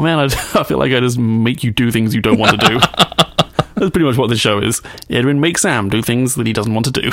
Oh 0.00 0.02
man, 0.02 0.18
I, 0.18 0.24
I 0.54 0.64
feel 0.64 0.78
like 0.78 0.92
I 0.92 1.00
just 1.00 1.18
make 1.18 1.62
you 1.62 1.70
do 1.70 1.90
things 1.90 2.14
you 2.14 2.22
don't 2.22 2.38
want 2.38 2.58
to 2.58 2.68
do. 2.68 2.78
That's 3.74 3.90
pretty 3.90 4.04
much 4.04 4.16
what 4.16 4.30
this 4.30 4.40
show 4.40 4.58
is. 4.58 4.80
Edwin 5.10 5.40
makes 5.40 5.60
Sam 5.60 5.90
do 5.90 6.00
things 6.00 6.36
that 6.36 6.46
he 6.46 6.54
doesn't 6.54 6.72
want 6.72 6.86
to 6.86 6.90
do. 6.90 7.10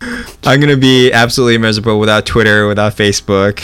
I'm 0.44 0.58
gonna 0.58 0.76
be 0.76 1.12
absolutely 1.12 1.58
miserable 1.58 2.00
without 2.00 2.26
Twitter, 2.26 2.66
without 2.66 2.94
Facebook. 2.94 3.62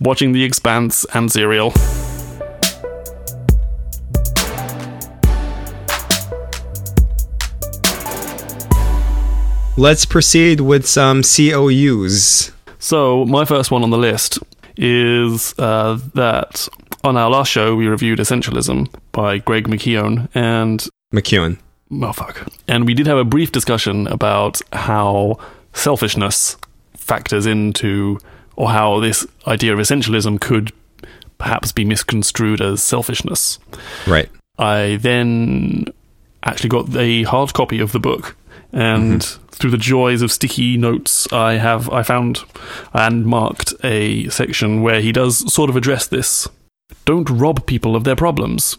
Watching 0.00 0.32
The 0.32 0.42
Expanse 0.42 1.04
and 1.12 1.30
Serial. 1.30 1.74
Let's 9.76 10.06
proceed 10.06 10.62
with 10.62 10.86
some 10.86 11.20
COUs. 11.22 12.52
So, 12.78 13.26
my 13.26 13.44
first 13.44 13.70
one 13.70 13.82
on 13.82 13.90
the 13.90 13.98
list 13.98 14.38
is 14.78 15.54
uh, 15.58 15.98
that 16.14 16.68
on 17.08 17.16
our 17.16 17.30
last 17.30 17.50
show 17.50 17.74
we 17.74 17.88
reviewed 17.88 18.18
Essentialism 18.18 18.94
by 19.12 19.38
Greg 19.38 19.66
McKeown, 19.66 20.28
and 20.34 20.86
McEwen. 21.12 21.58
oh 21.90 22.12
fuck, 22.12 22.46
and 22.68 22.84
we 22.84 22.92
did 22.92 23.06
have 23.06 23.16
a 23.16 23.24
brief 23.24 23.50
discussion 23.50 24.06
about 24.08 24.60
how 24.74 25.38
selfishness 25.72 26.58
factors 26.94 27.46
into, 27.46 28.18
or 28.56 28.68
how 28.68 29.00
this 29.00 29.26
idea 29.46 29.72
of 29.72 29.78
essentialism 29.78 30.38
could 30.38 30.70
perhaps 31.38 31.72
be 31.72 31.82
misconstrued 31.82 32.60
as 32.60 32.82
selfishness. 32.82 33.58
Right. 34.06 34.28
I 34.58 34.98
then 35.00 35.86
actually 36.42 36.68
got 36.68 36.94
a 36.94 37.22
hard 37.22 37.54
copy 37.54 37.80
of 37.80 37.92
the 37.92 38.00
book, 38.00 38.36
and 38.70 39.22
mm-hmm. 39.22 39.46
through 39.46 39.70
the 39.70 39.78
joys 39.78 40.20
of 40.20 40.30
sticky 40.30 40.76
notes, 40.76 41.26
I 41.32 41.54
have 41.54 41.88
I 41.88 42.02
found 42.02 42.44
and 42.92 43.24
marked 43.24 43.72
a 43.82 44.28
section 44.28 44.82
where 44.82 45.00
he 45.00 45.10
does 45.10 45.50
sort 45.50 45.70
of 45.70 45.76
address 45.76 46.06
this. 46.06 46.46
Don't 47.04 47.30
rob 47.30 47.66
people 47.66 47.96
of 47.96 48.04
their 48.04 48.16
problems. 48.16 48.76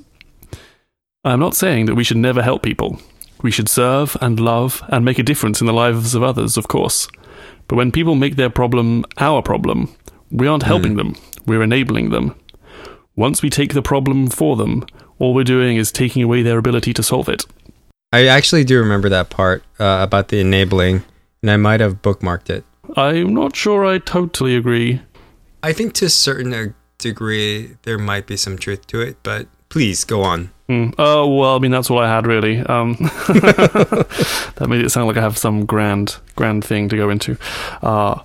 I'm 1.23 1.40
not 1.40 1.55
saying 1.55 1.85
that 1.88 1.96
we 1.96 2.04
should 2.04 2.18
never 2.18 2.41
help 2.43 2.63
people. 2.63 2.99
We 3.41 3.51
should 3.51 3.70
serve 3.70 4.16
and 4.21 4.40
love 4.40 4.84
and 4.90 5.04
make 5.04 5.20
a 5.20 5.24
difference 5.24 5.62
in 5.62 5.68
the 5.68 5.74
lives 5.74 6.16
of 6.16 6.24
others, 6.24 6.57
of 6.57 6.68
course. 6.68 7.07
But 7.68 7.76
when 7.76 7.91
people 7.91 8.16
make 8.16 8.35
their 8.35 8.49
problem 8.49 9.05
our 9.18 9.41
problem, 9.41 9.96
we 10.32 10.48
aren't 10.48 10.63
helping 10.63 10.96
them, 10.96 11.16
we're 11.46 11.63
enabling 11.63 12.10
them. 12.10 12.35
Once 13.16 13.41
we 13.41 13.49
take 13.49 13.74
the 13.74 13.82
problem 13.82 14.27
for 14.27 14.55
them, 14.55 14.85
all 15.18 15.34
we're 15.34 15.44
doing 15.44 15.77
is 15.77 15.91
taking 15.91 16.23
away 16.23 16.41
their 16.41 16.57
ability 16.57 16.94
to 16.94 17.04
solve 17.04 17.29
it. 17.29 17.46
I 18.13 18.27
actually 18.27 18.63
do 18.63 18.79
remember 18.79 19.10
that 19.10 19.29
part 19.29 19.63
uh, 19.79 19.99
about 20.01 20.29
the 20.29 20.40
enabling, 20.40 21.04
and 21.41 21.51
I 21.51 21.57
might 21.57 21.79
have 21.79 22.01
bookmarked 22.01 22.49
it. 22.49 22.63
I'm 22.96 23.34
not 23.34 23.55
sure 23.55 23.85
I 23.85 23.99
totally 23.99 24.55
agree. 24.55 25.01
I 25.62 25.73
think 25.73 25.94
to 25.96 26.05
a 26.05 26.10
certain 26.10 26.54
degree 26.99 27.75
there 27.83 27.97
might 27.97 28.27
be 28.27 28.37
some 28.37 28.57
truth 28.57 28.85
to 28.87 29.01
it, 29.01 29.17
but 29.23 29.47
please 29.69 30.03
go 30.03 30.21
on. 30.21 30.51
Hmm. 30.67 30.89
Oh, 30.99 31.27
well, 31.27 31.55
I 31.55 31.59
mean, 31.59 31.71
that's 31.71 31.89
all 31.89 31.97
I 31.97 32.07
had, 32.07 32.27
really. 32.27 32.59
Um, 32.59 32.93
that 32.99 34.67
made 34.69 34.85
it 34.85 34.91
sound 34.91 35.07
like 35.07 35.17
I 35.17 35.21
have 35.21 35.37
some 35.37 35.65
grand, 35.65 36.17
grand 36.35 36.63
thing 36.63 36.89
to 36.89 36.95
go 36.95 37.09
into. 37.09 37.37
Uh, 37.81 38.21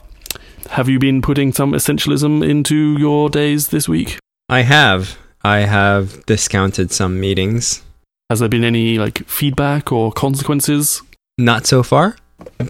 have 0.71 0.89
you 0.89 0.99
been 0.99 1.23
putting 1.23 1.53
some 1.53 1.73
essentialism 1.73 2.47
into 2.47 2.99
your 2.99 3.31
days 3.31 3.69
this 3.69 3.89
week? 3.89 4.19
I 4.49 4.61
have. 4.61 5.17
I 5.43 5.61
have 5.61 6.25
discounted 6.27 6.91
some 6.91 7.21
meetings. 7.21 7.83
Has 8.31 8.41
there 8.41 8.49
been 8.49 8.65
any 8.65 8.99
like 8.99 9.27
feedback 9.27 9.93
or 9.93 10.11
consequences? 10.13 11.03
Not 11.37 11.67
so 11.67 11.83
far, 11.83 12.17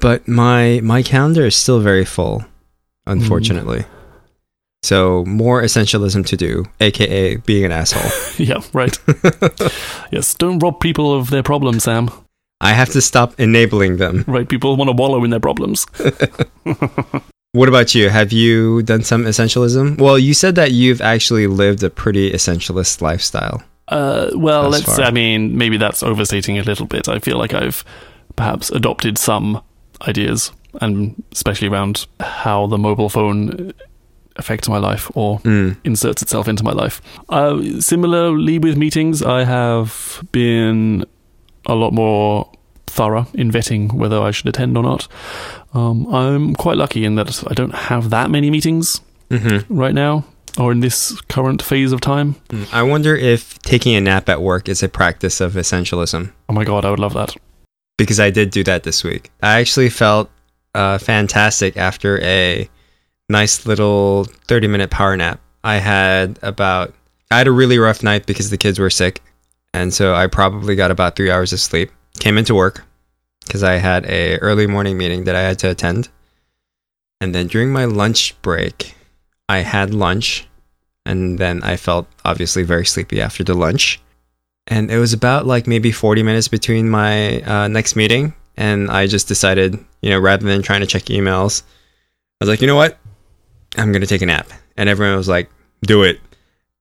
but 0.01 0.27
my 0.27 0.81
my 0.83 1.03
calendar 1.03 1.47
is 1.47 1.55
still 1.55 1.81
very 1.81 2.05
full, 2.05 2.45
unfortunately. 3.07 3.85
So 4.85 5.25
more 5.25 5.63
essentialism 5.63 6.27
to 6.27 6.37
do, 6.37 6.65
aka 6.81 7.37
being 7.37 7.65
an 7.65 7.73
asshole. 7.73 8.11
yeah, 8.47 8.61
right. 8.75 8.97
yes, 10.11 10.35
don't 10.35 10.59
rob 10.59 10.81
people 10.81 11.15
of 11.15 11.31
their 11.31 11.43
problems, 11.43 11.85
Sam. 11.85 12.11
I 12.61 12.73
have 12.73 12.91
to 12.91 13.01
stop 13.01 13.39
enabling 13.41 13.97
them. 13.97 14.25
Right, 14.27 14.49
people 14.49 14.77
want 14.77 14.89
to 14.89 14.97
wallow 14.97 15.25
in 15.25 15.31
their 15.31 15.41
problems. 15.41 15.87
What 17.55 17.69
about 17.69 17.95
you? 17.95 18.09
Have 18.09 18.33
you 18.33 18.83
done 18.83 19.05
some 19.05 19.27
essentialism? 19.27 20.01
Well, 20.01 20.19
you 20.19 20.35
said 20.35 20.57
that 20.57 20.73
you've 20.73 21.01
actually 21.01 21.47
lived 21.47 21.85
a 21.85 21.89
pretty 21.89 22.33
essentialist 22.33 23.01
lifestyle. 23.01 23.63
Uh, 23.87 24.31
well, 24.35 24.69
let's. 24.71 24.87
far. 24.87 25.03
I 25.03 25.13
mean, 25.13 25.57
maybe 25.57 25.77
that's 25.77 26.03
overstating 26.03 26.59
a 26.59 26.65
little 26.65 26.87
bit. 26.87 27.09
I 27.09 27.21
feel 27.21 27.39
like 27.39 27.55
I've 27.55 27.85
perhaps 28.35 28.71
adopted 28.71 29.19
some 29.19 29.63
ideas, 30.09 30.51
and 30.81 31.23
especially 31.31 31.69
around 31.69 32.09
how 32.19 32.67
the 32.67 32.77
mobile 32.77 33.09
phone 33.09 33.73
affects 34.37 34.69
my 34.69 34.79
life 34.79 35.11
or 35.15 35.39
Mm. 35.41 35.77
inserts 35.85 36.23
itself 36.23 36.49
into 36.49 36.65
my 36.65 36.73
life. 36.73 37.01
Uh, 37.29 37.81
similarly, 37.81 38.59
with 38.59 38.77
meetings, 38.77 39.23
I 39.23 39.45
have 39.45 40.23
been 40.33 41.05
a 41.67 41.75
lot 41.75 41.93
more 41.93 42.51
thorough 42.87 43.27
in 43.35 43.51
vetting 43.51 43.93
whether 43.93 44.21
I 44.21 44.31
should 44.31 44.49
attend 44.49 44.77
or 44.77 44.83
not. 44.83 45.09
Um, 45.73 46.07
I'm 46.15 46.55
quite 46.55 46.77
lucky 46.77 47.05
in 47.05 47.15
that 47.17 47.43
I 47.49 47.55
don't 47.55 47.75
have 47.75 48.11
that 48.11 48.31
many 48.31 48.51
meetings 48.51 49.01
Mm-hmm. 49.31 49.75
right 49.75 49.95
now, 49.95 50.25
or 50.59 50.71
in 50.71 50.81
this 50.81 51.19
current 51.29 51.63
phase 51.63 51.93
of 51.93 52.01
time. 52.01 52.37
I 52.73 52.83
wonder 52.83 53.17
if 53.17 53.59
taking 53.63 53.97
a 53.97 54.01
nap 54.01 54.29
at 54.29 54.43
work 54.43 54.69
is 54.69 54.83
a 54.83 54.89
practice 54.89 55.41
of 55.41 55.55
essentialism. 55.55 56.31
Oh 56.49 56.53
my 56.53 56.65
god, 56.65 56.85
I 56.85 56.91
would 56.91 57.01
love 57.01 57.15
that. 57.15 57.35
because 57.97 58.21
I 58.21 58.31
did 58.31 58.51
do 58.51 58.63
that 58.65 58.83
this 58.83 59.03
week. 59.05 59.31
I 59.43 59.61
actually 59.61 59.89
felt 59.89 60.29
uh, 60.75 60.99
fantastic 60.99 61.77
after 61.77 62.21
a 62.23 62.69
nice 63.29 63.67
little 63.67 64.25
30 64.49 64.69
minute 64.69 64.91
power 64.91 65.17
nap. 65.17 65.41
I 65.63 65.77
had 65.77 66.39
about, 66.43 66.95
I 67.31 67.39
had 67.39 67.47
a 67.47 67.53
really 67.53 67.79
rough 67.79 68.03
night 68.03 68.27
because 68.27 68.51
the 68.51 68.59
kids 68.59 68.79
were 68.79 68.91
sick. 68.91 69.23
And 69.73 69.93
so 69.93 70.15
I 70.15 70.27
probably 70.27 70.77
got 70.77 70.91
about 70.91 71.17
three 71.17 71.31
hours 71.31 71.53
of 71.53 71.61
sleep. 71.61 71.91
Came 72.21 72.39
into 72.39 72.55
work 72.55 72.85
because 73.45 73.63
I 73.63 73.75
had 73.75 74.07
a 74.07 74.39
early 74.39 74.67
morning 74.67 74.97
meeting 74.97 75.25
that 75.25 75.35
I 75.35 75.43
had 75.43 75.59
to 75.61 75.71
attend. 75.71 76.09
And 77.21 77.35
then 77.35 77.47
during 77.47 77.73
my 77.73 77.87
lunch 77.87 78.41
break, 78.43 78.95
I 79.49 79.59
had 79.59 79.93
lunch. 79.93 80.47
And 81.07 81.39
then 81.39 81.63
I 81.63 81.77
felt 81.77 82.07
obviously 82.25 82.63
very 82.63 82.87
sleepy 82.87 83.21
after 83.21 83.43
the 83.43 83.55
lunch 83.55 84.01
and 84.67 84.91
it 84.91 84.99
was 84.99 85.13
about 85.13 85.47
like 85.47 85.67
maybe 85.67 85.93
40 85.93 86.23
minutes 86.23 86.49
between 86.49 86.89
my 86.89 87.41
uh, 87.43 87.69
next 87.69 87.97
meeting 87.97 88.35
and 88.57 88.91
i 88.91 89.07
just 89.07 89.29
decided 89.29 89.79
you 90.01 90.11
know 90.11 90.19
rather 90.19 90.47
than 90.47 90.63
trying 90.63 90.81
to 90.81 90.87
check 90.87 91.05
emails 91.05 91.63
i 92.41 92.45
was 92.45 92.49
like 92.49 92.61
you 92.61 92.67
know 92.67 92.77
what 92.77 92.99
i'm 93.77 93.93
gonna 93.93 94.07
take 94.07 94.23
a 94.23 94.27
nap. 94.27 94.49
And 94.77 94.89
everyone 94.89 95.17
was 95.17 95.29
like 95.29 95.51
do 95.83 96.03
it. 96.03 96.21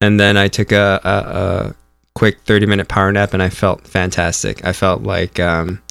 And 0.00 0.18
then 0.18 0.36
i 0.36 0.48
took 0.48 0.72
a, 0.72 1.00
a, 1.04 1.08
a 1.08 1.74
quick 2.14 2.40
30 2.42 2.66
minute 2.66 2.88
power 2.88 3.10
nap 3.12 3.34
and 3.34 3.42
i 3.42 3.48
felt 3.48 3.86
fantastic. 3.86 4.64
I 4.64 4.72
felt 4.72 5.02
like 5.02 5.38
um, 5.40 5.82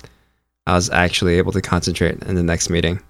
i 0.67 0.73
was 0.73 0.89
actually 0.89 1.37
able 1.37 1.51
to 1.53 1.61
concentrate 1.61 2.21
in 2.23 2.35
the 2.35 2.43
next 2.43 2.69
meeting. 2.69 3.01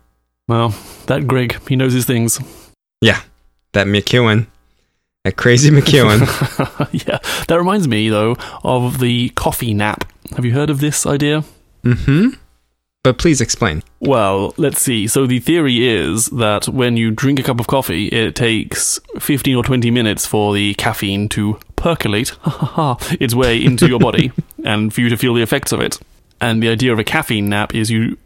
Well, 0.47 0.75
that 1.07 1.25
Greg, 1.25 1.57
he 1.69 1.75
knows 1.77 1.93
his 1.93 2.05
things. 2.05 2.39
Yeah, 3.01 3.21
that 3.71 3.87
mcewen. 3.87 4.47
That 5.23 5.37
crazy 5.37 5.69
mcewen. 5.69 6.27
Yeah, 7.07 7.19
that 7.47 7.57
reminds 7.57 7.87
me 7.87 8.09
though 8.09 8.35
of 8.63 8.99
the 8.99 9.29
coffee 9.29 9.73
nap. 9.73 10.03
Have 10.35 10.45
you 10.45 10.51
heard 10.53 10.69
of 10.69 10.79
this 10.79 11.05
idea? 11.05 11.43
mm-hmm 11.83 12.29
but 13.03 13.17
please 13.17 13.41
explain 13.41 13.83
Well, 13.99 14.53
let's 14.57 14.81
see. 14.81 15.07
So 15.07 15.27
the 15.27 15.39
theory 15.39 15.87
is 15.87 16.27
that 16.27 16.67
when 16.67 16.97
you 16.97 17.11
drink 17.11 17.39
a 17.39 17.43
cup 17.43 17.59
of 17.59 17.67
coffee, 17.67 18.07
it 18.07 18.35
takes 18.35 18.99
15 19.19 19.55
or 19.55 19.63
20 19.63 19.91
minutes 19.91 20.25
for 20.25 20.53
the 20.53 20.73
caffeine 20.75 21.29
to 21.29 21.59
percolate 21.75 22.33
its 23.19 23.35
way 23.35 23.63
into 23.63 23.87
your 23.87 23.99
body 23.99 24.31
and 24.63 24.93
for 24.93 25.01
you 25.01 25.09
to 25.09 25.17
feel 25.17 25.33
the 25.33 25.41
effects 25.41 25.71
of 25.73 25.81
it. 25.81 25.99
And 26.39 26.63
the 26.63 26.69
idea 26.69 26.93
of 26.93 26.99
a 26.99 27.03
caffeine 27.03 27.49
nap 27.49 27.75
is 27.75 27.91
you 27.91 28.17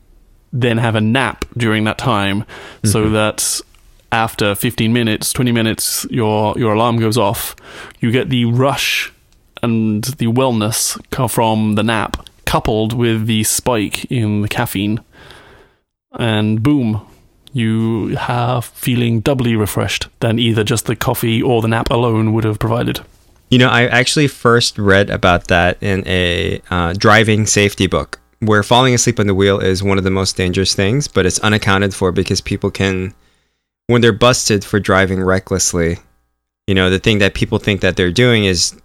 then 0.54 0.78
have 0.78 0.96
a 0.96 1.02
nap 1.02 1.46
during 1.58 1.84
that 1.84 1.98
time 1.98 2.46
so 2.84 3.04
mm-hmm. 3.04 3.14
that 3.14 3.62
after 4.12 4.56
15 4.56 4.94
minutes, 4.94 5.34
20 5.34 5.52
minutes, 5.52 6.06
your, 6.10 6.58
your 6.58 6.74
alarm 6.74 6.98
goes 6.98 7.18
off. 7.18 7.56
You 8.00 8.12
get 8.12 8.30
the 8.30 8.46
rush 8.46 9.12
and 9.63 10.04
the 10.04 10.28
wellness 10.28 10.98
from 11.30 11.75
the 11.75 11.84
nap 11.84 12.26
coupled 12.48 12.94
with 12.94 13.28
the 13.28 13.44
spike 13.44 14.06
in 14.06 14.42
the 14.42 14.48
caffeine 14.48 15.04
and 16.14 16.64
boom, 16.64 17.06
you 17.54 18.16
have 18.16 18.66
feeling 18.66 19.20
doubly 19.20 19.56
refreshed 19.56 20.08
than 20.20 20.40
either 20.40 20.64
just 20.64 20.86
the 20.86 20.96
coffee 20.96 21.42
or 21.42 21.62
the 21.62 21.68
nap 21.68 21.90
alone 21.92 22.34
would 22.34 22.44
have 22.44 22.58
provided. 22.58 23.02
You 23.50 23.60
know, 23.60 23.70
I 23.70 23.88
actually 23.88 24.28
first 24.28 24.78
read 24.78 25.10
about 25.10 25.48
that 25.48 25.78
in 25.82 26.04
a 26.08 26.62
uh, 26.70 26.94
driving 26.94 27.46
safety 27.46 27.88
book 27.88 28.20
where 28.40 28.64
falling 28.64 28.94
asleep 28.94 29.20
on 29.20 29.28
the 29.28 29.36
wheel 29.36 29.60
is 29.60 29.82
one 29.84 29.98
of 29.98 30.04
the 30.04 30.12
most 30.12 30.36
dangerous 30.36 30.76
things, 30.76 31.08
but 31.08 31.26
it's 31.26 31.40
unaccounted 31.40 31.94
for 31.94 32.12
because 32.12 32.42
people 32.42 32.70
can, 32.70 33.14
when 33.88 34.02
they're 34.02 34.14
busted 34.14 34.64
for 34.64 34.80
driving 34.80 35.24
recklessly, 35.24 35.98
you 36.68 36.76
know, 36.76 36.90
the 36.90 37.00
thing 37.00 37.20
that 37.20 37.34
people 37.34 37.58
think 37.58 37.82
that 37.82 37.96
they're 37.96 38.12
doing 38.12 38.46
is 38.46 38.80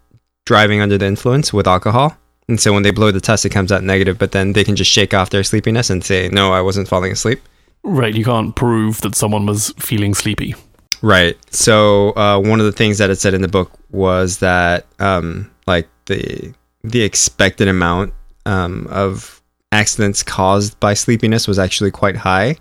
driving 0.46 0.80
under 0.80 0.96
the 0.96 1.06
influence 1.06 1.52
with 1.52 1.66
alcohol. 1.66 2.16
And 2.52 2.60
so 2.60 2.74
when 2.74 2.82
they 2.82 2.90
blow 2.90 3.10
the 3.10 3.18
test, 3.18 3.46
it 3.46 3.48
comes 3.48 3.72
out 3.72 3.82
negative, 3.82 4.18
but 4.18 4.32
then 4.32 4.52
they 4.52 4.62
can 4.62 4.76
just 4.76 4.90
shake 4.90 5.14
off 5.14 5.30
their 5.30 5.42
sleepiness 5.42 5.88
and 5.88 6.04
say, 6.04 6.28
no, 6.28 6.52
I 6.52 6.60
wasn't 6.60 6.86
falling 6.86 7.10
asleep. 7.10 7.40
Right, 7.82 8.14
you 8.14 8.26
can't 8.26 8.54
prove 8.54 9.00
that 9.00 9.14
someone 9.14 9.46
was 9.46 9.72
feeling 9.78 10.12
sleepy. 10.12 10.54
Right. 11.00 11.38
So 11.50 12.10
uh, 12.10 12.38
one 12.38 12.60
of 12.60 12.66
the 12.66 12.72
things 12.72 12.98
that 12.98 13.08
it 13.08 13.18
said 13.18 13.32
in 13.32 13.40
the 13.40 13.48
book 13.48 13.72
was 13.90 14.40
that 14.40 14.84
um, 14.98 15.50
like 15.66 15.88
the 16.04 16.52
the 16.84 17.00
expected 17.00 17.68
amount 17.68 18.12
um, 18.44 18.86
of 18.90 19.40
accidents 19.72 20.22
caused 20.22 20.78
by 20.78 20.92
sleepiness 20.92 21.48
was 21.48 21.58
actually 21.58 21.90
quite 21.90 22.16
high. 22.16 22.56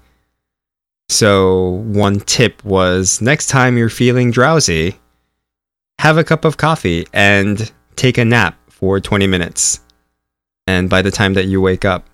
So 1.09 1.83
one 1.83 2.21
tip 2.21 2.63
was 2.63 3.19
next 3.19 3.47
time 3.47 3.77
you're 3.77 3.89
feeling 3.89 4.31
drowsy, 4.31 4.95
have 5.99 6.17
a 6.17 6.23
cup 6.23 6.45
of 6.45 6.55
coffee 6.55 7.07
and 7.11 7.69
take 7.97 8.17
a 8.17 8.23
nap 8.23 8.57
for 8.81 8.99
20 8.99 9.27
minutes. 9.27 9.79
And 10.67 10.89
by 10.89 11.01
the 11.01 11.11
time 11.11 11.35
that 11.35 11.45
you 11.45 11.61
wake 11.61 11.85
up, 11.85 12.05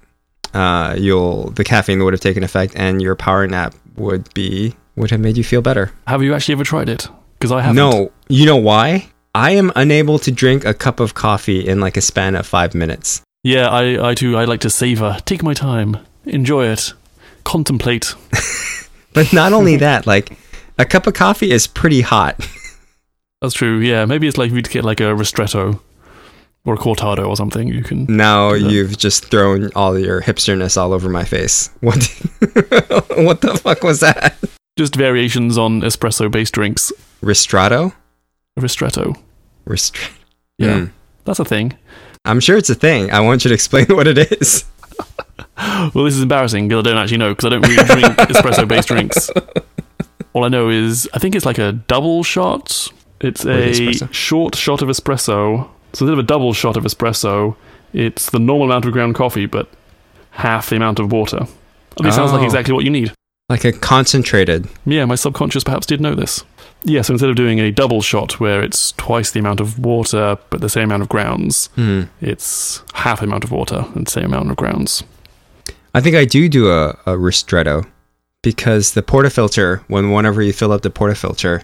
uh, 0.53 0.95
you'll 0.97 1.49
the 1.51 1.63
caffeine 1.63 2.03
would 2.03 2.13
have 2.13 2.21
taken 2.21 2.43
effect 2.43 2.73
and 2.75 3.01
your 3.01 3.15
power 3.15 3.47
nap 3.47 3.73
would 3.95 4.31
be 4.35 4.75
would 4.95 5.11
have 5.11 5.19
made 5.19 5.37
you 5.37 5.43
feel 5.43 5.61
better. 5.61 5.91
Have 6.05 6.21
you 6.21 6.33
actually 6.35 6.53
ever 6.53 6.63
tried 6.63 6.89
it? 6.89 7.09
Because 7.33 7.51
I 7.51 7.61
haven't. 7.61 7.75
No, 7.75 8.11
you 8.29 8.45
know 8.45 8.55
why? 8.55 9.09
I 9.33 9.51
am 9.51 9.71
unable 9.75 10.19
to 10.19 10.31
drink 10.31 10.65
a 10.65 10.73
cup 10.73 10.99
of 10.99 11.13
coffee 11.13 11.67
in 11.67 11.79
like 11.79 11.97
a 11.97 12.01
span 12.01 12.35
of 12.35 12.45
five 12.45 12.73
minutes. 12.73 13.21
Yeah, 13.43 13.69
I, 13.69 14.09
I 14.09 14.13
too. 14.15 14.37
I 14.37 14.45
like 14.45 14.61
to 14.61 14.69
savor, 14.69 15.17
take 15.25 15.43
my 15.43 15.53
time, 15.53 15.97
enjoy 16.25 16.67
it, 16.67 16.93
contemplate. 17.43 18.13
But 19.17 19.33
not 19.33 19.51
only 19.51 19.77
that, 19.87 20.05
like 20.05 20.37
a 20.77 20.85
cup 20.85 21.07
of 21.07 21.15
coffee 21.15 21.49
is 21.49 21.65
pretty 21.65 22.01
hot. 22.01 22.47
That's 23.41 23.55
true. 23.55 23.79
Yeah, 23.79 24.05
maybe 24.05 24.27
it's 24.27 24.37
like 24.37 24.51
if 24.51 24.55
you 24.55 24.61
get 24.61 24.83
like 24.83 24.99
a 24.99 25.05
ristretto 25.05 25.79
or 26.67 26.75
a 26.75 26.77
cortado 26.77 27.27
or 27.27 27.35
something. 27.35 27.67
You 27.69 27.81
can. 27.81 28.05
Now 28.07 28.53
you've 28.53 28.97
just 28.97 29.25
thrown 29.31 29.71
all 29.75 29.97
your 29.97 30.21
hipsterness 30.21 30.77
all 30.79 30.93
over 30.93 31.09
my 31.09 31.23
face. 31.23 31.69
What? 31.81 32.03
what 33.17 33.41
the 33.41 33.57
fuck 33.63 33.81
was 33.83 34.01
that? 34.01 34.35
Just 34.77 34.95
variations 34.95 35.57
on 35.57 35.81
espresso-based 35.81 36.53
drinks. 36.53 36.91
Ristrato? 37.23 37.93
Ristretto. 38.59 39.15
Rist- 39.65 39.95
Yeah, 40.59 40.79
Hmm. 40.79 40.85
that's 41.25 41.39
a 41.39 41.45
thing. 41.45 41.73
I'm 42.25 42.39
sure 42.39 42.57
it's 42.57 42.69
a 42.69 42.75
thing. 42.75 43.11
I 43.11 43.21
want 43.21 43.43
you 43.45 43.49
to 43.49 43.55
explain 43.55 43.85
what 43.89 44.05
it 44.07 44.17
is. 44.39 44.65
Well, 45.57 46.03
this 46.05 46.15
is 46.15 46.21
embarrassing 46.21 46.67
because 46.67 46.85
I 46.85 46.89
don't 46.89 46.97
actually 46.97 47.17
know 47.17 47.33
because 47.33 47.45
I 47.45 47.49
don't 47.49 47.61
really 47.67 47.83
drink 47.85 48.05
espresso-based 48.33 48.87
drinks. 48.89 49.29
All 50.33 50.43
I 50.43 50.49
know 50.49 50.69
is 50.69 51.09
I 51.13 51.19
think 51.19 51.33
it's 51.35 51.45
like 51.45 51.57
a 51.57 51.71
double 51.71 52.23
shot. 52.23 52.91
It's 53.21 53.43
With 53.43 53.55
a 53.55 53.69
espresso? 53.71 54.13
short 54.13 54.55
shot 54.55 54.81
of 54.83 54.89
espresso. 54.89 55.69
So 55.97 56.05
instead 56.05 56.13
of 56.13 56.19
a 56.19 56.27
double 56.27 56.53
shot 56.53 56.77
of 56.77 56.83
espresso, 56.83 57.55
it's 57.91 58.29
the 58.29 58.37
normal 58.37 58.67
amount 58.67 58.85
of 58.85 58.91
ground 58.91 59.15
coffee, 59.15 59.47
but 59.47 59.67
half 60.29 60.69
the 60.69 60.75
amount 60.75 60.99
of 60.99 61.11
water. 61.11 61.47
At 61.97 62.01
least 62.01 62.17
sounds 62.17 62.31
like 62.31 62.41
Oh. 62.41 62.45
exactly 62.45 62.71
what 62.75 62.83
you 62.83 62.91
need. 62.91 63.11
Like 63.49 63.65
a 63.65 63.71
concentrated. 63.71 64.67
Yeah, 64.85 65.05
my 65.05 65.15
subconscious 65.15 65.63
perhaps 65.63 65.87
did 65.87 65.99
know 65.99 66.13
this. 66.13 66.43
Yeah, 66.83 67.01
so 67.01 67.13
instead 67.13 67.31
of 67.31 67.35
doing 67.35 67.57
a 67.59 67.71
double 67.71 68.03
shot 68.03 68.39
where 68.39 68.61
it's 68.61 68.91
twice 68.91 69.31
the 69.31 69.39
amount 69.39 69.59
of 69.59 69.79
water 69.79 70.37
but 70.51 70.61
the 70.61 70.69
same 70.69 70.83
amount 70.83 71.01
of 71.01 71.09
grounds, 71.09 71.69
Hmm. 71.73 72.03
it's 72.21 72.83
half 72.93 73.21
the 73.21 73.25
amount 73.25 73.43
of 73.43 73.51
water 73.51 73.85
and 73.95 74.05
the 74.05 74.11
same 74.11 74.25
amount 74.25 74.51
of 74.51 74.55
grounds. 74.57 75.03
I 75.95 76.01
think 76.01 76.15
I 76.15 76.25
do 76.25 76.47
do 76.47 76.69
a, 76.69 76.89
a 77.07 77.13
ristretto 77.17 77.87
because 78.43 78.91
the 78.91 79.01
portafilter, 79.01 79.79
when 79.87 80.11
whenever 80.11 80.43
you 80.43 80.53
fill 80.53 80.71
up 80.71 80.83
the 80.83 80.91
portafilter, 80.91 81.63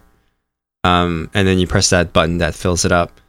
um, 0.83 1.29
and 1.35 1.47
then 1.47 1.59
you 1.59 1.67
press 1.67 1.91
that 1.91 2.13
button 2.13 2.39
that 2.39 2.55
fills 2.55 2.83
it 2.83 2.91
up, 2.91 3.19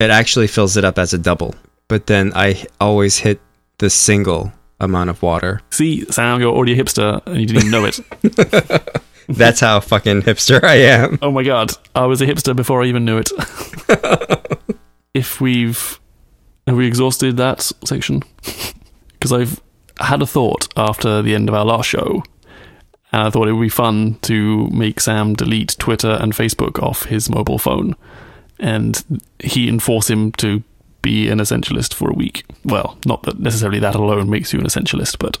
it 0.00 0.10
actually 0.10 0.46
fills 0.46 0.76
it 0.76 0.84
up 0.84 0.98
as 0.98 1.12
a 1.12 1.18
double. 1.18 1.54
But 1.88 2.06
then 2.06 2.32
I 2.34 2.66
always 2.80 3.18
hit 3.18 3.40
the 3.78 3.90
single 3.90 4.52
amount 4.80 5.10
of 5.10 5.22
water. 5.22 5.60
See, 5.70 6.04
Sam, 6.06 6.40
you're 6.40 6.54
already 6.54 6.78
a 6.78 6.82
hipster 6.82 7.24
and 7.26 7.40
you 7.40 7.46
didn't 7.46 7.66
even 7.66 7.70
know 7.70 7.84
it. 7.84 9.02
That's 9.28 9.60
how 9.60 9.80
fucking 9.80 10.22
hipster 10.22 10.62
I 10.62 10.76
am. 10.76 11.18
Oh 11.20 11.32
my 11.32 11.42
god, 11.42 11.72
I 11.94 12.06
was 12.06 12.20
a 12.20 12.26
hipster 12.26 12.54
before 12.54 12.82
I 12.82 12.86
even 12.86 13.04
knew 13.04 13.18
it. 13.18 13.30
if 15.14 15.40
we've 15.40 16.00
have 16.66 16.76
we 16.76 16.86
exhausted 16.86 17.36
that 17.36 17.62
section? 17.84 18.22
Because 19.18 19.32
I've 19.32 19.62
had 19.98 20.20
a 20.20 20.26
thought 20.26 20.68
after 20.76 21.22
the 21.22 21.34
end 21.34 21.48
of 21.48 21.54
our 21.54 21.64
last 21.64 21.88
show, 21.88 22.22
and 23.12 23.22
I 23.22 23.30
thought 23.30 23.48
it 23.48 23.54
would 23.54 23.62
be 23.62 23.70
fun 23.70 24.18
to 24.22 24.68
make 24.68 25.00
Sam 25.00 25.32
delete 25.32 25.74
Twitter 25.78 26.18
and 26.20 26.34
Facebook 26.34 26.80
off 26.82 27.04
his 27.04 27.30
mobile 27.30 27.58
phone, 27.58 27.96
and 28.58 29.02
he 29.38 29.68
enforce 29.68 30.08
him 30.10 30.32
to 30.32 30.62
be 31.02 31.28
an 31.28 31.38
essentialist 31.38 31.94
for 31.94 32.10
a 32.10 32.14
week. 32.14 32.44
Well, 32.64 32.98
not 33.06 33.22
that 33.24 33.38
necessarily 33.38 33.78
that 33.78 33.94
alone 33.94 34.28
makes 34.28 34.52
you 34.52 34.58
an 34.58 34.66
essentialist, 34.66 35.18
but 35.20 35.38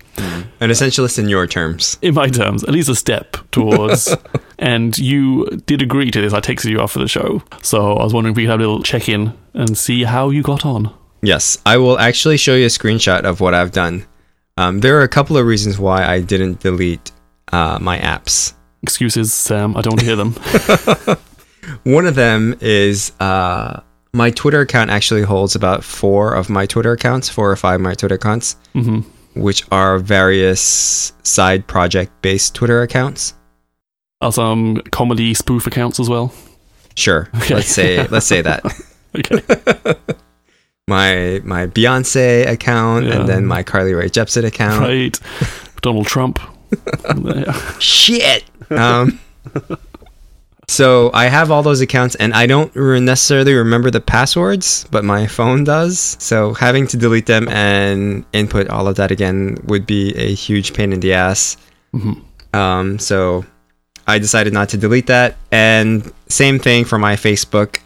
An 0.60 0.70
essentialist 0.70 1.18
in 1.18 1.28
your 1.28 1.46
terms. 1.48 1.98
in 2.02 2.14
my 2.14 2.28
terms, 2.28 2.62
at 2.62 2.70
least 2.70 2.88
a 2.88 2.94
step 2.94 3.36
towards. 3.50 4.14
and 4.60 4.96
you 4.96 5.46
did 5.66 5.82
agree 5.82 6.10
to 6.12 6.20
this. 6.20 6.32
I 6.32 6.40
texted 6.40 6.70
you 6.70 6.80
after 6.80 7.00
the 7.00 7.08
show, 7.08 7.42
so 7.62 7.94
I 7.94 8.04
was 8.04 8.14
wondering 8.14 8.32
if 8.32 8.36
we 8.36 8.44
could 8.44 8.50
have 8.50 8.60
a 8.60 8.62
little 8.62 8.82
check 8.82 9.08
in 9.08 9.32
and 9.54 9.76
see 9.76 10.04
how 10.04 10.30
you 10.30 10.42
got 10.42 10.64
on. 10.64 10.94
Yes, 11.22 11.58
I 11.66 11.78
will 11.78 11.98
actually 11.98 12.36
show 12.36 12.54
you 12.54 12.66
a 12.66 12.68
screenshot 12.68 13.24
of 13.24 13.40
what 13.40 13.52
I've 13.54 13.72
done. 13.72 14.06
Um, 14.56 14.80
there 14.80 14.96
are 15.00 15.02
a 15.02 15.08
couple 15.08 15.36
of 15.36 15.46
reasons 15.46 15.78
why 15.78 16.06
I 16.06 16.20
didn't 16.20 16.60
delete 16.60 17.10
uh, 17.50 17.78
my 17.80 17.98
apps. 17.98 18.52
Excuses, 18.84 19.34
Sam. 19.34 19.76
I 19.76 19.80
don't 19.80 20.00
hear 20.00 20.14
them. 20.14 20.36
One 21.84 22.06
of 22.06 22.14
them 22.14 22.54
is 22.60 23.12
uh, 23.20 23.80
my 24.12 24.30
Twitter 24.30 24.60
account 24.60 24.90
actually 24.90 25.22
holds 25.22 25.54
about 25.54 25.84
four 25.84 26.32
of 26.34 26.48
my 26.48 26.66
Twitter 26.66 26.92
accounts, 26.92 27.28
four 27.28 27.50
or 27.50 27.56
five 27.56 27.76
of 27.76 27.80
my 27.82 27.94
Twitter 27.94 28.14
accounts, 28.16 28.56
hmm 28.72 29.00
which 29.34 29.62
are 29.70 29.98
various 29.98 31.12
side 31.22 31.66
project 31.66 32.10
based 32.22 32.54
Twitter 32.54 32.80
accounts. 32.80 33.34
Are 34.22 34.32
some 34.32 34.76
comedy 34.92 35.34
spoof 35.34 35.66
accounts 35.66 36.00
as 36.00 36.08
well? 36.08 36.32
Sure, 36.94 37.28
Okay. 37.42 37.54
let's 37.56 37.68
say 37.68 38.06
let's 38.10 38.24
say 38.26 38.40
that 38.40 38.64
Okay, 39.18 39.42
my 40.88 41.40
my 41.44 41.66
Beyonce 41.66 42.48
account 42.48 43.04
Yeah. 43.06 43.20
and 43.20 43.28
then 43.28 43.44
my 43.44 43.62
Carly 43.62 43.92
Rae 43.92 44.08
Jepsen 44.08 44.44
account. 44.44 44.80
right. 44.80 45.20
Donald 45.82 46.06
Trump. 46.06 46.38
Shit. 47.78 48.44
Um, 48.70 49.20
so 50.68 51.10
I 51.14 51.26
have 51.26 51.50
all 51.50 51.62
those 51.62 51.80
accounts, 51.80 52.14
and 52.16 52.34
I 52.34 52.46
don't 52.46 52.74
necessarily 52.76 53.54
remember 53.54 53.90
the 53.90 54.00
passwords, 54.00 54.84
but 54.90 55.04
my 55.04 55.26
phone 55.26 55.64
does. 55.64 56.16
So 56.20 56.54
having 56.54 56.86
to 56.88 56.96
delete 56.96 57.26
them 57.26 57.48
and 57.48 58.24
input 58.32 58.68
all 58.68 58.88
of 58.88 58.96
that 58.96 59.10
again 59.10 59.58
would 59.64 59.86
be 59.86 60.14
a 60.16 60.34
huge 60.34 60.74
pain 60.74 60.92
in 60.92 61.00
the 61.00 61.12
ass. 61.14 61.56
Mhm. 61.94 62.20
Um, 62.52 62.98
so 62.98 63.44
I 64.06 64.18
decided 64.18 64.52
not 64.52 64.68
to 64.70 64.76
delete 64.76 65.06
that. 65.06 65.36
And 65.52 66.10
same 66.28 66.58
thing 66.58 66.84
for 66.84 66.98
my 66.98 67.16
Facebook. 67.16 67.78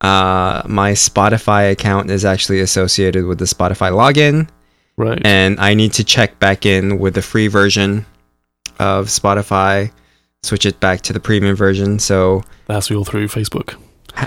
Uh, 0.00 0.62
my 0.66 0.92
Spotify 0.92 1.70
account 1.72 2.10
is 2.10 2.24
actually 2.24 2.60
associated 2.60 3.26
with 3.26 3.38
the 3.38 3.44
Spotify 3.46 3.90
login 3.90 4.48
Right. 4.96 5.20
and 5.24 5.58
I 5.60 5.74
need 5.74 5.92
to 5.94 6.04
check 6.04 6.38
back 6.38 6.64
in 6.66 6.98
with 6.98 7.14
the 7.14 7.22
free 7.22 7.48
version 7.48 8.06
of 8.78 9.06
Spotify, 9.06 9.90
switch 10.42 10.66
it 10.66 10.78
back 10.80 11.00
to 11.02 11.12
the 11.12 11.20
premium 11.20 11.56
version. 11.56 11.98
So 11.98 12.42
That's 12.66 12.90
all 12.90 13.04
through 13.04 13.28
Facebook. 13.28 13.74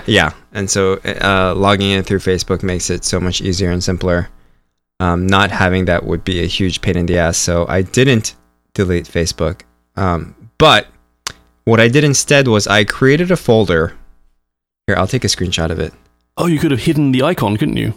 yeah, 0.06 0.32
and 0.52 0.70
so 0.70 0.94
uh, 1.04 1.54
logging 1.56 1.90
in 1.90 2.02
through 2.02 2.20
Facebook 2.20 2.62
makes 2.62 2.88
it 2.90 3.04
so 3.04 3.20
much 3.20 3.40
easier 3.40 3.70
and 3.70 3.82
simpler. 3.82 4.28
Um, 5.00 5.26
not 5.26 5.50
having 5.50 5.86
that 5.86 6.04
would 6.04 6.22
be 6.24 6.42
a 6.42 6.46
huge 6.46 6.80
pain 6.80 6.96
in 6.96 7.06
the 7.06 7.18
ass. 7.18 7.36
So 7.36 7.66
I 7.68 7.82
didn't 7.82 8.36
delete 8.74 9.04
Facebook, 9.06 9.62
um, 9.96 10.34
but 10.58 10.86
what 11.64 11.80
I 11.80 11.88
did 11.88 12.04
instead 12.04 12.48
was 12.48 12.66
I 12.66 12.84
created 12.84 13.30
a 13.30 13.36
folder. 13.36 13.94
Here, 14.86 14.96
I'll 14.96 15.06
take 15.08 15.24
a 15.24 15.28
screenshot 15.28 15.70
of 15.70 15.78
it. 15.78 15.92
Oh, 16.36 16.46
you 16.46 16.58
could 16.58 16.70
have 16.70 16.80
hidden 16.80 17.12
the 17.12 17.22
icon, 17.22 17.56
couldn't 17.56 17.76
you? 17.76 17.94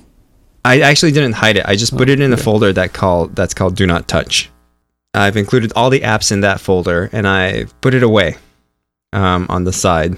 I 0.66 0.82
actually 0.82 1.12
didn't 1.12 1.34
hide 1.34 1.58
it. 1.58 1.66
I 1.68 1.76
just 1.76 1.96
put 1.96 2.10
Oh, 2.10 2.12
it 2.14 2.20
in 2.20 2.34
a 2.34 2.38
folder 2.38 2.74
that 2.74 2.92
called 2.94 3.36
that's 3.36 3.54
called 3.54 3.76
Do 3.76 3.86
Not 3.88 4.08
Touch. 4.08 4.50
I've 5.16 5.38
included 5.38 5.72
all 5.76 5.90
the 5.90 6.02
apps 6.02 6.32
in 6.32 6.42
that 6.42 6.60
folder, 6.60 7.10
and 7.12 7.28
I 7.28 7.66
put 7.82 7.94
it 7.94 8.04
away 8.04 8.36
um, 9.14 9.46
on 9.50 9.64
the 9.64 9.74
side. 9.74 10.18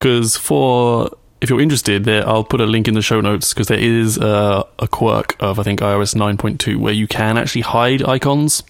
Because 0.00 0.36
for 0.36 1.10
if 1.40 1.50
you're 1.50 1.60
interested, 1.60 2.04
there 2.04 2.26
I'll 2.28 2.44
put 2.44 2.60
a 2.60 2.66
link 2.66 2.88
in 2.88 2.94
the 2.94 3.02
show 3.02 3.20
notes 3.20 3.52
because 3.52 3.68
there 3.68 3.78
is 3.78 4.16
a, 4.18 4.64
a 4.78 4.88
quirk 4.88 5.36
of 5.40 5.58
I 5.58 5.62
think 5.62 5.80
iOS 5.80 6.14
9.2 6.14 6.76
where 6.76 6.92
you 6.92 7.06
can 7.06 7.36
actually 7.38 7.62
hide 7.62 8.02
icons 8.06 8.62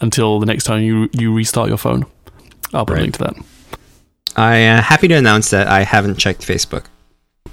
until 0.00 0.38
the 0.40 0.46
next 0.46 0.64
time 0.64 0.82
you 0.82 1.08
you 1.12 1.34
restart 1.34 1.68
your 1.68 1.78
phone. 1.78 2.04
I'll 2.74 2.84
put 2.86 2.94
Right. 2.94 2.98
a 3.00 3.02
link 3.02 3.14
to 3.18 3.24
that. 3.24 3.36
I 4.36 4.56
am 4.56 4.82
happy 4.82 5.08
to 5.08 5.14
announce 5.14 5.50
that 5.50 5.66
I 5.68 5.82
haven't 5.84 6.18
checked 6.18 6.42
Facebook, 6.42 6.84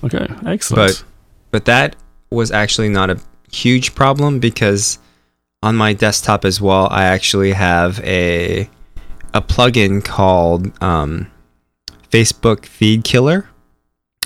Okay, 0.03 0.27
excellent. 0.46 1.03
but 1.51 1.63
that 1.65 1.96
was 2.30 2.51
actually 2.51 2.89
not 2.89 3.10
a 3.10 3.20
huge 3.51 3.96
problem 3.96 4.39
because 4.39 4.98
on 5.63 5.75
my 5.75 5.93
desktop 5.93 6.46
as 6.46 6.62
well, 6.62 6.88
I 6.91 7.03
actually 7.05 7.53
have 7.53 8.00
a 8.01 8.70
a 9.34 9.41
plugin 9.41 10.03
called 10.03 10.62
um, 10.84 11.32
Facebook 12.12 12.65
Feed 12.65 13.03
Killer, 13.03 13.50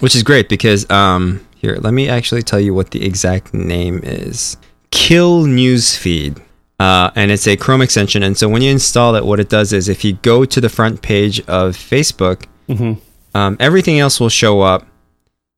which 0.02 0.16
is 0.16 0.24
great 0.24 0.50
because 0.50 0.90
um, 0.90 1.46
here, 1.56 1.78
let 1.80 1.94
me 1.94 2.10
actually 2.10 2.44
tell 2.44 2.60
you 2.60 2.74
what 2.74 2.92
the 2.92 3.06
exact 3.06 3.54
name 3.54 4.02
is. 4.04 4.58
Kill 4.92 5.46
Newsfeed. 5.46 6.42
uh, 6.80 7.10
and 7.16 7.32
it's 7.32 7.48
a 7.48 7.56
Chrome 7.56 7.82
extension. 7.82 8.22
And 8.24 8.38
so 8.38 8.48
when 8.50 8.62
you 8.62 8.72
install 8.72 9.16
it, 9.16 9.26
what 9.26 9.40
it 9.40 9.50
does 9.50 9.74
is 9.74 9.90
if 9.90 10.04
you 10.06 10.14
go 10.22 10.46
to 10.46 10.62
the 10.62 10.70
front 10.70 11.02
page 11.02 11.40
of 11.48 11.76
Facebook, 11.78 12.46
hmm 12.68 12.94
um, 13.34 13.56
everything 13.60 14.00
else 14.00 14.20
will 14.20 14.30
show 14.30 14.62
up 14.62 14.88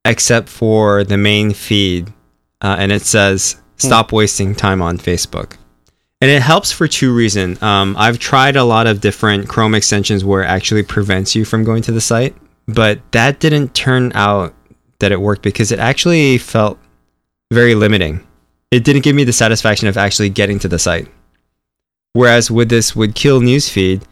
except 0.04 0.50
for 0.50 1.04
the 1.06 1.18
main 1.18 1.54
feed, 1.54 2.12
uh, 2.62 2.76
and 2.80 2.92
it 2.92 3.04
says 3.04 3.56
"Stop 3.78 4.12
wasting 4.12 4.54
time 4.56 4.82
on 4.82 4.98
Facebook." 4.98 5.56
And 6.22 6.30
it 6.30 6.42
helps 6.42 6.72
for 6.72 6.88
two 6.88 7.14
reasons. 7.14 7.62
Um, 7.62 7.96
I've 7.98 8.20
tried 8.20 8.58
a 8.58 8.64
lot 8.64 8.88
of 8.88 9.00
different 9.00 9.48
Chrome 9.48 9.74
extensions 9.74 10.26
where 10.26 10.44
it 10.44 10.48
actually 10.48 10.84
prevents 10.84 11.34
you 11.34 11.46
from 11.46 11.64
going 11.64 11.82
to 11.84 11.94
the 11.94 12.02
site, 12.02 12.36
but 12.68 13.00
that 13.12 13.40
didn't 13.40 13.74
turn 13.74 14.12
out 14.14 14.54
that 15.00 15.14
it 15.14 15.22
worked 15.22 15.44
because 15.44 15.72
it 15.72 15.80
actually 15.80 16.38
felt 16.38 16.78
very 17.52 17.74
limiting. 17.74 18.26
It 18.70 18.84
didn't 18.84 19.04
give 19.04 19.16
me 19.16 19.24
the 19.24 19.34
satisfaction 19.34 19.88
of 19.88 19.98
actually 19.98 20.30
getting 20.30 20.60
to 20.60 20.68
the 20.68 20.78
site. 20.78 21.08
Whereas 22.14 22.52
with 22.52 22.70
this 22.70 22.96
would 22.96 23.16
kill 23.16 23.40
newsfeed, 23.40 24.04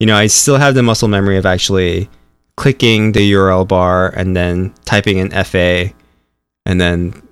you 0.00 0.06
know, 0.06 0.16
I 0.16 0.28
still 0.28 0.56
have 0.56 0.74
the 0.74 0.82
muscle 0.82 1.08
memory 1.08 1.36
of 1.36 1.46
actually 1.46 2.08
clicking 2.56 3.12
the 3.12 3.32
URL 3.32 3.68
bar 3.68 4.08
and 4.08 4.34
then 4.34 4.74
typing 4.84 5.18
in 5.18 5.30
FA 5.44 5.90
and 6.64 6.80
then 6.80 7.22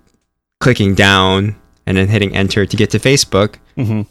clicking 0.61 0.95
down 0.95 1.57
and 1.87 1.97
then 1.97 2.09
hitting 2.09 2.37
enter 2.37 2.67
to 2.67 2.77
get 2.77 2.91
to 2.91 2.99
Facebook 2.99 3.57
hmm 3.85 4.03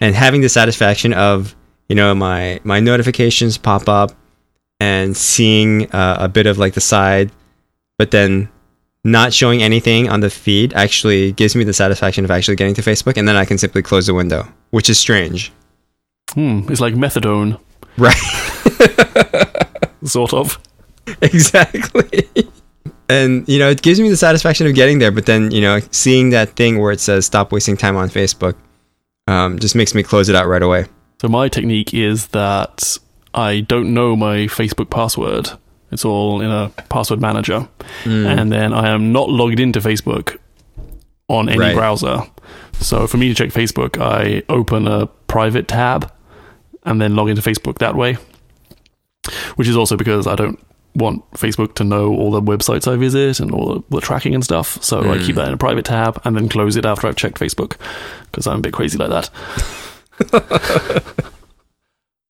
and 0.00 0.14
having 0.14 0.42
the 0.42 0.48
satisfaction 0.48 1.12
of 1.14 1.54
you 1.88 1.94
know 1.96 2.14
my 2.14 2.60
my 2.64 2.80
notifications 2.80 3.56
pop 3.58 3.88
up 3.88 4.12
and 4.80 5.16
seeing 5.16 5.90
uh, 5.92 6.16
a 6.20 6.28
bit 6.28 6.46
of 6.46 6.58
like 6.58 6.74
the 6.74 6.80
side 6.80 7.30
but 7.98 8.10
then 8.10 8.48
not 9.04 9.32
showing 9.32 9.62
anything 9.62 10.08
on 10.10 10.20
the 10.20 10.28
feed 10.28 10.74
actually 10.74 11.32
gives 11.32 11.54
me 11.56 11.64
the 11.64 11.72
satisfaction 11.72 12.24
of 12.24 12.30
actually 12.30 12.56
getting 12.56 12.74
to 12.74 12.82
facebook 12.82 13.16
and 13.16 13.26
then 13.26 13.36
i 13.36 13.44
can 13.44 13.56
simply 13.56 13.80
close 13.82 14.06
the 14.06 14.14
window 14.14 14.46
which 14.70 14.90
is 14.90 14.98
strange 14.98 15.52
Hmm. 16.34 16.66
It's 16.68 16.80
like 16.80 16.94
methadone, 16.94 17.58
right 17.96 18.16
sort 20.04 20.34
of. 20.34 20.58
exactly 21.22 22.28
and 23.08 23.48
you 23.48 23.60
know 23.60 23.70
it 23.70 23.80
gives 23.80 24.00
me 24.00 24.08
the 24.10 24.16
satisfaction 24.16 24.66
of 24.66 24.74
getting 24.74 24.98
there 24.98 25.12
but 25.12 25.24
then 25.26 25.52
you 25.52 25.60
know 25.60 25.78
seeing 25.92 26.30
that 26.30 26.50
thing 26.50 26.80
where 26.80 26.90
it 26.90 26.98
says 27.00 27.24
stop 27.26 27.52
wasting 27.52 27.76
time 27.76 27.96
on 27.96 28.10
facebook 28.10 28.56
um, 29.26 29.58
just 29.58 29.74
makes 29.74 29.94
me 29.94 30.02
close 30.02 30.28
it 30.28 30.34
out 30.36 30.46
right 30.46 30.62
away 30.62 30.86
So 31.20 31.28
my 31.28 31.48
technique 31.48 31.92
is 31.94 32.28
that 32.28 32.98
I 33.34 33.60
don't 33.60 33.92
know 33.94 34.16
my 34.16 34.46
Facebook 34.46 34.90
password. 34.90 35.50
It's 35.92 36.04
all 36.04 36.40
in 36.42 36.50
a 36.50 36.70
password 36.88 37.20
manager, 37.20 37.68
and 38.04 38.50
then 38.52 38.72
I 38.72 38.88
am 38.88 39.12
not 39.12 39.28
logged 39.30 39.60
into 39.60 39.80
Facebook 39.80 40.38
on 41.28 41.48
any 41.48 41.58
Right. 41.58 41.74
browser. 41.76 42.22
So 42.80 43.06
for 43.06 43.16
me 43.18 43.28
to 43.28 43.34
check 43.34 43.50
Facebook, 43.50 43.98
I 44.00 44.42
open 44.48 44.86
a 44.88 45.06
private 45.28 45.68
tab 45.68 46.10
and 46.84 47.00
then 47.00 47.14
log 47.16 47.28
into 47.28 47.42
Facebook 47.42 47.78
that 47.78 47.94
way. 47.94 48.16
Which 49.56 49.68
is 49.68 49.76
also 49.76 49.96
because 49.96 50.26
I 50.26 50.34
don't 50.36 50.58
want 50.96 51.30
Facebook 51.32 51.74
to 51.76 51.84
know 51.84 52.08
all 52.14 52.30
the 52.30 52.42
websites 52.42 52.90
I 52.90 52.96
visit 52.96 53.40
and 53.40 53.52
all 53.52 53.74
the, 53.74 53.82
the 53.90 54.00
tracking 54.00 54.34
and 54.34 54.42
stuff. 54.42 54.82
So 54.82 55.10
I 55.10 55.18
keep 55.18 55.34
hmm. 55.34 55.40
that 55.40 55.48
in 55.48 55.54
a 55.54 55.58
private 55.58 55.84
tab 55.84 56.20
and 56.24 56.36
then 56.36 56.48
close 56.48 56.76
it 56.76 56.84
after 56.84 57.06
I've 57.06 57.16
checked 57.16 57.38
Facebook 57.38 57.76
because 58.30 58.46
I'm 58.46 58.58
a 58.58 58.62
bit 58.62 58.72
crazy 58.72 58.98
like 58.98 59.10
that. 59.10 59.30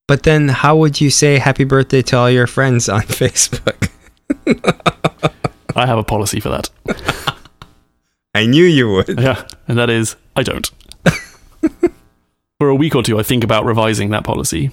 But 0.07 0.23
then, 0.23 0.49
how 0.49 0.77
would 0.77 1.01
you 1.01 1.11
say 1.11 1.39
happy 1.39 1.65
birthday 1.65 2.01
to 2.03 2.17
all 2.17 2.31
your 2.31 2.47
friends 2.47 2.89
on 2.89 3.01
Facebook? 3.03 3.91
I 5.75 5.87
have 5.87 5.99
a 5.99 6.05
policy 6.05 6.39
for 6.41 6.49
that. 6.51 6.71
I 8.35 8.47
knew 8.47 8.65
you 8.65 8.91
would. 8.93 9.21
Yeah, 9.21 9.47
and 9.67 9.79
that 9.79 9.91
is 9.91 10.17
I 10.37 10.43
don't. 10.43 10.71
For 12.59 12.69
a 12.69 12.75
week 12.75 12.95
or 12.95 13.03
two, 13.03 13.19
I 13.19 13.23
think 13.23 13.45
about 13.45 13.67
revising 13.67 14.11
that 14.11 14.25
policy, 14.25 14.71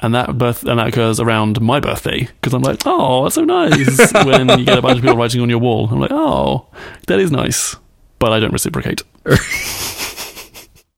and 0.00 0.14
that 0.14 0.36
birth 0.38 0.64
and 0.64 0.78
that 0.78 0.88
occurs 0.88 1.20
around 1.20 1.60
my 1.60 1.80
birthday 1.80 2.20
because 2.20 2.54
I'm 2.54 2.62
like, 2.62 2.82
oh, 2.86 3.24
that's 3.24 3.36
so 3.36 3.44
nice 3.44 4.12
when 4.24 4.58
you 4.58 4.64
get 4.64 4.78
a 4.78 4.82
bunch 4.82 4.98
of 4.98 5.02
people 5.02 5.16
writing 5.16 5.40
on 5.40 5.48
your 5.48 5.58
wall. 5.58 5.88
I'm 5.90 6.00
like, 6.00 6.12
oh, 6.12 6.66
that 7.06 7.18
is 7.20 7.30
nice, 7.30 7.76
but 8.18 8.32
I 8.32 8.40
don't 8.40 8.52
reciprocate. 8.52 9.02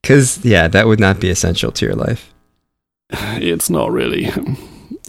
Because, 0.02 0.44
yeah, 0.44 0.66
that 0.66 0.88
would 0.88 0.98
not 0.98 1.20
be 1.20 1.30
essential 1.30 1.70
to 1.70 1.86
your 1.86 1.94
life. 1.94 2.34
It's 3.10 3.70
not 3.70 3.92
really. 3.92 4.30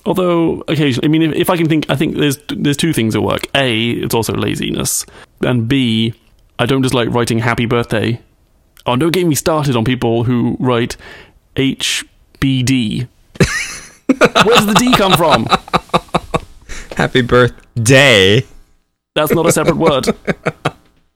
Although 0.06 0.64
occasionally, 0.68 1.08
I 1.08 1.10
mean, 1.10 1.22
if, 1.24 1.34
if 1.34 1.50
I 1.50 1.58
can 1.58 1.68
think, 1.68 1.90
I 1.90 1.96
think 1.96 2.16
there's 2.16 2.38
there's 2.50 2.78
two 2.78 2.94
things 2.94 3.16
at 3.16 3.24
work. 3.24 3.48
A, 3.56 3.92
it's 3.92 4.14
also 4.14 4.34
laziness, 4.34 5.06
and 5.42 5.68
B, 5.68 6.14
I 6.60 6.66
don't 6.66 6.84
just 6.84 6.94
like 6.94 7.10
writing 7.10 7.40
happy 7.40 7.66
birthday. 7.66 8.22
Oh, 8.86 8.96
don't 8.98 9.14
get 9.14 9.26
me 9.26 9.36
started 9.36 9.76
on 9.76 9.86
people 9.86 10.26
who 10.26 10.58
write 10.60 10.98
HBD. 11.56 13.08
Where 14.08 14.56
does 14.56 14.66
the 14.68 14.76
D 14.78 14.94
come 14.96 15.14
from? 15.14 15.46
Happy 16.98 17.22
birthday. 17.22 18.44
That's 19.16 19.34
not 19.34 19.46
a 19.46 19.52
separate 19.52 19.78
word. 19.78 20.08
It 20.08 20.16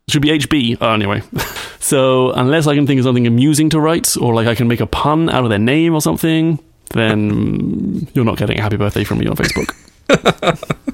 should 0.09 0.21
be 0.21 0.29
HB. 0.29 0.77
Oh, 0.81 0.93
anyway. 0.93 1.21
So, 1.79 2.31
unless 2.31 2.67
I 2.67 2.75
can 2.75 2.85
think 2.85 2.97
of 2.99 3.05
something 3.05 3.27
amusing 3.27 3.69
to 3.69 3.79
write, 3.79 4.17
or 4.17 4.33
like 4.33 4.45
I 4.45 4.55
can 4.55 4.67
make 4.67 4.81
a 4.81 4.85
pun 4.87 5.29
out 5.29 5.45
of 5.45 5.49
their 5.49 5.59
name 5.59 5.93
or 5.93 6.01
something, 6.01 6.59
then 6.89 8.07
you're 8.13 8.25
not 8.25 8.37
getting 8.37 8.59
a 8.59 8.61
happy 8.61 8.75
birthday 8.75 9.05
from 9.05 9.19
me 9.19 9.27
on 9.27 9.37
Facebook. 9.37 9.73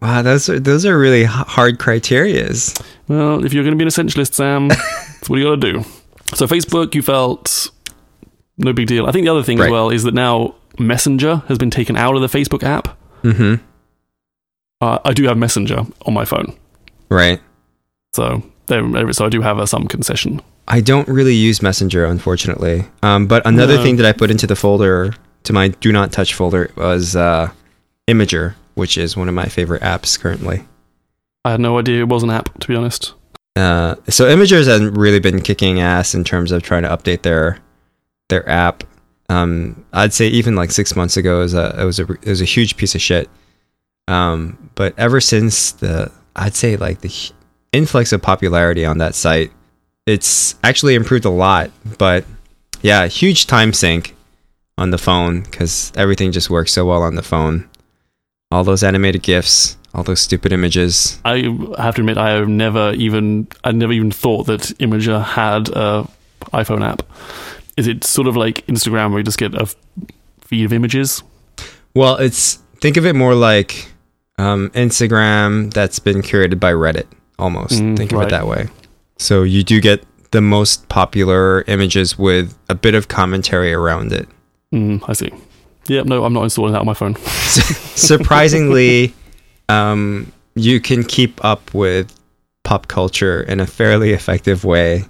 Wow, 0.00 0.22
those 0.22 0.48
are 0.48 0.60
those 0.60 0.86
are 0.86 0.96
really 0.96 1.24
hard 1.24 1.78
criterias. 1.78 2.80
Well, 3.08 3.44
if 3.44 3.52
you're 3.52 3.64
going 3.64 3.76
to 3.76 3.84
be 3.84 3.84
an 3.84 3.88
essentialist, 3.88 4.32
Sam, 4.34 4.68
that's 4.68 5.28
what 5.28 5.38
you 5.40 5.44
got 5.44 5.60
to 5.60 5.72
do. 5.72 5.84
So, 6.34 6.46
Facebook, 6.46 6.94
you 6.94 7.02
felt 7.02 7.70
no 8.58 8.72
big 8.72 8.86
deal. 8.86 9.06
I 9.06 9.12
think 9.12 9.24
the 9.26 9.32
other 9.32 9.42
thing 9.42 9.60
as 9.60 9.68
well 9.70 9.90
is 9.90 10.04
that 10.04 10.14
now 10.14 10.54
Messenger 10.78 11.42
has 11.48 11.58
been 11.58 11.70
taken 11.70 11.96
out 11.96 12.14
of 12.14 12.20
the 12.20 12.26
Facebook 12.38 12.62
app. 12.62 12.96
Mm-hmm. 13.22 13.62
Uh, 14.80 14.98
I 15.04 15.12
do 15.12 15.24
have 15.24 15.36
Messenger 15.36 15.84
on 16.06 16.14
my 16.14 16.24
phone, 16.24 16.56
Right. 17.10 17.40
so 18.14 18.42
there, 18.66 19.12
so 19.12 19.26
I 19.26 19.28
do 19.28 19.40
have 19.42 19.58
uh, 19.58 19.66
some 19.66 19.88
concession. 19.88 20.40
I 20.68 20.80
don't 20.80 21.08
really 21.08 21.34
use 21.34 21.62
Messenger, 21.62 22.04
unfortunately. 22.04 22.84
Um, 23.02 23.26
but 23.26 23.44
another 23.46 23.76
No. 23.76 23.82
thing 23.82 23.96
that 23.96 24.06
I 24.06 24.12
put 24.12 24.30
into 24.30 24.46
the 24.46 24.54
folder, 24.54 25.14
to 25.44 25.52
my 25.52 25.68
do 25.68 25.90
not 25.90 26.12
touch 26.12 26.34
folder, 26.34 26.70
was 26.76 27.16
uh, 27.16 27.50
Imgur, 28.06 28.54
which 28.74 28.96
is 28.98 29.16
one 29.16 29.28
of 29.28 29.34
my 29.34 29.46
favorite 29.46 29.82
apps 29.82 30.18
currently. 30.20 30.64
I 31.44 31.52
had 31.52 31.60
no 31.60 31.78
idea 31.78 32.00
it 32.02 32.08
was 32.08 32.22
an 32.22 32.30
app, 32.30 32.56
to 32.60 32.68
be 32.68 32.76
honest. 32.76 33.14
Uh, 33.56 33.96
so 34.08 34.26
Imgur's 34.26 34.66
hasn't 34.68 34.96
really 34.96 35.18
been 35.18 35.40
kicking 35.40 35.80
ass 35.80 36.14
in 36.14 36.22
terms 36.22 36.52
of 36.52 36.62
trying 36.62 36.82
to 36.82 36.88
update 36.90 37.22
their 37.22 37.58
their 38.28 38.48
app. 38.48 38.84
Um, 39.28 39.84
I'd 39.92 40.12
say 40.12 40.28
even 40.28 40.56
like 40.56 40.70
six 40.70 40.96
months 40.96 41.16
ago, 41.16 41.38
it 41.40 41.42
was 41.42 41.54
a 41.54 41.80
it 41.80 41.84
was 41.84 41.98
a 42.00 42.04
it 42.04 42.26
was 42.26 42.40
a 42.40 42.46
huge 42.46 42.76
piece 42.76 42.94
of 42.94 43.00
shit. 43.00 43.28
Um, 44.06 44.70
but 44.74 44.98
ever 44.98 45.20
since 45.20 45.72
the 45.72 46.10
I'd 46.34 46.54
say 46.54 46.76
like 46.76 47.00
the 47.00 47.32
influx 47.72 48.12
of 48.12 48.22
popularity 48.22 48.84
on 48.84 48.98
that 48.98 49.14
site, 49.14 49.52
it's 50.06 50.54
actually 50.64 50.94
improved 50.94 51.24
a 51.24 51.30
lot. 51.30 51.70
But 51.98 52.24
yeah, 52.80 53.06
huge 53.06 53.46
time 53.46 53.72
sink 53.72 54.14
on 54.78 54.90
the 54.90 54.98
phone 54.98 55.42
because 55.42 55.92
everything 55.96 56.32
just 56.32 56.48
works 56.48 56.72
so 56.72 56.86
well 56.86 57.02
on 57.02 57.16
the 57.16 57.22
phone. 57.22 57.68
All 58.50 58.64
those 58.64 58.82
animated 58.82 59.22
gifs, 59.22 59.76
all 59.92 60.04
those 60.04 60.20
stupid 60.20 60.52
images. 60.52 61.20
I 61.24 61.42
have 61.76 61.96
to 61.96 62.00
admit, 62.00 62.16
I 62.16 62.40
never 62.44 62.92
even, 62.94 63.48
I 63.64 63.72
never 63.72 63.92
even 63.92 64.10
thought 64.10 64.46
that 64.46 64.60
Imgur 64.78 65.22
had 65.22 65.68
a 65.68 66.08
iPhone 66.52 66.82
app. 66.82 67.02
Is 67.78 67.86
it 67.86 68.02
sort 68.02 68.26
of 68.26 68.36
like 68.36 68.66
Instagram 68.66 69.10
where 69.10 69.20
you 69.20 69.24
just 69.24 69.38
get 69.38 69.54
a 69.54 69.72
feed 70.40 70.64
of 70.64 70.72
images? 70.72 71.22
Well, 71.94 72.16
it's 72.16 72.56
think 72.80 72.96
of 72.96 73.06
it 73.06 73.14
more 73.14 73.36
like 73.36 73.92
um, 74.36 74.70
Instagram 74.70 75.72
that's 75.72 76.00
been 76.00 76.22
curated 76.22 76.58
by 76.58 76.72
Reddit, 76.72 77.06
almost. 77.38 77.74
Mm, 77.74 77.96
think 77.96 78.10
of 78.10 78.18
right. 78.18 78.26
it 78.26 78.30
that 78.30 78.48
way. 78.48 78.66
So 79.18 79.44
you 79.44 79.62
do 79.62 79.80
get 79.80 80.04
the 80.32 80.40
most 80.40 80.88
popular 80.88 81.62
images 81.68 82.18
with 82.18 82.58
a 82.68 82.74
bit 82.74 82.94
of 82.94 83.06
commentary 83.06 83.72
around 83.72 84.12
it. 84.12 84.28
Mm, 84.74 85.02
I 85.08 85.12
see. 85.12 85.30
Yep, 85.86 86.06
no, 86.06 86.24
I'm 86.24 86.32
not 86.32 86.42
installing 86.42 86.72
that 86.72 86.80
on 86.80 86.86
my 86.86 86.94
phone. 86.94 87.14
Surprisingly, 87.16 89.14
um, 89.68 90.32
you 90.54 90.80
can 90.80 91.04
keep 91.04 91.42
up 91.44 91.72
with 91.72 92.12
pop 92.64 92.88
culture 92.88 93.42
in 93.42 93.60
a 93.60 93.66
fairly 93.66 94.12
effective 94.12 94.64
way. 94.64 95.04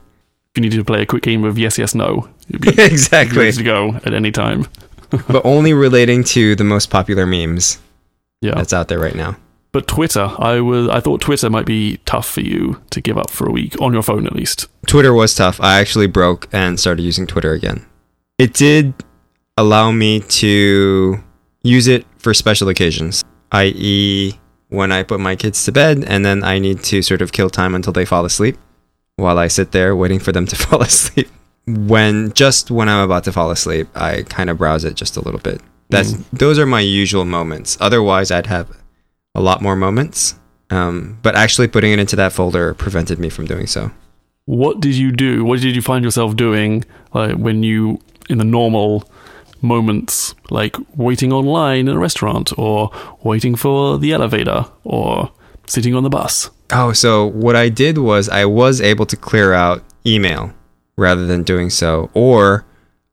You 0.59 0.63
need 0.63 0.73
to 0.73 0.83
play 0.83 1.03
a 1.03 1.07
quick 1.07 1.23
game 1.23 1.45
of 1.45 1.57
yes, 1.57 1.79
yes, 1.79 1.95
no, 1.95 2.29
you'd 2.49 2.61
be 2.61 2.71
exactly, 2.83 3.39
ready 3.39 3.53
to 3.53 3.63
go 3.63 3.95
at 4.05 4.13
any 4.13 4.33
time. 4.33 4.67
but 5.29 5.47
only 5.47 5.73
relating 5.73 6.25
to 6.25 6.57
the 6.57 6.65
most 6.65 6.91
popular 6.91 7.27
memes 7.27 7.79
Yeah. 8.41 8.55
that's 8.57 8.73
out 8.73 8.89
there 8.89 8.99
right 8.99 9.15
now. 9.15 9.37
But 9.71 9.87
Twitter, 9.87 10.33
I 10.37 10.59
was, 10.61 10.89
I 10.89 10.99
thought 10.99 11.21
Twitter 11.21 11.49
might 11.49 11.65
be 11.65 11.99
tough 12.07 12.29
for 12.29 12.41
you 12.41 12.83
to 12.91 13.01
give 13.01 13.17
up 13.17 13.31
for 13.31 13.47
a 13.49 13.53
week 13.53 13.81
on 13.81 13.93
your 13.93 14.03
phone 14.03 14.27
at 14.27 14.35
least. 14.35 14.67
Twitter 14.89 15.15
was 15.15 15.33
tough. 15.33 15.61
I 15.61 15.79
actually 15.79 16.09
broke 16.09 16.49
and 16.53 16.81
started 16.81 17.03
using 17.05 17.29
Twitter 17.29 17.53
again. 17.53 17.87
It 18.39 18.53
did 18.53 18.95
allow 19.57 19.93
me 19.93 20.21
to 20.43 21.23
use 21.63 21.87
it 21.87 22.05
for 22.17 22.35
special 22.35 22.69
occasions, 22.69 23.23
i.e., 23.53 24.33
when 24.71 24.91
I 24.91 25.05
put 25.05 25.21
my 25.21 25.37
kids 25.37 25.65
to 25.67 25.73
bed 25.73 26.03
and 26.05 26.27
then 26.27 26.43
I 26.43 26.59
need 26.59 26.83
to 26.83 27.01
sort 27.03 27.23
of 27.23 27.31
kill 27.31 27.49
time 27.49 27.77
until 27.77 27.93
they 27.93 28.05
fall 28.05 28.25
asleep 28.25 28.59
while 29.19 29.39
I 29.39 29.49
sit 29.49 29.73
there 29.73 29.95
waiting 29.95 30.21
for 30.21 30.33
them 30.33 30.47
to 30.47 30.57
fall 30.65 30.81
asleep. 30.83 31.29
when 31.67 32.33
just 32.33 32.71
when 32.71 32.89
I'm 32.89 33.05
about 33.05 33.25
to 33.25 33.33
fall 33.33 33.51
asleep, 33.51 33.89
I 33.95 34.23
kind 34.23 34.49
of 34.49 34.59
browse 34.59 34.85
it 34.85 34.95
just 34.95 35.17
a 35.17 35.21
little 35.21 35.41
bit. 35.41 35.61
That's 35.91 36.13
those 36.33 36.59
are 36.59 36.67
my 36.67 36.81
usual 36.81 37.25
moments. 37.25 37.77
Otherwise, 37.81 38.31
I'd 38.31 38.47
have 38.47 38.69
a 39.35 39.41
lot 39.41 39.63
more 39.63 39.77
moments. 39.77 40.35
Um, 40.71 41.19
but 41.23 41.35
actually 41.35 41.67
putting 41.69 41.93
it 41.93 41.99
into 41.99 42.15
that 42.17 42.33
folder 42.33 42.75
prevented 42.75 43.19
me 43.19 43.31
from 43.31 43.47
doing 43.47 43.67
so. 43.67 43.91
What 44.45 44.81
did 44.81 44.95
you 44.95 45.13
do? 45.13 45.45
What 45.45 45.61
did 45.61 45.75
you 45.75 45.81
find 45.83 46.05
yourself 46.05 46.37
doing 46.37 46.85
like 47.15 47.37
when 47.37 47.63
you 47.63 48.01
in 48.29 48.39
the 48.39 48.45
normal 48.45 49.09
moments 49.63 50.35
like 50.51 50.77
waiting 50.95 51.33
online 51.33 51.89
in 51.89 51.97
a 51.97 51.99
restaurant 51.99 52.53
or 52.59 52.91
waiting 53.23 53.57
for 53.57 53.99
the 53.99 54.13
elevator 54.13 54.67
or 54.85 55.33
sitting 55.69 55.95
on 55.95 56.03
the 56.03 56.11
bus? 56.11 56.51
Oh, 56.73 56.93
so 56.93 57.27
what 57.27 57.57
I 57.57 57.69
did 57.69 57.99
was 57.99 58.29
I 58.29 58.45
was 58.45 58.81
able 58.81 59.07
to 59.07 59.17
clear 59.17 59.53
out 59.53 59.83
email 60.07 60.53
rather 60.97 61.27
than 61.27 61.43
doing 61.43 61.71
so, 61.71 62.11
or 62.15 62.65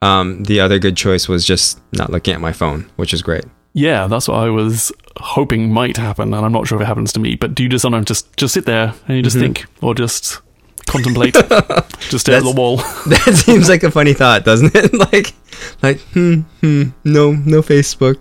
um, 0.01 0.43
the 0.43 0.59
other 0.59 0.79
good 0.79 0.97
choice 0.97 1.27
was 1.27 1.45
just 1.45 1.79
not 1.93 2.09
looking 2.11 2.33
at 2.33 2.41
my 2.41 2.51
phone, 2.51 2.89
which 2.95 3.13
is 3.13 3.21
great. 3.21 3.45
Yeah, 3.73 4.07
that's 4.07 4.27
what 4.27 4.37
I 4.39 4.49
was 4.49 4.91
hoping 5.17 5.71
might 5.71 5.97
happen, 5.97 6.33
and 6.33 6.45
I'm 6.45 6.51
not 6.51 6.67
sure 6.67 6.77
if 6.77 6.81
it 6.81 6.85
happens 6.85 7.11
to 7.13 7.19
me. 7.19 7.35
But 7.35 7.55
do 7.55 7.63
you 7.63 7.69
just 7.69 7.81
sometimes 7.81 8.05
just 8.07 8.35
just 8.37 8.53
sit 8.53 8.65
there 8.65 8.93
and 9.07 9.17
you 9.17 9.23
just 9.23 9.35
Mhm. 9.37 9.41
think, 9.41 9.65
or 9.81 9.93
just 9.95 10.41
contemplate, 10.87 11.33
just 12.09 12.19
stare 12.21 12.37
at 12.37 12.43
the 12.43 12.53
wall? 12.55 12.77
That 13.07 13.41
seems 13.45 13.67
like 13.69 13.83
a 13.83 13.91
funny 13.91 14.13
thought, 14.13 14.45
doesn't 14.45 14.73
it? 14.75 14.93
like, 15.13 15.33
like, 15.81 15.99
hmm, 16.13 16.41
hmm, 16.61 16.83
no, 17.03 17.31
no 17.33 17.61
Facebook. 17.61 18.17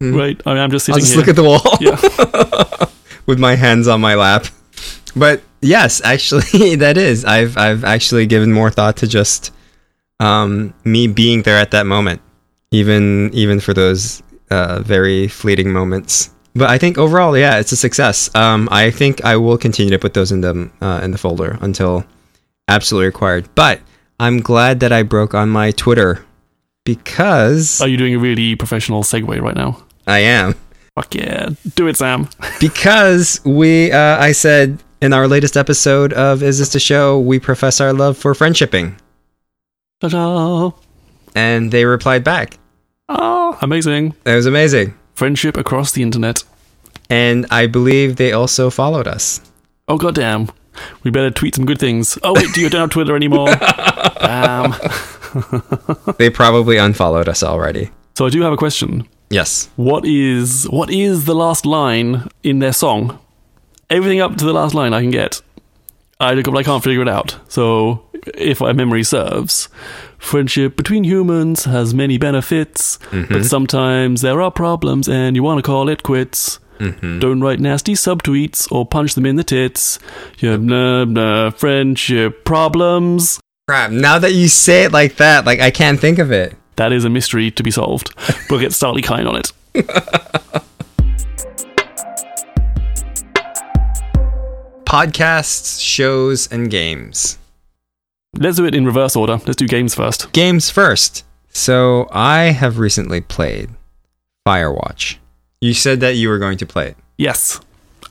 Hmm. 0.00 0.14
right? 0.14 0.40
I 0.46 0.50
mean, 0.54 0.62
I'm 0.62 0.70
just 0.70 0.88
I'll 0.88 0.94
sitting 1.00 1.04
just 1.04 1.12
here. 1.14 1.20
look 1.20 1.28
at 1.28 1.36
the 1.36 1.42
wall 1.42 1.78
yeah, 1.80 2.86
with 3.28 3.38
my 3.38 3.54
hands 3.54 3.86
on 3.86 4.00
my 4.00 4.16
lap. 4.16 4.46
But 5.14 5.42
yes, 5.60 6.02
actually, 6.02 6.74
that 6.82 6.96
is. 6.96 7.24
I've 7.24 7.56
I've 7.56 7.84
actually 7.84 8.26
given 8.26 8.52
more 8.52 8.70
thought 8.70 8.96
to 8.98 9.06
just 9.06 9.52
um, 10.18 10.74
me 10.84 11.06
being 11.06 11.42
there 11.42 11.58
at 11.58 11.70
that 11.70 11.86
moment, 11.86 12.20
even 12.72 13.30
even 13.32 13.60
for 13.60 13.72
those 13.72 14.22
uh, 14.50 14.80
very 14.80 15.28
fleeting 15.28 15.72
moments. 15.72 16.30
But 16.54 16.70
I 16.70 16.78
think 16.78 16.98
overall, 16.98 17.38
yeah, 17.38 17.58
it's 17.60 17.70
a 17.70 17.76
success. 17.76 18.34
Um, 18.34 18.68
I 18.72 18.90
think 18.90 19.24
I 19.24 19.36
will 19.36 19.58
continue 19.58 19.92
to 19.92 19.98
put 19.98 20.14
those 20.14 20.32
in 20.32 20.40
the 20.40 20.70
uh, 20.80 21.00
in 21.04 21.12
the 21.12 21.18
folder 21.18 21.58
until 21.60 22.04
absolutely 22.66 23.06
required. 23.06 23.48
But 23.54 23.80
I'm 24.18 24.40
glad 24.40 24.80
that 24.80 24.92
I 24.92 25.02
broke 25.02 25.34
on 25.34 25.50
my 25.50 25.70
Twitter 25.70 26.24
because 26.84 27.80
are 27.80 27.88
you 27.88 27.96
doing 27.96 28.14
a 28.14 28.18
really 28.18 28.56
professional 28.56 29.02
segue 29.02 29.40
right 29.40 29.54
now? 29.54 29.84
I 30.06 30.20
am. 30.20 30.54
Fuck 30.98 31.14
yeah, 31.14 31.50
do 31.76 31.86
it, 31.86 31.96
Sam. 31.96 32.28
because 32.60 33.40
we 33.44 33.92
uh, 33.92 34.18
i 34.18 34.32
said 34.32 34.82
in 35.00 35.12
our 35.12 35.28
latest 35.28 35.56
episode 35.56 36.12
of 36.12 36.42
is 36.42 36.58
this 36.58 36.74
a 36.74 36.80
show 36.80 37.20
we 37.20 37.38
profess 37.38 37.80
our 37.80 37.92
love 37.92 38.16
for 38.18 38.34
friendshipping 38.34 38.96
Ta-da! 40.00 40.72
and 41.36 41.70
they 41.70 41.84
replied 41.84 42.24
back 42.24 42.58
Oh, 43.08 43.56
amazing! 43.62 44.16
it 44.26 44.34
was 44.34 44.46
amazing 44.46 44.92
Friendship 45.14 45.56
across 45.56 45.92
the 45.92 46.02
internet. 46.02 46.42
and 47.08 47.46
i 47.48 47.68
believe 47.68 48.16
they 48.16 48.32
also 48.32 48.68
followed 48.68 49.06
us 49.06 49.40
Oh 49.86 49.98
goddamn, 49.98 50.50
we 51.04 51.12
better 51.12 51.30
tweet 51.30 51.54
some 51.54 51.64
good 51.64 51.78
things. 51.78 52.18
Oh 52.24 52.34
wait, 52.34 52.52
do 52.54 52.60
you 52.60 52.68
don't 52.68 52.80
have 52.82 52.90
Twitter 52.90 53.14
anymore? 53.16 53.48
Damn. 54.20 54.74
they 56.18 56.28
probably 56.28 56.76
unfollowed 56.76 57.28
us 57.28 57.42
already 57.44 57.90
So 58.16 58.26
I 58.26 58.30
do 58.30 58.42
have 58.42 58.52
a 58.52 58.56
question. 58.56 59.06
Yes 59.30 59.68
What 59.76 60.04
is 60.04 60.64
what 60.70 60.90
is 60.90 61.24
the 61.24 61.34
last 61.34 61.66
line 61.66 62.28
in 62.42 62.58
their 62.58 62.72
song? 62.72 63.18
Everything 63.90 64.20
up 64.20 64.36
to 64.36 64.44
the 64.44 64.52
last 64.52 64.74
line 64.74 64.92
I 64.92 65.00
can 65.00 65.10
get. 65.10 65.40
I 66.20 66.34
look 66.34 66.48
up, 66.48 66.54
I 66.54 66.62
can't 66.62 66.82
figure 66.82 67.02
it 67.02 67.08
out. 67.08 67.38
So 67.48 68.04
if 68.34 68.60
my 68.60 68.72
memory 68.72 69.04
serves, 69.04 69.68
friendship 70.18 70.76
between 70.76 71.04
humans 71.04 71.64
has 71.64 71.94
many 71.94 72.18
benefits, 72.18 72.98
mm-hmm. 73.10 73.32
but 73.32 73.44
sometimes 73.44 74.20
there 74.20 74.42
are 74.42 74.50
problems 74.50 75.08
and 75.08 75.36
you 75.36 75.42
want 75.42 75.58
to 75.58 75.62
call 75.62 75.88
it 75.88 76.02
quits. 76.02 76.58
Mm-hmm. 76.80 77.20
Don't 77.20 77.40
write 77.40 77.60
nasty 77.60 77.94
subtweets 77.94 78.70
or 78.70 78.84
punch 78.84 79.14
them 79.14 79.26
in 79.26 79.36
the 79.36 79.44
tits. 79.44 79.98
You 80.38 80.50
have 80.50 80.62
nah, 80.62 81.04
nah, 81.04 81.50
friendship 81.50 82.44
problems. 82.44 83.40
crap 83.68 83.90
now 83.90 84.18
that 84.18 84.32
you 84.32 84.48
say 84.48 84.84
it 84.84 84.92
like 84.92 85.16
that 85.16 85.44
like 85.44 85.60
i 85.60 85.70
can't 85.70 86.00
think 86.00 86.18
of 86.18 86.32
it 86.32 86.56
That 86.78 86.92
is 86.92 87.04
a 87.04 87.10
mystery 87.10 87.50
to 87.50 87.62
be 87.62 87.70
solved. 87.70 88.14
We'll 88.48 88.60
get 88.60 88.70
Starlee 88.70 89.02
Kine 89.04 89.26
on 89.26 89.36
it. 89.36 89.52
podcasts 94.84 95.80
shows 95.80 96.50
and 96.50 96.70
games 96.70 97.38
Let's 98.34 98.56
do 98.58 98.66
it 98.66 98.74
in 98.74 98.84
reverse 98.84 99.16
order. 99.16 99.32
Let's 99.46 99.56
do 99.56 99.66
games 99.66 99.94
first. 99.94 100.32
games 100.32 100.70
first 100.70 101.24
so 101.50 102.08
i 102.12 102.44
have 102.50 102.78
recently 102.78 103.20
played 103.20 103.70
firewatch 104.46 105.16
you 105.60 105.74
said 105.74 106.00
that 106.00 106.14
you 106.16 106.28
were 106.28 106.38
going 106.38 106.58
to 106.58 106.66
play 106.66 106.88
it 106.88 106.96
Yes, 107.16 107.60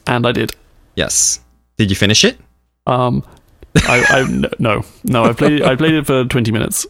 and 0.05 0.27
I 0.27 0.33
did. 0.33 0.53
yes 0.95 1.39
did 1.77 1.89
you 1.89 1.95
finish 1.95 2.23
it 2.25 2.37
Um, 2.85 3.23
I, 3.87 4.03
I 4.09 4.45
no, 4.59 4.83
no. 5.03 5.23
I 5.25 5.33
played. 5.33 5.61
It, 5.61 5.61
I 5.63 5.75
played 5.75 5.93
it 5.93 6.05
for 6.07 6.25
twenty 6.25 6.51
minutes. 6.51 6.87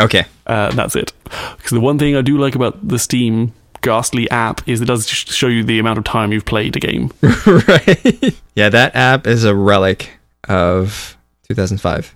Okay 0.00 0.24
Uh, 0.46 0.70
that's 0.72 0.96
it. 0.96 1.12
Because 1.24 1.70
the 1.72 1.80
one 1.80 1.98
thing 1.98 2.16
I 2.16 2.22
do 2.22 2.38
like 2.38 2.54
about 2.54 2.86
the 2.86 2.98
Steam 2.98 3.52
Ghastly 3.82 4.28
app 4.30 4.66
is 4.68 4.80
it 4.80 4.86
does 4.86 5.06
show 5.08 5.46
you 5.46 5.62
the 5.62 5.78
amount 5.78 5.98
of 5.98 6.04
time 6.04 6.32
you've 6.32 6.44
played 6.46 6.74
a 6.76 6.80
game. 6.80 7.12
right. 7.46 8.34
Yeah, 8.54 8.68
that 8.70 8.96
app 8.96 9.26
is 9.26 9.44
a 9.44 9.54
relic 9.54 10.10
of 10.48 11.16
2005. 11.48 12.14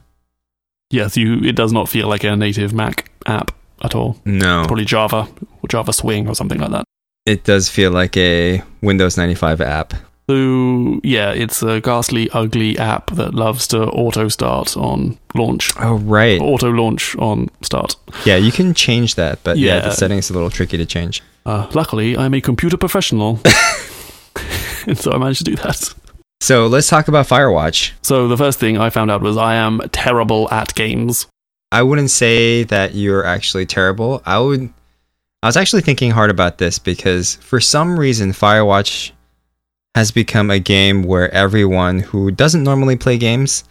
Yes, 0.90 1.16
you. 1.16 1.38
It 1.42 1.54
does 1.54 1.72
not 1.72 1.88
feel 1.88 2.08
like 2.08 2.24
a 2.24 2.34
native 2.36 2.72
Mac 2.74 3.10
app 3.26 3.52
at 3.82 3.94
all. 3.94 4.16
No, 4.24 4.64
Probably 4.66 4.84
Java 4.84 5.28
or 5.62 5.68
Java 5.68 5.92
Swing 5.92 6.28
or 6.28 6.34
something 6.34 6.58
like 6.58 6.70
that. 6.70 6.84
it 7.26 7.44
does 7.44 7.68
feel 7.68 7.90
like 7.92 8.16
a 8.16 8.62
Windows 8.82 9.16
95 9.16 9.60
app. 9.60 9.94
So 10.32 11.00
yeah, 11.02 11.32
it's 11.32 11.62
a 11.62 11.80
ghastly, 11.80 12.30
ugly 12.32 12.78
app 12.78 13.10
that 13.12 13.34
loves 13.34 13.66
to 13.68 13.82
auto 13.84 14.28
start 14.28 14.76
on 14.78 15.18
launch, 15.34 15.72
Oh, 15.78 15.96
right. 15.98 16.40
auto 16.40 16.70
launch 16.70 17.14
on 17.18 17.48
start. 17.60 17.96
Yeah, 18.24 18.36
you 18.36 18.50
can 18.50 18.72
change 18.72 19.16
that, 19.16 19.40
but 19.44 19.58
yeah, 19.58 19.80
the 19.80 19.88
Yeah. 19.88 19.92
settings 19.94 20.30
a 20.30 20.32
little 20.32 20.48
tricky 20.50 20.78
to 20.78 20.86
change. 20.86 21.22
Uh, 21.44 21.66
luckily, 21.74 22.16
I'm 22.16 22.32
a 22.34 22.40
computer 22.40 22.78
professional, 22.78 23.40
and 24.86 24.96
so 24.98 25.12
I 25.12 25.18
managed 25.18 25.44
to 25.44 25.50
do 25.50 25.56
that. 25.56 25.92
So 26.40 26.66
let's 26.66 26.88
talk 26.88 27.08
about 27.08 27.26
Firewatch. 27.28 27.92
So 28.02 28.26
the 28.26 28.36
first 28.38 28.58
thing 28.58 28.78
I 28.78 28.88
found 28.90 29.10
out 29.10 29.20
was 29.20 29.36
I 29.36 29.54
am 29.56 29.80
terrible 29.92 30.48
at 30.50 30.74
games. 30.74 31.26
I 31.72 31.82
wouldn't 31.82 32.10
say 32.10 32.64
that 32.64 32.94
you're 32.94 33.24
actually 33.26 33.66
terrible. 33.66 34.22
I 34.24 34.38
would. 34.38 34.72
I 35.42 35.48
was 35.48 35.56
actually 35.56 35.82
thinking 35.82 36.10
hard 36.12 36.30
about 36.30 36.56
this 36.58 36.78
because 36.78 37.34
for 37.36 37.60
some 37.60 37.98
reason, 37.98 38.32
Firewatch 38.32 39.10
has 39.94 40.11
become 40.11 40.50
a 40.50 40.59
game 40.59 41.02
where 41.02 41.33
everyone 41.35 42.00
who 42.00 42.31
doesn't 42.31 42.62
normally 42.64 42.96
play 42.96 43.18
games 43.18 43.64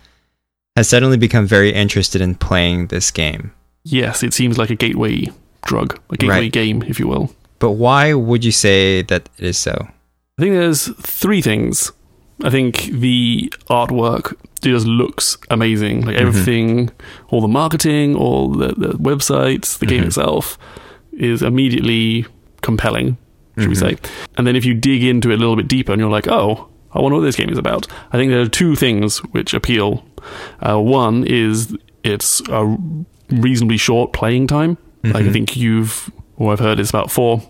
has 0.76 0.88
suddenly 0.88 1.18
become 1.18 1.46
very 1.48 1.74
interested 1.74 2.22
in 2.22 2.36
playing 2.36 2.88
this 2.88 3.12
game. 3.12 3.52
Yes, 3.84 4.24
it 4.24 4.34
seems 4.34 4.58
like 4.58 4.70
a 4.70 4.76
gateway 4.76 5.28
drug, 5.66 6.00
a 6.12 6.18
gateway 6.18 6.36
Right. 6.44 6.52
game, 6.52 6.84
if 6.88 7.00
you 7.00 7.08
will. 7.08 7.34
But 7.60 7.72
why 7.72 8.14
would 8.14 8.46
you 8.46 8.52
say 8.52 9.02
that 9.04 9.30
it 9.38 9.46
is 9.46 9.58
so? 9.58 9.88
I 10.38 10.42
think 10.42 10.54
there's 10.54 10.88
three 11.02 11.42
things. 11.42 11.92
I 12.44 12.50
think 12.50 12.86
the 12.92 13.52
artwork 13.70 14.34
just 14.62 14.86
looks 14.88 15.38
amazing. 15.50 16.06
Like 16.06 16.16
everything, 16.18 16.90
all 17.30 17.42
the 17.42 17.48
marketing, 17.48 18.16
all 18.16 18.50
the, 18.50 18.70
the 18.70 18.94
websites, 18.98 19.78
the 19.78 19.86
game 19.88 20.04
Mhm. 20.04 20.08
itself 20.08 20.58
is 21.14 21.42
immediately 21.44 22.26
compelling, 22.62 23.18
should 23.62 23.70
we 23.70 23.76
Mhm. 23.76 23.80
say. 23.80 23.98
And 24.38 24.46
then 24.48 24.56
if 24.56 24.66
you 24.66 24.74
dig 24.74 25.04
into 25.04 25.32
it 25.32 25.36
a 25.36 25.38
little 25.38 25.56
bit 25.56 25.68
deeper 25.68 25.92
and 25.94 26.00
you're 26.00 26.10
like, 26.12 26.28
oh, 26.28 26.68
I 26.94 27.00
wonder 27.00 27.18
what 27.18 27.24
this 27.24 27.36
game 27.36 27.50
is 27.50 27.58
about. 27.58 27.88
I 28.12 28.18
think 28.18 28.32
there 28.32 28.42
are 28.42 28.48
two 28.48 28.76
things 28.76 29.20
which 29.20 29.54
appeal. 29.54 30.04
Uh, 30.62 30.80
one 30.80 31.24
is 31.26 31.76
it's 32.04 32.42
a 32.50 32.78
reasonably 33.30 33.78
short 33.78 34.12
playing 34.14 34.48
time. 34.48 34.78
Like 35.04 35.16
I 35.16 35.22
Mhm. 35.24 35.32
think 35.34 35.56
you've, 35.58 36.12
or 36.38 36.52
I've 36.52 36.60
heard, 36.60 36.80
it's 36.80 36.90
about 36.90 37.10
four, 37.10 37.42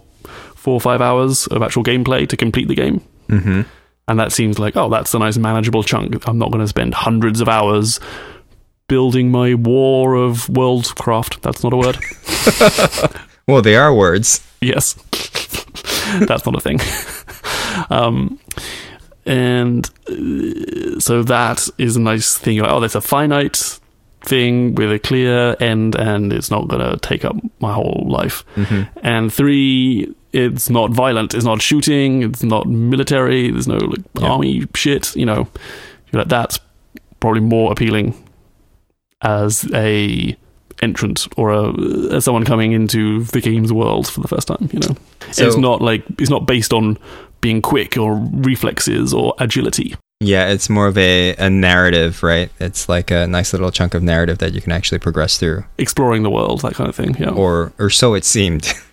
four 0.56 0.74
or 0.76 0.82
five 0.82 1.02
hours 1.02 1.48
of 1.48 1.64
actual 1.64 1.84
gameplay 1.84 2.28
to 2.30 2.38
complete 2.38 2.68
the 2.68 2.76
game. 2.76 3.02
Mm-hmm. 3.30 3.62
And 4.08 4.20
that 4.20 4.32
seems 4.32 4.60
like, 4.60 4.76
oh, 4.78 4.90
that's 4.90 5.14
a 5.14 5.20
nice 5.20 5.38
manageable 5.38 5.84
chunk. 5.84 6.28
I'm 6.28 6.38
not 6.38 6.52
going 6.52 6.64
to 6.64 6.68
spend 6.68 6.94
hundreds 6.94 7.42
of 7.42 7.48
hours 7.50 8.00
building 8.88 9.32
my 9.32 9.54
war 9.54 10.16
of 10.16 10.48
Worldcraft. 10.48 11.42
That's 11.42 11.64
not 11.64 11.74
a 11.74 11.78
word. 11.78 11.98
Well, 13.48 13.62
they 13.64 13.76
are 13.76 13.94
words. 13.94 14.40
yes. 14.62 14.96
that's 16.28 16.46
not 16.46 16.56
a 16.56 16.62
thing. 16.62 16.80
um, 17.90 18.40
and 19.26 19.90
uh, 20.10 21.00
so 21.00 21.24
that 21.24 21.68
is 21.78 21.96
a 21.96 22.02
nice 22.02 22.38
thing. 22.38 22.60
Like, 22.60 22.72
oh, 22.72 22.80
there's 22.80 22.96
a 22.96 23.02
finite 23.02 23.80
thing 24.22 24.76
with 24.76 24.92
a 24.92 25.00
clear 25.00 25.56
end, 25.60 25.96
and 25.96 26.32
it's 26.34 26.52
not 26.52 26.68
going 26.68 26.82
to 26.92 26.98
take 27.00 27.26
up 27.26 27.36
my 27.60 27.74
whole 27.74 28.06
life. 28.08 28.44
Mm-hmm. 28.56 29.00
And 29.04 29.34
three, 29.34 30.14
it's 30.34 30.70
not 30.70 30.92
violent. 30.92 31.34
It's 31.34 31.46
not 31.46 31.62
shooting. 31.62 32.24
It's 32.24 32.44
not 32.44 32.68
military. 32.68 33.52
There's 33.52 33.68
no 33.68 33.78
like 33.78 34.02
Yeah. 34.20 34.28
army 34.30 34.66
shit. 34.76 35.16
You 35.16 35.26
know, 35.26 35.48
you're 36.12 36.22
like 36.22 36.30
that's 36.30 36.60
probably 37.20 37.42
more 37.42 37.72
appealing 37.72 38.16
as 39.22 39.70
a 39.74 40.36
entrant 40.82 41.28
or 41.38 41.52
a, 41.52 41.74
as 42.16 42.26
someone 42.26 42.44
coming 42.46 42.72
into 42.72 43.24
the 43.26 43.42
game's 43.42 43.72
world 43.74 44.08
for 44.08 44.22
the 44.22 44.28
first 44.28 44.48
time. 44.48 44.70
You 44.72 44.80
know, 44.80 44.96
So- 45.32 45.46
it's 45.48 45.58
not 45.58 45.82
like 45.82 46.04
it's 46.20 46.30
not 46.30 46.46
based 46.46 46.74
on 46.74 46.98
being 47.42 47.62
quick 47.62 47.98
or 47.98 48.16
reflexes 48.34 49.14
or 49.14 49.34
agility. 49.40 49.96
Yeah, 50.24 50.50
it's 50.50 50.70
more 50.70 50.86
of 50.86 50.98
a, 51.00 51.36
a 51.38 51.50
narrative, 51.50 52.22
right? 52.22 52.52
It's 52.60 52.88
like 52.88 53.10
a 53.10 53.26
nice 53.26 53.54
little 53.54 53.72
chunk 53.72 53.96
of 53.96 54.04
narrative 54.04 54.38
that 54.38 54.54
you 54.54 54.62
can 54.62 54.72
actually 54.72 55.00
progress 55.00 55.40
through, 55.40 55.64
Exploring 55.80 56.22
the 56.22 56.30
world, 56.30 56.62
that 56.62 56.76
kind 56.76 56.88
of 56.88 56.96
thing. 56.96 57.16
Yeah. 57.18 57.32
or 57.32 57.74
or 57.80 57.90
so 57.90 58.14
it 58.14 58.26
seemed. 58.26 58.72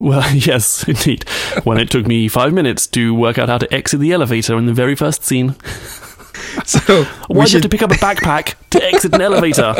Well, 0.00 0.28
yes, 0.34 0.82
indeed. 0.88 1.28
When 1.62 1.78
it 1.78 1.88
took 1.88 2.08
me 2.08 2.26
five 2.26 2.52
minutes 2.52 2.88
to 2.88 3.14
work 3.14 3.38
out 3.38 3.48
how 3.48 3.58
to 3.58 3.72
exit 3.72 4.00
the 4.00 4.10
elevator 4.10 4.58
in 4.58 4.66
the 4.66 4.72
very 4.74 4.96
first 4.96 5.22
scene. 5.22 5.54
so 6.64 7.04
Why 7.28 7.44
do 7.44 7.50
you 7.52 7.56
have 7.58 7.62
to 7.62 7.68
pick 7.68 7.82
up 7.82 7.92
a 7.92 7.94
backpack 7.94 8.54
to 8.70 8.82
exit 8.84 9.14
an 9.14 9.20
elevator? 9.20 9.74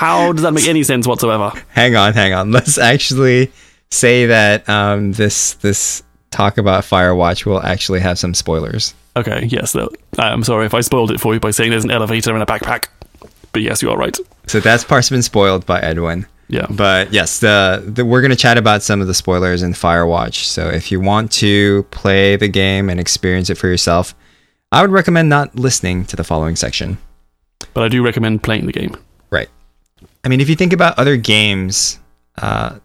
How 0.00 0.32
does 0.32 0.44
that 0.44 0.52
make 0.52 0.66
any 0.66 0.82
sense 0.82 1.06
whatsoever? 1.06 1.52
hang 1.68 1.94
on, 1.94 2.14
hang 2.14 2.32
on. 2.32 2.52
Let's 2.58 2.78
actually 2.78 3.52
say 3.90 4.24
that 4.24 4.66
um, 4.66 5.12
this 5.12 5.52
this 5.54 6.02
talk 6.30 6.56
about 6.56 6.84
Firewatch 6.84 7.44
will 7.44 7.62
actually 7.62 8.00
have 8.00 8.18
some 8.18 8.32
spoilers. 8.32 8.94
Okay, 9.14 9.44
yes, 9.50 9.74
though. 9.74 9.90
I'm 10.18 10.42
sorry 10.42 10.64
if 10.64 10.72
I 10.72 10.80
spoiled 10.80 11.10
it 11.10 11.20
for 11.20 11.34
you 11.34 11.40
by 11.40 11.50
saying 11.50 11.70
there's 11.70 11.84
an 11.84 11.90
elevator 11.90 12.32
and 12.32 12.42
a 12.42 12.46
backpack. 12.46 12.88
But 13.52 13.60
yes, 13.60 13.82
you 13.82 13.90
are 13.90 13.98
right. 13.98 14.16
So 14.46 14.58
that's 14.58 14.84
part's 14.84 15.10
been 15.10 15.20
spoiled 15.20 15.66
by 15.66 15.80
Edwin. 15.80 16.26
Yeah. 16.48 16.66
But 16.70 17.12
yes, 17.12 17.40
the, 17.40 17.84
the 17.86 18.02
we're 18.06 18.22
gonna 18.22 18.36
chat 18.36 18.56
about 18.56 18.82
some 18.82 19.02
of 19.02 19.06
the 19.06 19.12
spoilers 19.12 19.62
in 19.62 19.74
Firewatch. 19.74 20.44
So 20.44 20.70
if 20.70 20.90
you 20.90 20.98
want 21.00 21.30
to 21.32 21.82
play 21.90 22.36
the 22.36 22.48
game 22.48 22.88
and 22.88 22.98
experience 22.98 23.50
it 23.50 23.58
for 23.58 23.68
yourself, 23.68 24.14
I 24.72 24.80
would 24.80 24.92
recommend 24.92 25.28
not 25.28 25.56
listening 25.56 26.06
to 26.06 26.16
the 26.16 26.24
following 26.24 26.56
section. 26.56 26.96
But 27.74 27.82
I 27.82 27.88
do 27.88 28.02
recommend 28.02 28.42
playing 28.42 28.64
the 28.64 28.72
game. 28.72 28.96
I 30.24 30.28
mean, 30.28 30.40
if 30.40 30.48
you 30.48 30.56
think 30.56 30.72
about 30.72 30.98
other 30.98 31.16
games 31.16 31.98
uh, 32.40 32.78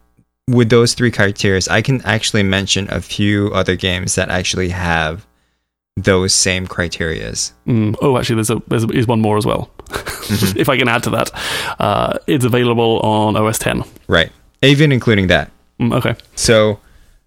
with 0.47 0.69
those 0.69 0.93
three 0.93 1.11
criteria, 1.11 1.61
I 1.69 1.81
can 1.81 2.01
actually 2.01 2.43
mention 2.43 2.87
a 2.89 3.01
few 3.01 3.51
other 3.53 3.75
games 3.75 4.15
that 4.15 4.29
actually 4.29 4.69
have 4.69 5.25
those 5.97 6.33
same 6.33 6.67
criterias. 6.67 7.53
Mm. 7.67 7.95
Oh, 8.01 8.17
actually, 8.17 8.35
there's 8.35 8.49
a 8.49 8.61
there's 8.67 8.83
is 8.85 9.07
one 9.07 9.21
more 9.21 9.37
as 9.37 9.45
well. 9.45 9.69
if 10.55 10.67
I 10.69 10.77
can 10.77 10.87
add 10.87 11.03
to 11.03 11.09
that, 11.11 11.31
uh, 11.79 12.17
it's 12.27 12.45
available 12.45 12.99
on 13.01 13.35
OS 13.35 13.59
10. 13.59 13.83
Right. 14.07 14.31
Even 14.61 14.91
including 14.91 15.27
that. 15.27 15.51
Mm, 15.79 15.93
okay. 15.95 16.15
So 16.35 16.79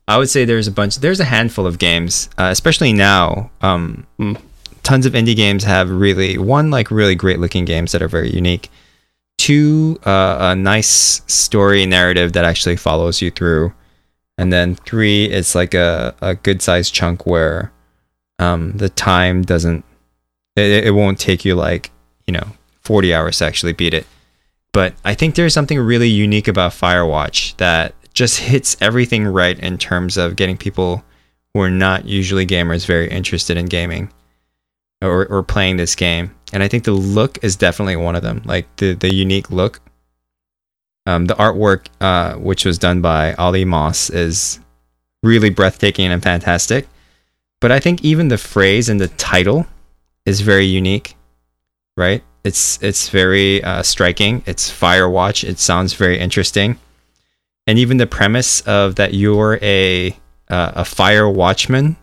I 0.09 0.19
would 0.19 0.29
say 0.29 0.45
there's 0.45 0.67
a 0.67 0.73
bunch, 0.73 0.97
there's 0.97 1.21
a 1.21 1.25
handful 1.25 1.67
of 1.67 1.79
games, 1.79 2.29
uh, 2.39 2.49
especially 2.51 2.93
now. 2.93 3.51
Um, 3.61 4.07
Mm. 4.19 4.41
Tons 4.83 5.05
of 5.05 5.13
indie 5.13 5.37
games 5.37 5.65
have 5.65 5.91
really, 5.91 6.39
one, 6.39 6.71
like 6.71 6.91
really 6.91 7.15
great 7.15 7.39
looking 7.39 7.67
games 7.67 7.93
that 7.93 8.01
are 8.01 8.09
very 8.09 8.31
unique. 8.31 8.71
Two, 9.39 9.99
uh, 10.05 10.37
a 10.41 10.57
nice 10.57 11.23
story 11.27 11.87
narrative 11.87 12.35
that 12.35 12.45
actually 12.45 12.77
follows 12.77 13.23
you 13.23 13.31
through. 13.31 13.73
And 14.37 14.53
then 14.53 14.75
three, 14.75 15.25
it's 15.25 15.55
like 15.55 15.75
a, 15.75 16.15
a 16.21 16.35
good 16.35 16.61
sized 16.61 16.95
chunk 16.95 17.27
where 17.27 17.73
um, 18.39 18.73
the 18.73 18.89
time 18.89 19.43
doesn't, 19.43 19.85
it, 20.55 20.87
it 20.87 20.91
won't 20.91 21.19
take 21.19 21.45
you 21.45 21.55
like, 21.55 21.91
you 22.27 22.33
know, 22.33 22.53
40 22.83 23.15
hours 23.15 23.39
to 23.39 23.47
actually 23.47 23.73
beat 23.73 23.95
it. 23.95 24.07
But 24.73 24.95
I 25.05 25.15
think 25.15 25.35
there's 25.35 25.55
something 25.55 25.79
really 25.79 26.09
unique 26.09 26.47
about 26.47 26.73
Firewatch 26.73 27.57
that 27.57 27.95
just 28.13 28.41
hits 28.41 28.77
everything 28.81 29.27
right 29.27 29.59
in 29.59 29.79
terms 29.79 30.17
of 30.17 30.37
getting 30.37 30.57
people 30.57 31.05
who 31.53 31.61
are 31.61 31.71
not 31.71 32.05
usually 32.05 32.47
gamers 32.47 32.87
very 32.87 33.09
interested 33.09 33.57
in 33.57 33.67
gaming 33.67 34.13
or, 35.03 35.27
or 35.27 35.43
playing 35.43 35.77
this 35.77 35.95
game. 35.95 36.35
And 36.53 36.63
I 36.63 36.69
think 36.69 36.85
the 36.85 36.93
look 36.93 37.43
is 37.43 37.57
definitely 37.57 37.97
one 37.97 38.17
of 38.17 38.23
them. 38.23 38.43
Like 38.45 38.67
the, 38.77 38.95
the 38.95 39.15
unique 39.15 39.51
look. 39.51 39.81
Um, 41.07 41.27
the 41.27 41.35
artwork, 41.35 41.87
uh, 42.01 42.35
which 42.35 42.65
was 42.65 42.79
done 42.79 43.01
by 43.01 43.35
Olly 43.35 43.65
Moss, 43.65 44.11
is 44.11 44.61
really 45.23 45.51
breathtaking 45.51 46.11
and 46.11 46.23
fantastic. 46.23 46.87
But 47.61 47.73
I 47.73 47.81
think 47.81 48.05
even 48.05 48.29
the 48.29 48.39
phrase 48.39 48.89
and 48.89 49.01
the 49.01 49.09
title 49.09 49.67
is 50.25 50.43
very 50.43 50.67
unique, 50.67 51.17
right? 51.97 52.23
It's 52.45 52.81
it's 52.83 53.09
very 53.09 53.63
uh, 53.65 53.83
striking. 53.83 54.43
It's 54.47 54.71
Firewatch. 54.71 55.49
It 55.49 55.59
sounds 55.59 55.95
very 55.95 56.19
interesting, 56.19 56.79
and 57.67 57.79
even 57.79 57.97
the 57.97 58.07
premise 58.07 58.61
of 58.61 58.95
that 58.95 59.13
you're 59.13 59.59
a 59.61 60.11
uh, 60.49 60.73
a 60.77 60.85
fire 60.85 61.29
watchman 61.29 61.97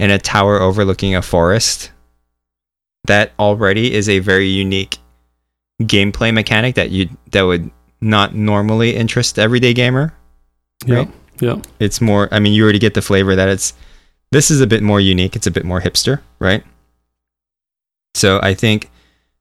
in 0.00 0.10
a 0.10 0.18
tower 0.18 0.60
overlooking 0.60 1.14
a 1.14 1.22
forest. 1.22 1.91
That 3.06 3.32
already 3.38 3.92
is 3.92 4.08
a 4.08 4.20
very 4.20 4.48
unique 4.48 4.98
gameplay 5.80 6.32
mechanic 6.32 6.76
that 6.76 6.90
you 6.90 7.08
that 7.32 7.42
would 7.42 7.70
not 8.00 8.34
normally 8.34 8.94
interest 8.96 9.38
everyday 9.38 9.74
gamer. 9.74 10.14
Yeah. 10.86 11.06
Yeah. 11.40 11.56
It's 11.80 12.00
more. 12.00 12.28
I 12.30 12.38
mean, 12.38 12.52
you 12.52 12.62
already 12.62 12.78
get 12.78 12.94
the 12.94 13.02
flavor 13.02 13.34
that 13.34 13.48
it's. 13.48 13.74
This 14.30 14.50
is 14.50 14.60
a 14.60 14.66
bit 14.66 14.82
more 14.82 15.00
unique. 15.00 15.36
It's 15.36 15.46
a 15.46 15.50
bit 15.50 15.64
more 15.64 15.80
hipster, 15.80 16.20
right? 16.38 16.64
So 18.14 18.40
I 18.42 18.54
think 18.54 18.90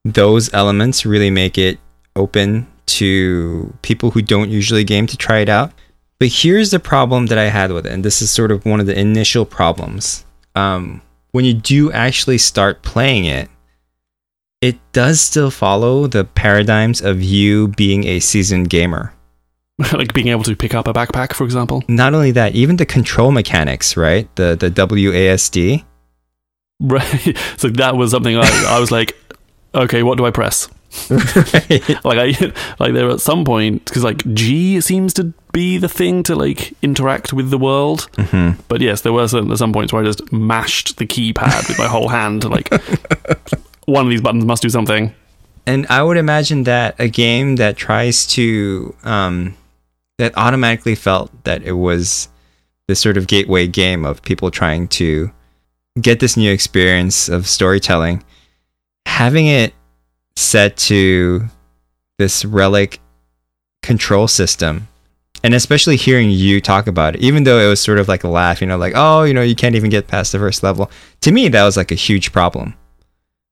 those 0.03 0.53
elements 0.53 1.05
really 1.05 1.29
make 1.29 1.57
it 1.57 1.79
open 2.15 2.67
to 2.87 3.73
people 3.83 4.11
who 4.11 4.21
don't 4.21 4.49
usually 4.49 4.83
game 4.83 5.07
to 5.07 5.17
try 5.17 5.39
it 5.39 5.49
out. 5.49 5.71
But 6.19 6.29
here's 6.29 6.71
the 6.71 6.79
problem 6.79 7.27
that 7.27 7.37
I 7.37 7.45
had 7.45 7.71
with 7.71 7.85
it, 7.85 7.93
and 7.93 8.03
this 8.03 8.21
is 8.21 8.29
sort 8.29 8.51
of 8.51 8.65
one 8.65 8.79
of 8.79 8.85
the 8.85 8.99
initial 8.99 9.45
problems. 9.45 10.25
Um, 10.55 11.01
when 11.31 11.45
you 11.45 11.53
do 11.53 11.91
actually 11.91 12.37
start 12.37 12.81
playing 12.81 13.25
it, 13.25 13.49
it 14.61 14.77
does 14.93 15.19
still 15.19 15.49
follow 15.51 16.07
the 16.07 16.23
paradigms 16.23 17.01
of 17.01 17.21
you 17.21 17.67
being 17.69 18.05
a 18.05 18.19
seasoned 18.19 18.69
gamer. 18.69 19.13
like 19.93 20.13
being 20.13 20.27
able 20.27 20.43
to 20.43 20.55
pick 20.55 20.73
up 20.75 20.87
a 20.87 20.93
backpack, 20.93 21.33
for 21.33 21.43
example. 21.43 21.83
not 21.87 22.13
only 22.13 22.31
that, 22.31 22.53
even 22.53 22.77
the 22.77 22.85
control 22.85 23.31
mechanics, 23.31 23.97
right? 23.97 24.27
The 24.35 24.55
the 24.55 24.69
WASD. 24.69 25.83
Right. 26.79 27.37
So 27.57 27.69
that 27.69 27.95
was 27.95 28.11
something 28.11 28.37
I, 28.37 28.65
I 28.67 28.79
was 28.79 28.91
like, 28.91 29.15
okay, 29.75 30.03
what 30.03 30.17
do 30.17 30.25
I 30.25 30.31
press? 30.31 30.67
right. 31.09 32.03
Like 32.03 32.17
I 32.19 32.53
like 32.79 32.93
there 32.93 33.09
at 33.09 33.21
some 33.21 33.45
point 33.45 33.85
because 33.85 34.03
like 34.03 34.25
G 34.33 34.81
seems 34.81 35.13
to 35.15 35.33
be 35.53 35.77
the 35.77 35.87
thing 35.87 36.21
to 36.23 36.35
like 36.35 36.73
interact 36.81 37.33
with 37.33 37.49
the 37.49 37.57
world. 37.57 38.09
Mhm. 38.17 38.57
But 38.67 38.81
yes, 38.81 39.01
there 39.01 39.13
were 39.13 39.27
some, 39.27 39.55
some 39.55 39.71
points 39.73 39.93
where 39.93 40.01
I 40.03 40.05
just 40.05 40.31
mashed 40.31 40.97
the 40.97 41.05
keypad 41.05 41.67
with 41.69 41.77
my 41.79 41.87
whole 41.87 42.09
hand. 42.09 42.43
Like 42.49 42.69
one 43.91 44.05
of 44.05 44.09
these 44.09 44.21
buttons 44.21 44.45
must 44.45 44.61
do 44.61 44.69
something. 44.69 45.13
And 45.65 45.85
I 45.87 46.01
would 46.01 46.17
imagine 46.17 46.63
that 46.63 46.95
a 46.99 47.07
game 47.07 47.57
that 47.57 47.77
tries 47.77 48.25
to 48.27 48.95
um, 49.03 49.55
that 50.17 50.35
automatically 50.37 50.95
felt 50.95 51.31
that 51.43 51.63
it 51.63 51.73
was 51.73 52.29
this 52.87 52.99
sort 52.99 53.17
of 53.17 53.27
gateway 53.27 53.67
game 53.67 54.05
of 54.05 54.21
people 54.23 54.51
trying 54.51 54.87
to 54.87 55.31
get 55.99 56.19
this 56.19 56.35
new 56.35 56.51
experience 56.51 57.29
of 57.29 57.47
storytelling, 57.47 58.23
having 59.05 59.47
it 59.47 59.73
set 60.35 60.77
to 60.77 61.45
this 62.17 62.45
relic 62.45 62.99
control 63.83 64.27
system 64.27 64.87
and 65.43 65.53
especially 65.53 65.95
hearing 65.95 66.29
you 66.29 66.61
talk 66.61 66.85
about 66.85 67.15
it 67.15 67.21
even 67.21 67.43
though 67.43 67.59
it 67.59 67.67
was 67.67 67.79
sort 67.79 67.97
of 67.97 68.07
like 68.07 68.23
a 68.23 68.27
laugh 68.27 68.61
you 68.61 68.67
know 68.67 68.77
like 68.77 68.93
oh 68.95 69.23
you 69.23 69.33
know 69.33 69.41
you 69.41 69.55
can't 69.55 69.75
even 69.75 69.89
get 69.89 70.07
past 70.07 70.31
the 70.31 70.37
first 70.37 70.61
level 70.61 70.89
to 71.19 71.31
me 71.31 71.47
that 71.47 71.63
was 71.63 71.77
like 71.77 71.91
a 71.91 71.95
huge 71.95 72.31
problem 72.31 72.75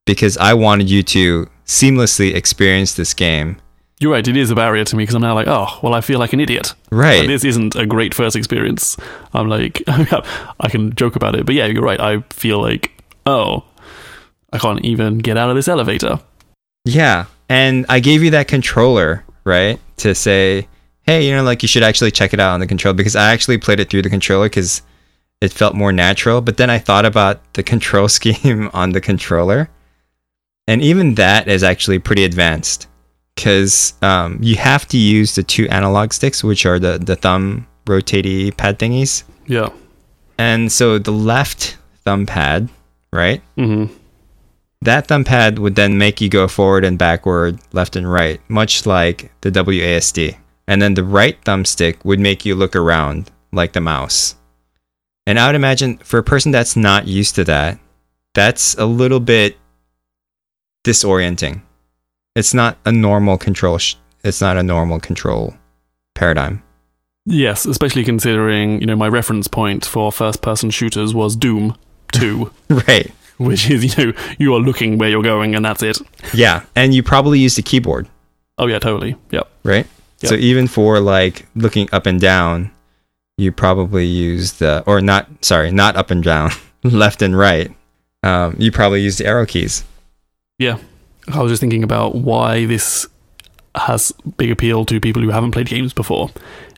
because 0.05 0.37
i 0.37 0.53
wanted 0.53 0.89
you 0.89 1.03
to 1.03 1.47
seamlessly 1.65 2.33
experience 2.33 2.93
this 2.93 3.13
game 3.13 3.57
You're 3.99 4.13
right. 4.13 4.25
It 4.27 4.37
is 4.37 4.49
a 4.49 4.55
barrier 4.55 4.85
to 4.85 4.95
me 4.95 5.03
because 5.03 5.13
I'm 5.15 5.21
now 5.21 5.35
like, 5.35 5.47
oh, 5.49 5.67
well, 5.83 5.93
I 5.93 5.99
feel 5.99 6.19
like 6.19 6.31
an 6.31 6.39
idiot. 6.39 6.73
right 6.89 7.19
Like, 7.19 7.27
this 7.27 7.43
isn't 7.43 7.75
a 7.75 7.85
great 7.85 8.13
first 8.13 8.35
experience. 8.37 8.95
I'm 9.33 9.49
like, 9.49 9.83
I 9.87 10.69
can 10.69 10.95
joke 10.95 11.17
about 11.17 11.35
it, 11.35 11.45
but 11.45 11.53
yeah, 11.53 11.65
you're 11.67 11.83
right. 11.83 11.99
I 11.99 12.21
feel 12.31 12.61
like, 12.61 12.91
oh, 13.25 13.65
I 14.53 14.57
can't 14.57 14.85
even 14.85 15.17
get 15.19 15.35
out 15.35 15.49
of 15.49 15.55
this 15.57 15.67
elevator. 15.67 16.19
yeah 16.85 17.25
and 17.49 17.85
i 17.89 17.99
gave 17.99 18.23
you 18.23 18.31
that 18.31 18.47
controller 18.47 19.23
right 19.43 19.79
to 19.97 20.15
say 20.15 20.67
hey 21.03 21.25
you 21.27 21.35
know 21.35 21.43
like 21.43 21.61
you 21.61 21.67
should 21.67 21.83
actually 21.83 22.11
check 22.11 22.33
it 22.33 22.39
out 22.39 22.53
on 22.53 22.59
the 22.61 22.67
controller 22.67 22.95
because 22.95 23.15
i 23.15 23.31
actually 23.33 23.57
played 23.57 23.79
it 23.79 23.89
through 23.89 24.01
the 24.01 24.09
controller 24.09 24.45
because 24.47 24.81
it 25.41 25.51
felt 25.51 25.75
more 25.75 25.91
natural 25.91 26.39
but 26.41 26.55
then 26.57 26.69
i 26.69 26.79
thought 26.79 27.05
about 27.05 27.35
the 27.53 27.63
control 27.63 28.07
scheme 28.17 28.69
on 28.73 28.91
the 28.93 29.01
controller 29.01 29.67
and 30.69 30.81
even 30.81 31.15
that 31.15 31.47
is 31.47 31.63
actually 31.63 31.97
pretty 31.99 32.23
advanced 32.23 32.87
because 33.35 33.93
um, 34.03 34.37
you 34.41 34.55
have 34.55 34.87
to 34.87 34.97
use 34.97 35.35
the 35.35 35.43
two 35.43 35.67
analog 35.69 36.13
sticks 36.13 36.43
which 36.43 36.65
are 36.65 36.79
the, 36.79 36.97
the 36.99 37.15
thumb 37.15 37.65
rotatey 37.85 38.55
pad 38.55 38.77
thingies 38.79 39.23
Yeah. 39.47 39.69
and 40.37 40.71
so 40.71 40.99
the 40.99 41.11
left 41.11 41.77
thumb 42.05 42.25
pad 42.25 42.69
right 43.11 43.41
hmm 43.57 43.85
that 44.81 45.07
thumb 45.07 45.25
pad 45.25 45.59
would 45.59 45.75
then 45.75 45.97
make 45.97 46.21
you 46.21 46.29
go 46.29 46.47
forward 46.47 46.85
and 46.85 46.97
backward, 46.97 47.59
left 47.73 47.97
and 47.97 48.09
right, 48.09 48.39
much 48.47 48.85
like 48.85 49.29
the 49.41 49.51
WASD. 49.51 50.37
And 50.69 50.81
then 50.81 50.93
the 50.93 51.03
right 51.03 51.35
thumbstick 51.43 51.97
would 52.05 52.21
make 52.21 52.45
you 52.45 52.55
look 52.55 52.77
around 52.77 53.29
like 53.51 53.73
the 53.73 53.81
mouse. 53.81 54.35
And 55.27 55.37
I 55.37 55.47
would 55.47 55.55
imagine 55.55 55.97
for 55.97 56.17
a 56.17 56.23
person 56.23 56.53
that's 56.53 56.77
not 56.77 57.07
used 57.07 57.35
to 57.35 57.43
that, 57.43 57.77
that's 58.33 58.73
a 58.75 58.85
little 58.85 59.19
bit 59.19 59.57
disorienting. 60.83 61.61
It's 62.35 62.53
not 62.53 62.77
a 62.85 62.91
normal 62.91 63.37
control 63.37 63.77
sh- 63.77 63.95
it's 64.23 64.41
not 64.41 64.57
a 64.57 64.63
normal 64.63 64.99
control 64.99 65.55
paradigm. 66.15 66.61
Yes, 67.25 67.65
especially 67.65 68.03
considering, 68.03 68.79
you 68.81 68.87
know, 68.87 68.95
my 68.95 69.07
reference 69.07 69.47
point 69.47 69.85
for 69.85 70.11
first 70.11 70.41
person 70.41 70.69
shooters 70.71 71.13
was 71.13 71.35
Doom 71.35 71.77
2, 72.13 72.51
Right. 72.69 73.11
which 73.37 73.69
is, 73.69 73.97
you 73.97 74.05
know, 74.05 74.13
you 74.39 74.53
are 74.55 74.59
looking 74.59 74.97
where 74.97 75.09
you're 75.09 75.21
going 75.23 75.53
and 75.55 75.63
that's 75.63 75.83
it. 75.83 75.99
Yeah, 76.33 76.63
and 76.75 76.93
you 76.93 77.03
probably 77.03 77.39
used 77.39 77.57
a 77.59 77.61
keyboard, 77.61 78.07
Oh, 78.57 78.67
yeah, 78.67 78.79
totally. 78.79 79.15
Yep. 79.31 79.47
right? 79.63 79.87
So 80.23 80.35
even 80.35 80.67
for 80.67 80.99
like 80.99 81.45
looking 81.55 81.87
up 81.93 82.05
and 82.05 82.19
down, 82.19 82.71
you 83.37 83.53
probably 83.53 84.05
used 84.05 84.59
the 84.59 84.83
or 84.85 84.99
not 84.99 85.27
sorry, 85.45 85.71
not 85.71 85.95
up 85.95 86.11
and 86.11 86.21
down, 86.21 86.51
left 86.83 87.21
and 87.21 87.37
right. 87.37 87.71
Um, 88.21 88.53
you 88.59 88.69
probably 88.69 89.01
used 89.01 89.19
the 89.19 89.25
arrow 89.27 89.45
keys. 89.45 89.85
I 90.61 91.41
was 91.41 91.51
just 91.51 91.59
thinking 91.59 91.83
about 91.83 92.15
why 92.15 92.65
this 92.65 93.07
has 93.75 94.11
big 94.37 94.49
appeal 94.51 94.83
to 94.85 94.99
people 94.99 95.21
who 95.21 95.29
haven't 95.29 95.51
played 95.51 95.67
games 95.67 95.93
before. 95.93 96.29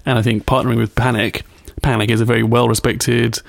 And 0.06 0.20
I 0.20 0.22
think 0.22 0.46
partnering 0.46 0.78
with 0.78 0.94
Panic, 0.96 1.44
Panic 1.82 2.10
is 2.10 2.22
a 2.22 2.26
very 2.26 2.44
well 2.44 2.68
respected 2.68 3.40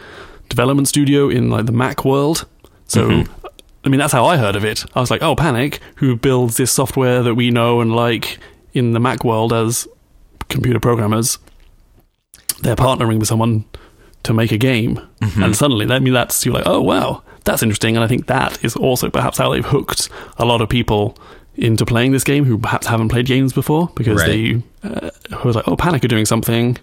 development 0.48 0.88
studio 0.88 1.28
in 1.28 1.50
like 1.50 1.66
the 1.66 1.72
Mac 1.72 2.04
world. 2.04 2.46
So 2.86 3.08
Mhm. 3.08 3.28
I 3.84 3.88
mean 3.88 3.98
that's 3.98 4.12
how 4.12 4.24
I 4.26 4.36
heard 4.36 4.54
of 4.54 4.64
it. 4.64 4.84
I 4.94 5.00
was 5.00 5.10
like, 5.10 5.22
"Oh, 5.22 5.34
Panic, 5.34 5.80
who 5.96 6.14
builds 6.14 6.56
this 6.56 6.70
software 6.70 7.22
that 7.22 7.34
we 7.34 7.50
know 7.50 7.80
and 7.80 7.94
like 7.96 8.38
in 8.74 8.92
the 8.92 9.00
Mac 9.00 9.24
world 9.24 9.52
as 9.52 9.88
computer 10.48 10.78
programmers, 10.78 11.38
they're 12.60 12.76
partnering 12.76 13.18
with 13.18 13.28
someone 13.28 13.64
to 14.22 14.32
make 14.32 14.52
a 14.52 14.58
game." 14.58 15.00
And 15.36 15.56
suddenly, 15.56 15.90
I 15.92 15.98
mean, 15.98 16.12
that's 16.14 16.44
you're 16.46 16.54
like, 16.54 16.66
oh 16.66 16.80
wow, 16.80 17.22
that's 17.44 17.62
interesting. 17.62 17.96
And 17.96 18.04
I 18.04 18.08
think 18.08 18.26
that 18.26 18.62
is 18.64 18.76
also 18.76 19.10
perhaps 19.10 19.38
how 19.38 19.50
they've 19.50 19.64
hooked 19.64 20.08
a 20.38 20.44
lot 20.44 20.60
of 20.60 20.68
people 20.68 21.16
into 21.56 21.84
playing 21.84 22.12
this 22.12 22.24
game 22.24 22.44
who 22.44 22.56
perhaps 22.58 22.86
haven't 22.86 23.08
played 23.10 23.26
games 23.26 23.52
before 23.52 23.90
because 23.94 24.18
Right. 24.20 24.62
they 24.82 24.88
uh, 24.88 25.10
who 25.38 25.48
was 25.48 25.56
like, 25.56 25.68
oh, 25.68 25.76
Panic 25.76 26.04
are 26.04 26.08
doing 26.08 26.24
something, 26.24 26.78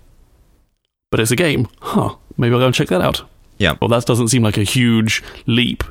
but 1.12 1.20
it's 1.20 1.32
a 1.32 1.36
game, 1.36 1.68
huh? 1.82 2.16
Maybe 2.38 2.54
I'll 2.54 2.60
go 2.60 2.68
and 2.68 2.76
check 2.76 2.88
that 2.90 3.02
out. 3.02 3.24
Yeah. 3.58 3.76
Well, 3.82 3.88
that 3.90 4.06
doesn't 4.06 4.28
seem 4.30 4.44
like 4.44 4.58
a 4.58 4.64
huge 4.64 5.24
leap 5.48 5.84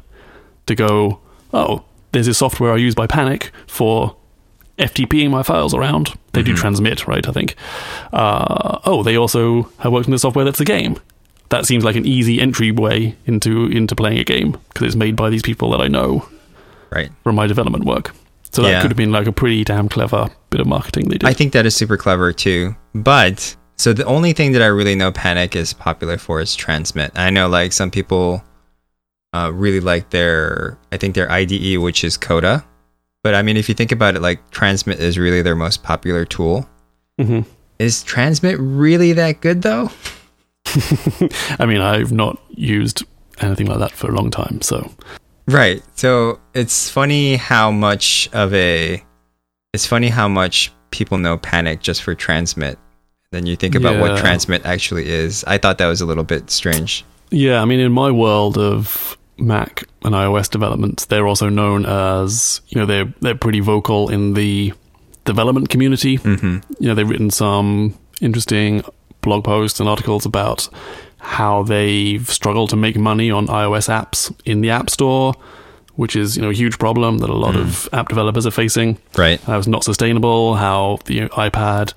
to 0.67 0.75
go. 0.75 1.19
Oh, 1.53 1.85
there's 2.13 2.27
this 2.27 2.39
software 2.39 2.73
I 2.73 2.77
use 2.77 2.95
by 2.95 3.07
Panic 3.07 3.51
for 3.67 4.17
FTPing 4.79 5.31
my 5.31 5.43
files 5.43 5.75
around. 5.75 6.13
They 6.33 6.43
do 6.43 6.55
Mhm. 6.55 6.59
transmit, 6.59 7.07
right? 7.09 7.27
I 7.29 7.33
think. 7.33 7.57
Uh, 8.13 8.79
oh, 8.85 9.03
they 9.03 9.17
also 9.17 9.71
have 9.79 9.93
worked 9.93 10.07
in 10.07 10.13
the 10.13 10.19
software 10.19 10.45
that's 10.45 10.61
a 10.61 10.65
game. 10.65 10.97
That 11.51 11.65
seems 11.67 11.83
like 11.85 11.97
an 11.97 12.07
easy 12.07 12.41
entryway 12.41 13.17
into 13.27 13.67
into 13.67 13.95
playing 13.97 14.19
a 14.19 14.25
game 14.25 14.53
because 14.69 14.87
it's 14.87 14.97
made 14.97 15.17
by 15.17 15.31
these 15.31 15.43
people 15.43 15.71
that 15.71 15.81
I 15.81 15.89
know 15.89 16.27
Right. 16.91 17.11
from 17.25 17.37
my 17.37 17.47
development 17.47 17.85
work. 17.85 18.15
So 18.51 18.63
that 18.63 18.69
Yeah. 18.71 18.81
could 18.83 18.91
have 18.91 18.97
been 18.97 19.13
like 19.13 19.27
a 19.27 19.33
pretty 19.33 19.65
damn 19.65 19.89
clever 19.89 20.29
bit 20.51 20.61
of 20.61 20.67
marketing 20.67 21.09
they 21.09 21.19
did. 21.19 21.29
I 21.29 21.33
think 21.35 21.53
that 21.53 21.65
is 21.67 21.75
super 21.75 21.97
clever 21.97 22.33
too. 22.33 22.75
But 22.95 23.57
so 23.77 23.93
the 23.93 24.05
only 24.05 24.33
thing 24.33 24.53
that 24.53 24.63
I 24.63 24.67
really 24.67 24.95
know 24.95 25.11
Panic 25.13 25.55
is 25.57 25.73
popular 25.73 26.19
for 26.19 26.41
is 26.41 26.55
Transmit. 26.55 27.13
I 27.15 27.31
know 27.31 27.49
like 27.49 27.73
some 27.73 27.91
people 27.91 28.43
uh, 29.35 29.51
really 29.55 29.81
like 29.81 30.11
their 30.11 30.79
I 30.93 30.97
think 30.97 31.15
their 31.15 31.31
IDE, 31.31 31.77
which 31.79 32.05
is 32.05 32.17
Coda. 32.17 32.65
But 33.23 33.35
I 33.35 33.43
mean, 33.43 33.57
if 33.57 33.69
you 33.69 33.75
think 33.75 33.93
about 33.93 34.17
it, 34.17 34.23
like 34.23 34.51
Transmit 34.51 35.01
is 35.01 35.19
really 35.19 35.43
their 35.43 35.57
most 35.57 35.83
popular 35.83 36.25
tool. 36.25 36.69
hmm 37.19 37.41
Is 37.79 38.03
Transmit 38.03 38.57
really 38.59 39.13
that 39.15 39.41
good 39.41 39.63
though? 39.63 39.91
I 41.59 41.67
mean, 41.67 41.81
I've 41.81 42.13
not 42.13 42.41
used 42.51 43.05
anything 43.41 43.67
like 43.67 43.79
that 43.79 43.93
for 43.93 44.11
a 44.11 44.15
long 44.15 44.31
time, 44.31 44.61
so 44.63 44.91
Right. 45.49 45.83
So 45.95 46.41
it's 46.55 46.91
funny 46.91 47.37
how 47.37 47.71
much 47.71 48.29
of 48.33 48.53
a 48.53 49.03
it's 49.73 49.87
funny 49.87 50.09
how 50.09 50.29
much 50.29 50.71
people 50.91 51.19
know 51.19 51.39
Panic 51.39 51.81
just 51.81 52.03
for 52.03 52.15
Transmit. 52.15 52.79
Then 53.31 53.47
you 53.47 53.57
think 53.57 53.75
about 53.75 54.01
what 54.01 54.19
Transmit 54.19 54.65
actually 54.65 55.09
is. 55.09 55.45
I 55.45 55.59
thought 55.59 55.79
that 55.79 55.87
was 55.87 56.01
a 56.01 56.07
little 56.07 56.25
bit 56.25 56.51
strange. 56.51 57.05
Yeah, 57.31 57.61
I 57.61 57.67
mean, 57.67 57.81
in 57.81 57.93
my 57.93 58.11
world 58.11 58.57
of 58.57 59.19
Mac 59.37 59.85
and 60.03 60.15
iOS 60.15 60.51
development, 60.51 61.07
they're 61.09 61.27
also 61.27 61.49
known 61.49 61.85
as 61.85 62.61
you 62.69 62.79
know 62.81 62.87
they're 62.87 63.13
they're 63.21 63.35
pretty 63.35 63.61
vocal 63.61 64.11
in 64.11 64.35
the 64.35 64.73
development 65.25 65.69
community. 65.69 66.19
Mm-hmm. 66.19 66.73
You 66.83 66.89
know, 66.89 66.95
they've 66.95 67.09
written 67.09 67.31
some 67.31 67.99
interesting 68.21 68.83
blog 69.29 69.45
posts 69.45 69.79
and 69.81 69.89
articles 69.89 70.25
about 70.27 70.69
how 71.19 71.63
they've 71.65 72.29
struggled 72.31 72.71
to 72.71 72.77
make 72.77 72.97
money 72.97 73.31
on 73.31 73.47
iOS 73.49 73.89
apps 73.89 74.33
in 74.45 74.61
the 74.63 74.71
App 74.71 74.89
Store, 74.89 75.35
which 75.97 76.15
is 76.17 76.37
you 76.37 76.43
know 76.43 76.51
a 76.51 76.55
huge 76.63 76.79
problem 76.79 77.19
that 77.19 77.29
a 77.31 77.35
lot 77.47 77.57
of 77.57 77.89
app 77.93 78.09
developers 78.09 78.47
are 78.47 78.51
facing 78.63 78.97
Right. 79.17 79.41
how 79.43 79.59
it's 79.59 79.67
not 79.67 79.85
sustainable, 79.85 80.55
how 80.55 80.99
the 81.07 81.29
iPad 81.47 81.93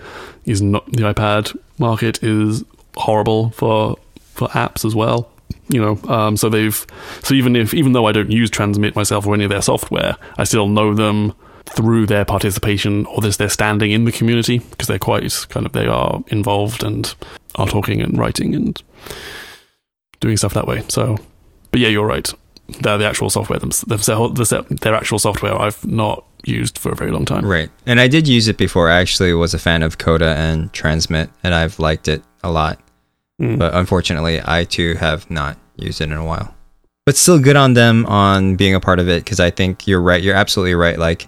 is 0.46 0.62
not 0.62 0.86
the 0.92 1.04
iPad 1.14 1.56
market 1.78 2.22
is 2.24 2.64
horrible 2.98 3.52
for 3.52 3.96
for 4.34 4.48
apps 4.50 4.84
as 4.86 4.94
well. 4.96 5.30
You 5.70 5.82
know, 5.82 6.14
um, 6.14 6.36
so 6.36 6.50
they've 6.50 6.86
so 7.24 7.34
even 7.34 7.56
if 7.56 7.74
even 7.74 7.92
though 7.94 8.08
I 8.08 8.12
don't 8.12 8.32
use 8.32 8.50
Transmit 8.50 8.96
myself 8.96 9.26
or 9.28 9.34
any 9.36 9.46
of 9.46 9.50
their 9.52 9.62
software, 9.62 10.16
I 10.38 10.44
still 10.46 10.68
know 10.68 10.94
them 10.94 11.34
through 11.66 12.06
their 12.08 12.26
participation 12.26 13.06
or 13.08 13.22
this 13.22 13.38
their 13.38 13.50
standing 13.50 13.92
in 13.92 14.06
the 14.06 14.12
community 14.12 14.60
because 14.60 14.88
they're 14.88 15.00
quite 15.00 15.48
kind 15.50 15.66
of 15.66 15.72
they 15.74 15.88
are 15.88 16.24
involved 16.28 16.84
and 16.84 17.16
are 17.56 17.68
talking 17.68 18.02
and 18.02 18.18
writing 18.18 18.56
and 18.56 18.82
doing 20.20 20.38
stuff 20.38 20.54
that 20.54 20.68
way. 20.68 20.84
So, 20.88 21.18
but 21.72 21.80
yeah, 21.80 21.90
you're 21.90 22.06
right. 22.06 22.32
They're 22.80 22.98
the 22.98 23.06
actual 23.06 23.30
software 23.30 23.60
themselves, 23.60 24.50
their 24.50 24.96
actual 24.96 25.20
software 25.20 25.60
I've 25.60 25.86
not 25.86 26.26
used 26.46 26.78
for 26.78 26.92
a 26.92 26.96
very 26.96 27.12
long 27.12 27.26
time. 27.26 27.46
Right. 27.46 27.70
And 27.86 28.00
I 28.00 28.08
did 28.08 28.28
use 28.28 28.48
it 28.48 28.58
before. 28.58 28.90
I 28.90 29.00
actually 29.00 29.34
was 29.34 29.54
a 29.54 29.60
fan 29.60 29.84
of 29.84 29.98
Coda 29.98 30.36
and 30.38 30.72
Transmit, 30.74 31.30
and 31.44 31.54
I've 31.54 31.80
liked 31.80 32.08
it 32.08 32.24
a 32.44 32.52
lot. 32.52 32.80
Mm. 33.42 33.60
But 33.60 33.74
unfortunately, 33.76 34.42
I 34.44 34.64
too 34.64 34.96
have 34.96 35.30
not 35.30 35.58
used 35.76 36.02
it 36.02 36.06
in 36.06 36.14
a 36.14 36.26
while. 36.26 36.56
But 37.06 37.18
still 37.18 37.40
good 37.40 37.56
on 37.56 37.74
them 37.74 38.06
on 38.06 38.56
being 38.56 38.76
a 38.76 38.80
part 38.80 39.00
of 39.00 39.10
it 39.10 39.24
because 39.24 39.40
I 39.40 39.50
think 39.50 39.88
you're 39.88 40.02
right. 40.02 40.22
You're 40.22 40.36
absolutely 40.36 40.76
right. 40.76 40.98
Like, 40.98 41.28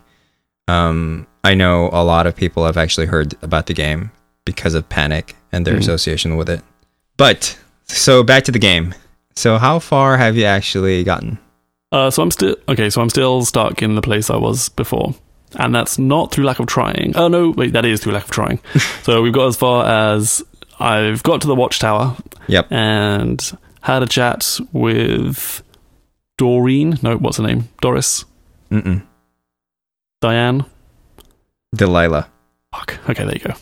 um, 0.67 1.27
I 1.43 1.53
know 1.55 1.89
a 1.91 2.03
lot 2.03 2.25
of 2.27 2.35
people 2.35 2.65
have 2.65 2.77
actually 2.77 3.07
heard 3.07 3.35
about 3.41 3.65
the 3.67 3.73
game 3.73 4.11
because 4.45 4.73
of 4.73 4.87
Panic 4.89 5.35
and 5.51 5.65
their 5.67 5.75
Mhm. 5.75 5.79
association 5.79 6.35
with 6.37 6.49
it. 6.49 6.61
But 7.17 7.57
so 7.85 8.23
back 8.23 8.43
to 8.45 8.51
the 8.51 8.59
game. 8.59 8.93
So 9.35 9.57
how 9.57 9.79
far 9.79 10.17
have 10.17 10.37
you 10.37 10.45
actually 10.45 11.03
gotten? 11.03 11.37
Uh, 11.91 12.09
so 12.09 12.23
I'm 12.23 12.31
still 12.31 12.55
okay. 12.69 12.89
So 12.89 13.01
I'm 13.01 13.09
still 13.09 13.45
stuck 13.45 13.81
in 13.81 13.95
the 13.95 14.01
place 14.01 14.29
I 14.29 14.35
was 14.35 14.69
before, 14.69 15.13
and 15.55 15.73
that's 15.75 15.99
not 15.99 16.31
through 16.31 16.45
lack 16.45 16.59
of 16.59 16.65
trying. 16.67 17.13
Oh 17.15 17.27
no, 17.27 17.49
wait, 17.51 17.73
that 17.73 17.85
is 17.85 17.99
through 18.01 18.13
lack 18.13 18.25
of 18.25 18.31
trying. 18.31 18.59
so 19.03 19.21
we've 19.21 19.33
got 19.33 19.47
as 19.47 19.55
far 19.55 19.85
as 19.85 20.43
I've 20.79 21.21
got 21.23 21.41
to 21.41 21.47
the 21.47 21.55
watchtower. 21.55 22.15
Yep. 22.47 22.71
And 22.71 23.57
had 23.81 24.01
a 24.01 24.07
chat 24.07 24.59
with 24.71 25.61
Doreen. 26.37 26.97
No, 27.03 27.17
what's 27.17 27.37
her 27.37 27.43
name? 27.43 27.69
Doris. 27.81 28.25
Mm-mm. 28.71 29.03
Diane. 30.23 30.63
Delilah. 31.75 32.29
Fuck. 32.73 32.97
Okay, 33.09 33.25
there 33.25 33.33
you 33.33 33.39
go. 33.41 33.53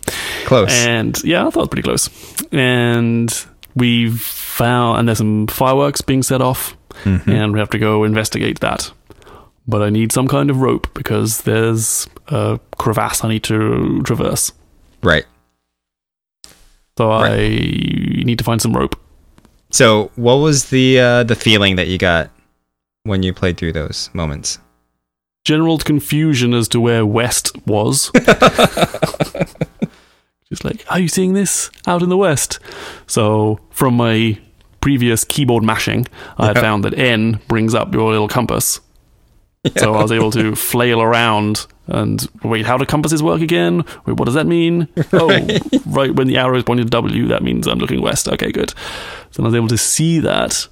Close. 0.46 0.70
And 0.86 1.18
yeah, 1.24 1.48
I 1.48 1.50
thought 1.50 1.56
it 1.56 1.60
was 1.62 1.68
pretty 1.70 1.82
close. 1.82 2.10
And 2.52 3.34
we've 3.76 4.22
found, 4.22 5.00
and 5.00 5.08
there's 5.08 5.18
some 5.18 5.48
fireworks 5.48 6.02
being 6.02 6.22
set 6.22 6.40
off, 6.40 6.78
Mhm. 7.04 7.28
and 7.28 7.54
we 7.54 7.60
have 7.60 7.72
to 7.72 7.80
go 7.80 8.04
investigate 8.04 8.60
that. 8.60 8.92
But 9.68 9.82
I 9.82 9.90
need 9.90 10.12
some 10.12 10.28
kind 10.28 10.52
of 10.52 10.58
rope 10.58 10.88
because 10.94 11.42
there's 11.42 12.08
a 12.28 12.60
crevasse 12.78 13.24
I 13.24 13.30
need 13.30 13.44
to 13.46 14.02
traverse. 14.04 14.52
Right. 15.02 15.26
So 16.98 17.10
Right. 17.10 17.32
I 17.32 18.24
need 18.24 18.38
to 18.38 18.44
find 18.44 18.62
some 18.62 18.74
rope. 18.74 18.96
So, 19.72 20.12
what 20.16 20.36
was 20.36 20.66
the 20.66 21.00
uh, 21.00 21.24
the 21.24 21.36
feeling 21.36 21.76
that 21.78 21.88
you 21.88 21.98
got 21.98 22.30
when 23.04 23.24
you 23.24 23.34
played 23.34 23.58
through 23.58 23.72
those 23.74 24.10
moments? 24.14 24.60
General 25.44 25.78
confusion 25.80 26.54
as 26.54 26.68
to 26.70 26.80
where 26.80 27.06
west 27.06 27.52
was. 27.66 28.12
Just 30.50 30.66
like, 30.66 30.86
are 30.90 31.00
you 31.00 31.08
seeing 31.08 31.34
this 31.34 31.72
out 31.88 32.04
in 32.04 32.10
the 32.10 32.18
west? 32.18 32.60
So, 33.08 33.60
from 33.72 33.96
my 33.96 34.38
previous 34.82 35.24
keyboard 35.24 35.64
mashing, 35.64 36.08
I 36.38 36.48
had 36.48 36.58
Yeah. 36.58 36.62
found 36.62 36.84
that 36.84 36.98
N 36.98 37.40
brings 37.48 37.74
up 37.74 37.94
your 37.94 38.12
little 38.12 38.28
compass. 38.28 38.82
So 39.78 39.94
I 39.94 40.02
was 40.02 40.12
able 40.12 40.32
to 40.32 40.56
flail 40.70 41.02
around 41.02 41.68
and 41.88 42.28
wait, 42.44 42.66
how 42.66 42.78
do 42.78 42.86
compasses 42.86 43.22
work 43.22 43.42
again? 43.42 43.84
Wait, 44.06 44.18
what 44.18 44.26
does 44.26 44.34
that 44.34 44.48
mean? 44.48 44.88
Oh, 45.14 45.30
right 45.86 46.14
when 46.16 46.28
the 46.28 46.38
arrow 46.38 46.58
is 46.58 46.64
pointing 46.64 46.86
to 46.88 46.90
W, 46.90 47.28
that 47.28 47.44
means 47.44 47.68
I'm 47.68 47.78
looking 47.80 48.02
west. 48.02 48.28
Okay, 48.28 48.52
good. 48.52 48.74
So 49.30 49.44
I 49.44 49.46
was 49.46 49.56
able 49.56 49.68
to 49.68 49.78
see 49.78 50.20
that. 50.20 50.68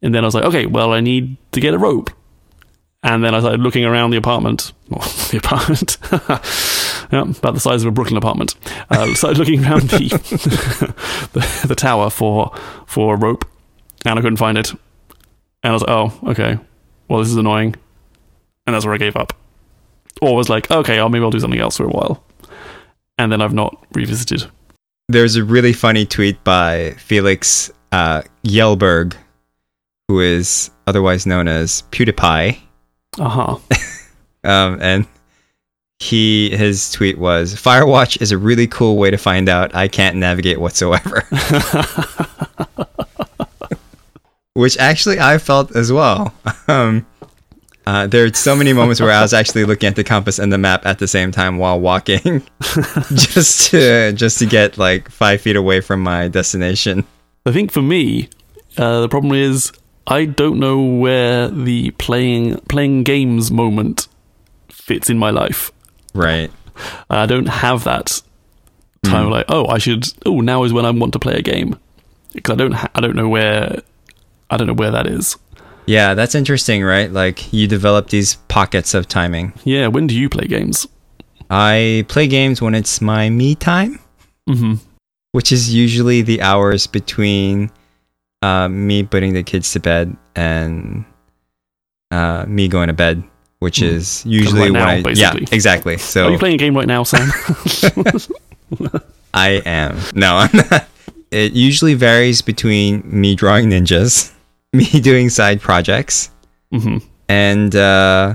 And 0.00 0.14
then 0.14 0.22
I 0.24 0.26
was 0.28 0.34
like, 0.34 0.44
okay, 0.44 0.66
well, 0.66 0.92
I 0.92 1.00
need 1.00 1.36
to 1.52 1.60
get 1.60 1.74
a 1.74 1.78
rope. 1.78 2.10
And 3.04 3.22
then 3.22 3.34
I 3.34 3.40
started 3.40 3.60
looking 3.60 3.84
around 3.84 4.10
the 4.10 4.16
apartment. 4.16 4.72
Well, 4.88 5.00
the 5.30 5.36
apartment. 5.36 5.98
yeah, 7.12 7.38
about 7.38 7.54
the 7.54 7.60
size 7.60 7.82
of 7.82 7.88
a 7.88 7.92
Brooklyn 7.92 8.16
apartment. 8.16 8.56
Uh, 8.90 9.14
started 9.14 9.38
looking 9.38 9.62
around 9.64 9.90
the, 9.90 10.08
the 11.34 11.68
the 11.68 11.74
tower 11.74 12.08
for 12.10 12.50
for 12.86 13.14
a 13.14 13.16
rope, 13.18 13.44
and 14.06 14.18
I 14.18 14.22
couldn't 14.22 14.38
find 14.38 14.56
it. 14.58 14.70
And 14.70 15.70
I 15.70 15.72
was 15.72 15.82
like, 15.82 15.90
oh, 15.90 16.12
okay. 16.30 16.58
Well, 17.08 17.20
this 17.20 17.28
is 17.28 17.36
annoying. 17.36 17.74
And 18.66 18.74
that's 18.74 18.84
where 18.86 18.94
I 18.94 18.98
gave 18.98 19.16
up. 19.16 19.34
Or 20.22 20.34
was 20.34 20.48
like, 20.48 20.70
okay, 20.70 20.98
I'll 20.98 21.10
maybe 21.10 21.24
I'll 21.24 21.30
do 21.30 21.40
something 21.40 21.60
else 21.60 21.76
for 21.76 21.84
a 21.84 21.88
while. 21.88 22.24
and 23.18 23.30
then 23.30 23.40
I've 23.42 23.54
not 23.54 23.76
revisited. 23.92 24.50
There's 25.08 25.36
a 25.36 25.44
really 25.44 25.72
funny 25.72 26.06
tweet 26.06 26.42
by 26.44 26.92
Felix 26.92 27.70
uh, 27.92 28.22
Kjellberg, 28.46 29.14
who 30.08 30.20
is 30.20 30.70
otherwise 30.86 31.26
known 31.26 31.46
as 31.48 31.82
PewDiePie. 31.90 32.58
Uh 33.18 33.28
huh. 33.28 33.58
Um, 34.44 34.78
and 34.82 35.06
he 35.98 36.54
his 36.54 36.90
tweet 36.92 37.16
was 37.16 37.54
Firewatch 37.54 38.20
is 38.20 38.30
a 38.30 38.36
really 38.36 38.66
cool 38.66 38.98
way 38.98 39.10
to 39.10 39.16
find 39.16 39.48
out 39.48 39.74
I 39.74 39.88
can't 39.88 40.16
navigate 40.16 40.60
whatsoever. 40.60 41.24
Which 44.52 44.76
actually 44.78 45.18
I 45.18 45.38
felt 45.38 45.74
as 45.74 45.90
well. 45.90 46.34
Um, 46.68 47.06
uh, 47.86 48.06
there 48.06 48.24
are 48.24 48.32
so 48.32 48.54
many 48.54 48.72
moments 48.72 49.00
where 49.00 49.10
I 49.10 49.20
was 49.20 49.34
actually 49.34 49.64
looking 49.64 49.88
at 49.88 49.96
the 49.96 50.04
compass 50.04 50.38
and 50.38 50.52
the 50.52 50.58
map 50.58 50.86
at 50.86 50.98
the 50.98 51.08
same 51.08 51.32
time 51.32 51.58
while 51.58 51.80
walking, 51.80 52.42
just 53.14 53.70
to 53.70 54.12
just 54.12 54.38
to 54.38 54.46
get 54.46 54.78
like 54.78 55.10
five 55.10 55.40
feet 55.40 55.56
away 55.56 55.80
from 55.80 56.02
my 56.02 56.28
destination. 56.28 57.04
I 57.46 57.52
think 57.52 57.72
for 57.72 57.82
me, 57.82 58.28
uh, 58.78 59.00
the 59.00 59.08
problem 59.08 59.34
is 59.34 59.72
I 60.06 60.26
don't 60.26 60.58
know 60.58 60.82
where 60.82 61.48
the 61.48 61.90
playing 61.92 62.56
playing 62.68 63.04
games 63.04 63.50
moment 63.50 64.08
fits 64.68 65.08
in 65.08 65.18
my 65.18 65.30
life. 65.30 65.70
Right. 66.14 66.50
I 67.08 67.26
don't 67.26 67.48
have 67.48 67.84
that 67.84 68.20
time 69.04 69.26
Mm. 69.26 69.30
like, 69.30 69.46
oh, 69.48 69.66
I 69.66 69.78
should. 69.78 70.06
Oh, 70.26 70.40
now 70.40 70.64
is 70.64 70.72
when 70.72 70.84
I 70.84 70.90
want 70.90 71.12
to 71.14 71.18
play 71.18 71.34
a 71.34 71.42
game 71.42 71.78
because 72.32 72.54
I 72.54 72.56
don't. 72.56 72.72
Ha- 72.72 72.90
I 72.94 73.00
don't 73.00 73.16
know 73.16 73.28
where. 73.28 73.80
I 74.50 74.56
don't 74.56 74.66
know 74.66 74.74
where 74.74 74.90
that 74.90 75.06
is. 75.06 75.36
Yeah, 75.86 76.14
that's 76.14 76.34
interesting, 76.34 76.82
right? 76.82 77.10
Like 77.10 77.52
you 77.52 77.66
develop 77.68 78.08
these 78.08 78.36
pockets 78.48 78.94
of 78.94 79.06
timing. 79.08 79.52
Yeah, 79.64 79.86
when 79.88 80.06
do 80.06 80.14
you 80.14 80.28
play 80.28 80.46
games? 80.46 80.86
I 81.50 82.04
play 82.08 82.26
games 82.26 82.60
when 82.62 82.74
it's 82.74 83.00
my 83.00 83.30
me 83.30 83.54
time. 83.54 84.00
hmm 84.48 84.74
which 85.32 85.50
is 85.50 85.74
usually 85.74 86.22
the 86.22 86.40
hours 86.40 86.86
between 86.86 87.68
uh, 88.44 88.68
me 88.68 89.02
putting 89.02 89.32
the 89.32 89.42
kids 89.42 89.72
to 89.72 89.80
bed 89.80 90.14
and 90.36 91.04
uh, 92.10 92.44
me 92.46 92.68
going 92.68 92.88
to 92.88 92.92
bed, 92.94 93.22
which 93.60 93.78
Mm. 93.80 93.88
is 93.96 94.24
usually 94.26 94.68
right 94.68 94.72
when 94.72 94.82
now, 94.84 94.88
I 94.88 95.02
basically. 95.02 95.40
yeah 95.48 95.48
exactly. 95.56 95.94
Are 95.94 95.98
So 96.12 96.28
you 96.28 96.38
playing 96.38 96.56
a 96.56 96.58
game 96.58 96.76
right 96.76 96.86
now, 96.86 97.02
Sam? 97.04 97.28
I 99.34 99.62
am 99.66 99.98
no, 100.14 100.36
I'm 100.36 100.50
not. 100.70 100.86
It 101.30 101.52
usually 101.52 101.94
varies 101.94 102.42
between 102.42 103.02
me 103.04 103.34
drawing 103.34 103.68
ninjas, 103.70 104.30
me 104.72 104.86
doing 105.00 105.28
side 105.30 105.60
projects, 105.60 106.30
hmm 106.70 106.98
and 107.28 107.74
uh, 107.74 108.34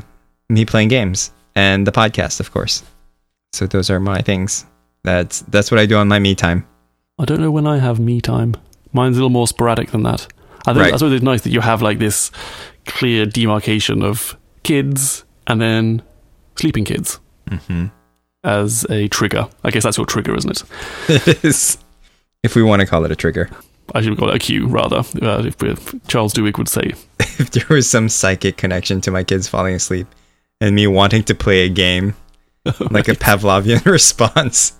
me 0.49 0.65
playing 0.65 0.89
games 0.89 1.31
and 1.55 1.85
the 1.85 1.91
podcast, 1.91 2.39
of 2.39 2.51
course. 2.51 2.83
So 3.53 3.67
those 3.67 3.89
are 3.89 3.99
my 3.99 4.21
things. 4.21 4.65
That's 5.03 5.41
that's 5.47 5.71
what 5.71 5.79
I 5.79 5.85
do 5.85 5.95
on 5.97 6.07
my 6.07 6.19
me 6.19 6.35
time. 6.35 6.65
I 7.19 7.25
don't 7.25 7.39
know 7.39 7.51
when 7.51 7.67
I 7.67 7.77
have 7.79 7.99
me 7.99 8.19
time. 8.21 8.55
Mine's 8.93 9.15
a 9.17 9.19
little 9.19 9.29
more 9.29 9.47
sporadic 9.47 9.91
than 9.91 10.03
that. 10.03 10.27
I 10.67 10.73
think 10.73 10.83
Right. 10.83 10.93
I 10.93 10.97
suppose 10.97 11.13
it's 11.13 11.23
nice 11.23 11.41
that 11.41 11.51
you 11.51 11.61
have 11.61 11.81
like 11.81 11.99
this 11.99 12.31
clear 12.85 13.25
demarcation 13.25 14.01
of 14.03 14.37
kids 14.63 15.23
and 15.47 15.61
then 15.61 16.01
sleeping 16.55 16.85
kids 16.85 17.19
Mm-hmm. 17.49 17.87
as 18.43 18.85
a 18.89 19.07
trigger. 19.07 19.47
I 19.63 19.71
guess 19.71 19.83
that's 19.83 19.97
your 19.97 20.05
trigger, 20.05 20.35
isn't 20.35 20.51
it? 20.51 20.63
if 22.43 22.55
we 22.55 22.61
want 22.63 22.81
to 22.81 22.85
call 22.87 23.03
it 23.05 23.11
a 23.11 23.15
trigger. 23.15 23.49
I 23.95 24.01
should 24.01 24.17
call 24.19 24.29
it 24.29 24.35
a 24.35 24.39
cue 24.39 24.67
rather. 24.67 24.97
Uh, 25.21 25.43
if, 25.45 25.61
if 25.63 25.95
Charles 26.07 26.33
Duhigg 26.33 26.57
would 26.59 26.69
say, 26.69 26.93
if 27.19 27.49
there 27.51 27.65
was 27.69 27.89
some 27.89 28.07
psychic 28.07 28.55
connection 28.57 29.01
to 29.01 29.11
my 29.11 29.23
kids 29.23 29.47
falling 29.47 29.73
asleep 29.73 30.07
and 30.61 30.75
me 30.75 30.85
wanting 30.85 31.23
to 31.23 31.33
play 31.35 31.61
a 31.65 31.69
game, 31.69 32.13
like 32.91 33.07
a 33.07 33.13
Pavlovian 33.13 33.83
response. 33.85 34.73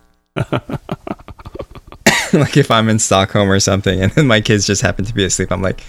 like 2.39 2.57
if 2.57 2.69
I'm 2.71 2.89
in 2.89 2.99
Stockholm 2.99 3.49
or 3.51 3.59
something 3.59 4.01
and 4.01 4.11
then 4.13 4.27
my 4.27 4.41
kids 4.41 4.65
just 4.67 4.81
happen 4.81 5.05
to 5.05 5.13
be 5.13 5.23
asleep, 5.25 5.51
I'm 5.51 5.61
like, 5.61 5.81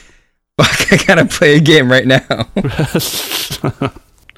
fuck, 0.61 0.92
I 0.92 1.05
gotta 1.05 1.24
play 1.26 1.57
a 1.57 1.61
game 1.61 1.90
right 1.90 2.07
now. 2.07 2.20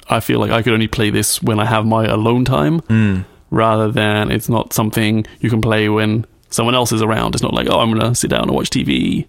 I 0.09 0.19
feel 0.19 0.39
like 0.39 0.51
I 0.51 0.61
could 0.61 0.73
only 0.73 0.87
play 0.87 1.09
this 1.09 1.41
when 1.41 1.59
I 1.59 1.65
have 1.65 1.85
my 1.85 2.05
alone 2.05 2.45
time, 2.45 2.81
Mm. 2.81 3.25
rather 3.51 3.91
than 3.91 4.31
it's 4.31 4.49
not 4.49 4.73
something 4.73 5.25
you 5.39 5.49
can 5.49 5.61
play 5.61 5.87
when 5.89 6.25
someone 6.49 6.75
else 6.75 6.91
is 6.91 7.01
around. 7.01 7.35
It's 7.35 7.43
not 7.43 7.53
like 7.53 7.67
oh, 7.69 7.79
I'm 7.79 7.91
gonna 7.97 8.13
sit 8.15 8.29
down 8.29 8.43
and 8.43 8.51
watch 8.51 8.69
TV, 8.69 9.25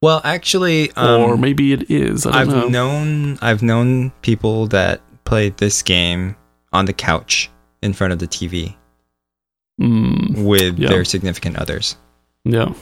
Well, 0.00 0.20
actually, 0.24 0.90
um, 0.92 1.20
or 1.22 1.36
maybe 1.36 1.72
it 1.72 1.90
is. 1.90 2.24
I 2.26 2.30
don't 2.30 2.40
I've 2.40 2.48
know. 2.48 2.68
known 2.68 3.38
I've 3.42 3.62
known 3.62 4.10
people 4.22 4.68
that 4.68 5.00
play 5.24 5.48
this 5.50 5.82
game 5.82 6.36
on 6.72 6.84
the 6.84 6.92
couch 6.92 7.50
in 7.82 7.92
front 7.92 8.12
of 8.12 8.18
the 8.18 8.28
TV 8.28 8.76
Mm, 9.80 10.44
with 10.44 10.78
Yeah. 10.78 10.88
their 10.88 11.04
significant 11.04 11.56
others. 11.56 11.96
yeah, 12.44 12.72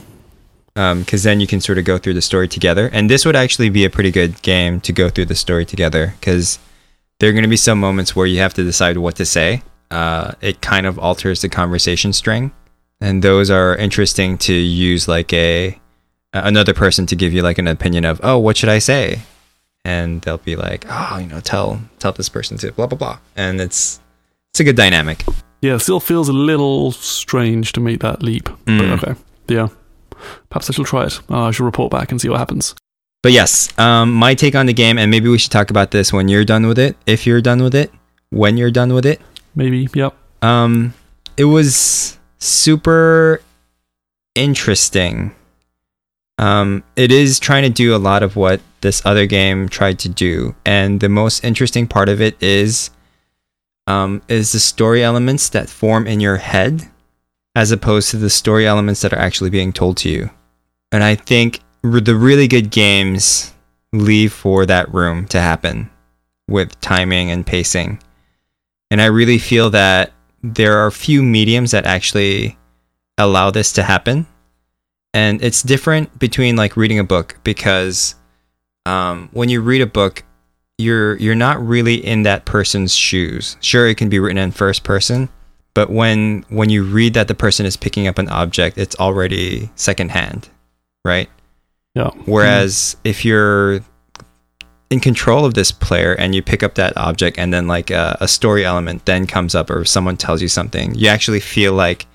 because 0.75 1.23
then 1.23 1.39
you 1.39 1.47
can 1.47 1.59
sort 1.61 1.77
of 1.77 1.85
go 1.85 1.97
through 1.97 2.13
the 2.15 2.21
story 2.21 2.47
together. 2.47 2.89
And 2.93 3.09
this 3.09 3.25
would 3.25 3.35
actually 3.35 3.69
be 3.69 3.85
a 3.85 3.89
pretty 3.89 4.11
good 4.11 4.41
game 4.41 4.79
to 4.81 4.91
go 4.91 5.09
through 5.09 5.25
the 5.25 5.35
story 5.35 5.65
together 5.65 6.13
because 6.19 6.59
there 7.19 7.29
are 7.29 7.31
going 7.33 7.43
to 7.43 7.49
be 7.49 7.57
some 7.57 7.79
moments 7.79 8.15
where 8.15 8.25
you 8.27 8.39
have 8.39 8.53
to 8.55 8.63
decide 8.63 8.97
what 8.97 9.15
to 9.15 9.25
say. 9.25 9.61
Uh, 9.91 10.33
it 10.41 10.61
kind 10.61 10.85
of 10.85 10.97
alters 10.99 11.41
the 11.41 11.49
conversation 11.49 12.11
string, 12.13 12.51
and 12.99 13.23
those 13.23 13.49
are 13.51 13.75
interesting 13.75 14.37
to 14.39 14.53
use 14.53 15.07
like 15.07 15.31
a 15.33 15.79
another 16.33 16.73
person 16.73 17.05
to 17.05 17.15
give 17.15 17.31
you 17.33 17.43
like 17.43 17.59
an 17.59 17.67
opinion 17.67 18.03
of 18.05 18.19
oh 18.23 18.37
what 18.39 18.57
should 18.57 18.69
I 18.69 18.79
say, 18.79 19.19
and 19.85 20.21
they'll 20.21 20.37
be 20.39 20.55
like 20.55 20.85
oh 20.89 21.17
you 21.19 21.27
know 21.27 21.39
tell 21.39 21.79
tell 21.99 22.11
this 22.11 22.27
person 22.29 22.57
to 22.57 22.71
blah 22.71 22.87
blah 22.87 22.97
blah, 22.97 23.17
and 23.35 23.61
it's 23.61 23.99
it's 24.51 24.59
a 24.59 24.63
good 24.63 24.75
dynamic. 24.75 25.23
Yeah. 25.63 25.75
It 25.75 25.79
still 25.79 25.99
feels 25.99 26.27
a 26.29 26.33
little 26.33 26.91
strange 26.91 27.71
to 27.73 27.79
make 27.81 27.99
that 28.01 28.21
leap, 28.21 28.49
Mm. 28.65 28.77
but 28.79 28.89
okay, 29.07 29.19
yeah. 29.47 29.67
Perhaps 30.49 30.69
I 30.69 30.73
shall 30.73 30.85
try 30.85 31.05
it. 31.05 31.19
Uh, 31.29 31.43
I 31.47 31.51
shall 31.51 31.65
report 31.65 31.91
back 31.91 32.11
and 32.11 32.19
see 32.21 32.29
what 32.29 32.37
happens. 32.39 32.75
But 33.23 33.31
yes, 33.31 33.69
um, 33.79 34.13
my 34.13 34.35
take 34.35 34.55
on 34.55 34.65
the 34.67 34.73
game, 34.73 34.97
and 34.97 35.09
maybe 35.09 35.29
we 35.29 35.37
should 35.37 35.51
talk 35.51 35.69
about 35.69 35.91
this 35.91 36.11
when 36.13 36.27
you're 36.27 36.45
done 36.45 36.67
with 36.67 36.77
it. 36.77 36.95
If 37.05 37.25
you're 37.25 37.41
done 37.41 37.63
with 37.63 37.73
it, 37.75 37.91
when 38.29 38.57
you're 38.57 38.71
done 38.71 38.93
with 38.93 39.05
it, 39.05 39.19
Maybe, 39.55 39.87
yep. 39.93 40.13
um, 40.41 40.93
it 41.37 41.45
was 41.45 42.17
super 42.39 43.41
interesting. 44.35 45.33
Um, 46.37 46.83
it 46.95 47.11
is 47.11 47.39
trying 47.39 47.63
to 47.63 47.69
do 47.69 47.95
a 47.95 47.97
lot 48.01 48.23
of 48.23 48.35
what 48.35 48.59
this 48.81 49.01
other 49.05 49.25
game 49.25 49.69
tried 49.69 49.99
to 49.99 50.09
do, 50.09 50.55
and 50.65 50.99
the 50.99 51.09
most 51.09 51.43
interesting 51.43 51.87
part 51.87 52.09
of 52.09 52.19
it 52.21 52.41
is, 52.41 52.89
um, 53.87 54.21
is 54.27 54.51
the 54.51 54.59
story 54.59 55.03
elements 55.03 55.49
that 55.49 55.69
form 55.69 56.07
in 56.07 56.19
your 56.19 56.37
head, 56.37 56.89
as 57.55 57.71
opposed 57.71 58.09
to 58.11 58.17
the 58.17 58.29
story 58.29 58.65
elements 58.65 59.01
that 59.01 59.13
are 59.13 59.19
actually 59.19 59.49
being 59.49 59.73
told 59.73 59.97
to 59.97 60.09
you. 60.09 60.29
And 60.91 61.03
I 61.03 61.15
think 61.15 61.59
the 61.83 62.15
really 62.15 62.47
good 62.47 62.71
games 62.71 63.53
leave 63.91 64.33
for 64.33 64.65
that 64.65 64.91
room 64.93 65.27
to 65.27 65.39
happen 65.39 65.89
with 66.47 66.79
timing 66.81 67.31
and 67.31 67.45
pacing. 67.45 68.01
And 68.89 69.01
I 69.01 69.05
really 69.05 69.37
feel 69.37 69.69
that 69.71 70.11
there 70.41 70.77
are 70.77 70.91
few 70.91 71.23
mediums 71.23 71.71
that 71.71 71.85
actually 71.85 72.57
allow 73.17 73.51
this 73.51 73.71
to 73.73 73.83
happen. 73.83 74.27
And 75.13 75.43
it's 75.43 75.61
different 75.61 76.17
between 76.19 76.55
like 76.55 76.75
reading 76.75 76.99
a 76.99 77.03
book 77.03 77.37
because 77.43 78.15
um, 78.85 79.29
when 79.31 79.49
you 79.49 79.61
read 79.61 79.81
a 79.81 79.87
book, 79.87 80.23
you're 80.77 81.15
you're 81.17 81.35
not 81.35 81.65
really 81.65 81.95
in 81.95 82.23
that 82.23 82.45
person's 82.45 82.95
shoes. 82.95 83.57
Sure, 83.61 83.87
it 83.87 83.97
can 83.97 84.09
be 84.09 84.19
written 84.19 84.37
in 84.37 84.51
first 84.51 84.83
person, 84.83 85.29
but 85.73 85.89
when 85.89 86.45
when 86.49 86.69
you 86.69 86.83
read 86.83 87.13
that 87.13 87.27
the 87.27 87.35
person 87.35 87.65
is 87.65 87.77
picking 87.77 88.07
up 88.07 88.17
an 88.17 88.29
object, 88.29 88.77
it's 88.77 88.95
already 88.97 89.69
secondhand, 89.75 90.49
right? 91.05 91.29
Yeah. 91.95 92.09
Whereas 92.25 92.97
if 93.03 93.23
you're 93.23 93.81
in 94.89 94.99
control 94.99 95.45
of 95.45 95.53
this 95.53 95.71
player 95.71 96.13
and 96.13 96.35
you 96.35 96.41
pick 96.41 96.61
up 96.61 96.75
that 96.75 96.95
object 96.97 97.37
and 97.39 97.53
then 97.53 97.67
like 97.67 97.89
a, 97.89 98.17
a 98.21 98.27
story 98.27 98.63
element 98.63 99.05
then 99.05 99.25
comes 99.25 99.55
up 99.55 99.69
or 99.69 99.85
someone 99.85 100.17
tells 100.17 100.41
you 100.41 100.47
something, 100.47 100.93
you 100.95 101.07
actually 101.07 101.39
feel 101.39 101.73
like 101.73 102.05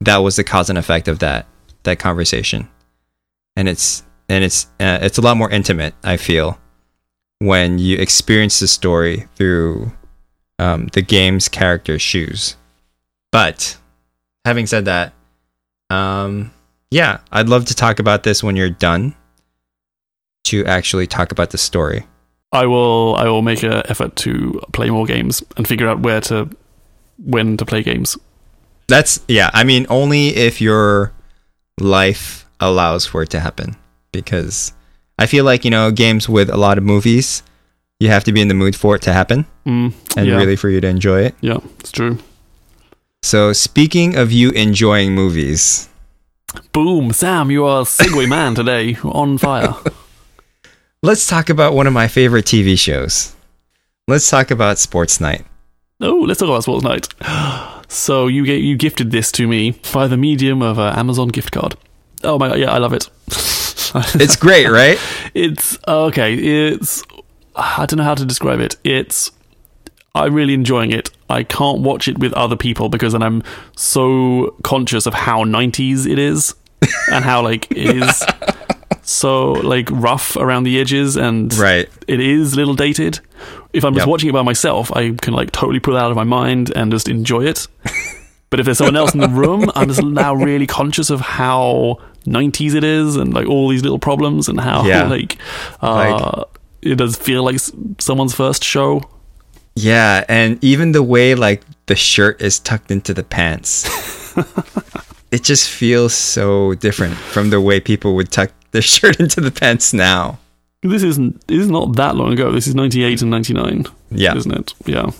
that 0.00 0.18
was 0.18 0.36
the 0.36 0.44
cause 0.44 0.68
and 0.68 0.78
effect 0.78 1.08
of 1.08 1.18
that 1.20 1.46
that 1.84 1.98
conversation, 1.98 2.68
and 3.56 3.68
it's 3.68 4.02
and 4.28 4.44
it's 4.44 4.66
uh, 4.80 4.98
it's 5.02 5.18
a 5.18 5.22
lot 5.22 5.36
more 5.36 5.50
intimate. 5.50 5.94
I 6.04 6.16
feel 6.16 6.58
when 7.42 7.78
you 7.78 7.98
experience 7.98 8.60
the 8.60 8.68
story 8.68 9.26
through 9.34 9.90
um, 10.58 10.86
the 10.92 11.02
game's 11.02 11.48
character's 11.48 12.00
shoes. 12.00 12.56
But 13.32 13.76
having 14.44 14.66
said 14.66 14.84
that, 14.84 15.12
um, 15.90 16.52
yeah, 16.90 17.18
I'd 17.32 17.48
love 17.48 17.64
to 17.66 17.74
talk 17.74 17.98
about 17.98 18.22
this 18.22 18.44
when 18.44 18.54
you're 18.54 18.70
done 18.70 19.14
to 20.44 20.64
actually 20.66 21.06
talk 21.06 21.32
about 21.32 21.50
the 21.50 21.58
story. 21.58 22.06
I 22.52 22.66
will. 22.66 23.16
I 23.16 23.24
will 23.24 23.42
make 23.42 23.62
an 23.62 23.82
effort 23.88 24.14
to 24.16 24.60
play 24.72 24.90
more 24.90 25.06
games 25.06 25.42
and 25.56 25.66
figure 25.66 25.88
out 25.88 26.00
where 26.00 26.20
to, 26.22 26.48
when 27.18 27.56
to 27.56 27.64
play 27.64 27.82
games. 27.82 28.16
That's 28.88 29.20
yeah, 29.26 29.50
I 29.54 29.64
mean 29.64 29.86
only 29.88 30.28
if 30.28 30.60
your 30.60 31.12
life 31.80 32.46
allows 32.60 33.06
for 33.06 33.22
it 33.22 33.30
to 33.30 33.40
happen 33.40 33.76
because 34.12 34.74
I 35.18 35.26
feel 35.26 35.44
like, 35.44 35.64
you 35.64 35.70
know, 35.70 35.90
games 35.90 36.28
with 36.28 36.50
a 36.50 36.56
lot 36.56 36.78
of 36.78 36.84
movies, 36.84 37.42
you 38.00 38.08
have 38.08 38.24
to 38.24 38.32
be 38.32 38.40
in 38.40 38.48
the 38.48 38.54
mood 38.54 38.74
for 38.74 38.96
it 38.96 39.02
to 39.02 39.12
happen 39.12 39.46
Mm, 39.66 39.92
and 40.16 40.26
yeah. 40.26 40.36
really 40.36 40.56
for 40.56 40.68
you 40.68 40.80
to 40.80 40.88
enjoy 40.88 41.20
it. 41.22 41.34
Yeah, 41.40 41.58
it's 41.78 41.92
true. 41.92 42.18
So, 43.22 43.52
speaking 43.52 44.16
of 44.16 44.32
you 44.32 44.50
enjoying 44.50 45.14
movies, 45.14 45.88
Boom, 46.72 47.12
Sam, 47.12 47.50
you 47.50 47.64
are 47.64 47.84
segue 47.84 48.28
man 48.28 48.54
today, 48.54 48.96
on 49.04 49.38
fire. 49.38 49.74
let's 51.02 51.26
talk 51.26 51.48
about 51.48 51.74
one 51.74 51.86
of 51.86 51.92
my 51.92 52.08
favorite 52.08 52.44
TV 52.44 52.78
shows. 52.78 53.34
Let's 54.08 54.28
talk 54.28 54.50
about 54.50 54.78
Sports 54.78 55.20
Night. 55.20 55.46
Oh, 56.00 56.24
let's 56.26 56.40
talk 56.40 56.48
about 56.48 56.62
Sports 56.64 56.84
Night. 56.84 57.08
So 57.92 58.26
you 58.26 58.46
ga- 58.46 58.58
you 58.58 58.74
gifted 58.74 59.10
this 59.10 59.30
to 59.32 59.46
me 59.46 59.78
by 59.92 60.06
the 60.06 60.16
medium 60.16 60.62
of 60.62 60.78
an 60.78 60.98
Amazon 60.98 61.28
gift 61.28 61.52
card. 61.52 61.74
Oh 62.24 62.38
my 62.38 62.48
god, 62.48 62.58
yeah, 62.58 62.72
I 62.72 62.78
love 62.78 62.94
it. 62.94 63.10
It's 64.14 64.36
great, 64.36 64.68
right? 64.68 64.98
it's 65.34 65.78
okay. 65.86 66.34
It's 66.34 67.02
I 67.56 67.84
don't 67.86 67.98
know 67.98 68.04
how 68.04 68.14
to 68.14 68.24
describe 68.24 68.60
it. 68.60 68.76
It's 68.84 69.30
I'm 70.14 70.34
really 70.34 70.54
enjoying 70.54 70.92
it. 70.92 71.10
I 71.30 71.42
can't 71.42 71.80
watch 71.80 72.06
it 72.08 72.18
with 72.18 72.32
other 72.34 72.56
people 72.56 72.88
because 72.88 73.12
then 73.12 73.22
I'm 73.22 73.42
so 73.76 74.54
conscious 74.62 75.06
of 75.06 75.14
how 75.14 75.44
90s 75.44 76.06
it 76.06 76.18
is 76.18 76.54
and 77.12 77.24
how 77.24 77.42
like 77.42 77.70
it 77.70 77.96
is 77.96 78.22
so 79.02 79.52
like 79.52 79.88
rough 79.90 80.36
around 80.36 80.64
the 80.64 80.80
edges 80.80 81.16
and 81.16 81.52
Right. 81.54 81.88
it 82.06 82.20
is 82.20 82.52
a 82.52 82.56
little 82.56 82.74
dated. 82.74 83.20
If 83.72 83.84
I'm 83.84 83.94
just 83.94 84.02
Yep. 84.06 84.10
watching 84.10 84.28
it 84.30 84.32
by 84.32 84.42
myself, 84.42 84.94
I 84.94 85.12
can 85.12 85.32
like 85.32 85.50
totally 85.52 85.80
pull 85.80 85.96
it 85.96 85.98
out 86.00 86.10
of 86.10 86.16
my 86.16 86.24
mind 86.24 86.70
and 86.76 86.92
just 86.92 87.08
enjoy 87.08 87.44
it. 87.46 87.66
but 88.50 88.60
if 88.60 88.66
there's 88.66 88.78
someone 88.78 88.96
else 88.96 89.14
in 89.14 89.20
the 89.20 89.28
room, 89.28 89.70
I'm 89.74 89.88
just 89.88 90.02
now 90.02 90.34
really 90.34 90.66
conscious 90.66 91.08
of 91.10 91.20
how 91.20 91.98
90s 92.24 92.74
it 92.74 92.84
is 92.84 93.16
and 93.16 93.32
like 93.34 93.46
all 93.46 93.68
these 93.68 93.82
little 93.82 93.98
problems 93.98 94.48
and 94.48 94.60
how 94.60 94.84
Yeah. 94.86 95.04
like 95.16 95.38
uh, 95.80 96.44
it 96.82 96.96
does 96.96 97.16
feel 97.16 97.42
like 97.44 97.58
someone's 97.98 98.34
first 98.34 98.64
show. 98.64 99.02
Yeah, 99.74 100.24
and 100.28 100.62
even 100.62 100.92
the 100.92 101.02
way 101.02 101.34
like 101.34 101.62
the 101.86 101.96
shirt 101.96 102.42
is 102.42 102.58
tucked 102.58 102.90
into 102.90 103.14
the 103.14 103.22
pants. 103.24 103.88
it 105.30 105.42
just 105.42 105.70
feels 105.70 106.12
so 106.14 106.74
different 106.74 107.14
from 107.16 107.50
the 107.50 107.60
way 107.60 107.80
people 107.80 108.14
would 108.16 108.30
tuck 108.30 108.50
their 108.72 108.82
shirt 108.94 109.18
into 109.20 109.40
the 109.40 109.50
pants 109.50 109.92
now. 109.94 110.38
This 110.82 111.02
isn't 111.04 111.46
this 111.46 111.60
is 111.60 111.70
not 111.70 111.96
that 111.96 112.16
long 112.16 112.32
ago. 112.32 112.50
This 112.52 112.66
is 112.66 112.74
98 112.74 113.22
and 113.22 113.30
99. 113.30 113.86
Yeah. 114.10 114.34
isn't 114.36 114.52
it? 114.52 114.74
Yeah, 114.84 115.10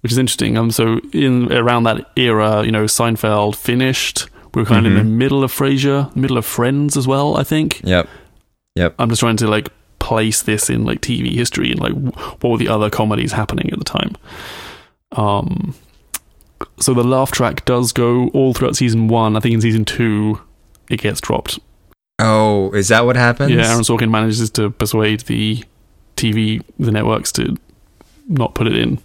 which 0.00 0.10
is 0.10 0.18
interesting. 0.18 0.56
Um, 0.56 0.70
so 0.70 0.98
in 1.12 1.52
around 1.52 1.84
that 1.84 2.10
era, 2.16 2.64
you 2.64 2.72
know, 2.72 2.84
Seinfeld 2.84 3.56
finished. 3.56 4.26
We 4.56 4.62
were 4.62 4.66
kind 4.66 4.86
of 4.86 4.92
in 4.92 4.96
the 4.96 5.04
middle 5.04 5.44
of 5.44 5.52
Frasier, 5.52 6.16
middle 6.16 6.38
of 6.38 6.46
Friends 6.46 6.96
as 6.96 7.06
well. 7.06 7.36
I 7.36 7.44
think. 7.44 7.82
Yep. 7.84 8.08
Yep. 8.74 8.94
I'm 8.98 9.10
just 9.10 9.20
trying 9.20 9.36
to 9.36 9.46
like 9.46 9.68
place 9.98 10.40
this 10.40 10.70
in 10.70 10.86
like 10.86 11.02
TV 11.02 11.34
history 11.34 11.70
and 11.70 11.78
like 11.78 11.92
what 11.92 12.48
were 12.48 12.56
the 12.56 12.68
other 12.68 12.88
comedies 12.88 13.32
happening 13.32 13.70
at 13.70 13.78
the 13.78 13.84
time. 13.84 14.16
Um, 15.12 15.74
so 16.80 16.94
the 16.94 17.04
laugh 17.04 17.32
track 17.32 17.66
does 17.66 17.92
go 17.92 18.28
all 18.28 18.54
throughout 18.54 18.76
season 18.76 19.08
one. 19.08 19.36
I 19.36 19.40
think 19.40 19.52
in 19.52 19.60
season 19.60 19.84
two, 19.84 20.40
it 20.88 21.02
gets 21.02 21.20
dropped. 21.20 21.58
Oh, 22.18 22.70
is 22.72 22.88
that 22.88 23.04
what 23.04 23.16
happens? 23.16 23.50
Yeah, 23.50 23.68
Aaron 23.68 23.82
Sorkin 23.82 24.10
manages 24.10 24.48
to 24.52 24.70
persuade 24.70 25.20
the 25.20 25.62
TV, 26.16 26.62
the 26.78 26.92
networks 26.92 27.30
to 27.32 27.58
not 28.26 28.54
put 28.54 28.68
it 28.68 28.74
in. 28.74 29.00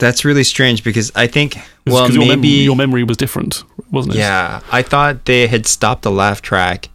That's 0.00 0.24
really 0.24 0.44
strange 0.44 0.82
because 0.82 1.12
I 1.14 1.26
think 1.26 1.56
well 1.86 2.06
'Cause 2.06 2.14
your, 2.16 2.26
mem- 2.26 2.40
maybe 2.40 2.48
your 2.64 2.76
memory 2.76 3.04
was 3.04 3.16
different, 3.16 3.62
wasn't 3.92 4.16
it? 4.16 4.18
Yeah, 4.18 4.60
I 4.72 4.82
thought 4.82 5.24
they 5.24 5.46
had 5.46 5.66
stopped 5.66 6.02
the 6.02 6.10
laugh 6.10 6.42
track 6.42 6.88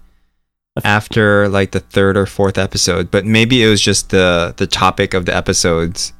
after 0.84 1.50
like 1.50 1.72
the 1.72 1.80
third 1.80 2.18
or 2.18 2.26
fourth 2.26 2.58
episode, 2.58 3.12
but 3.12 3.26
maybe 3.26 3.64
it 3.64 3.68
was 3.70 3.82
just 3.82 4.10
the 4.10 4.54
the 4.58 4.68
topic 4.68 5.14
of 5.14 5.26
the 5.26 5.36
episodes 5.36 6.14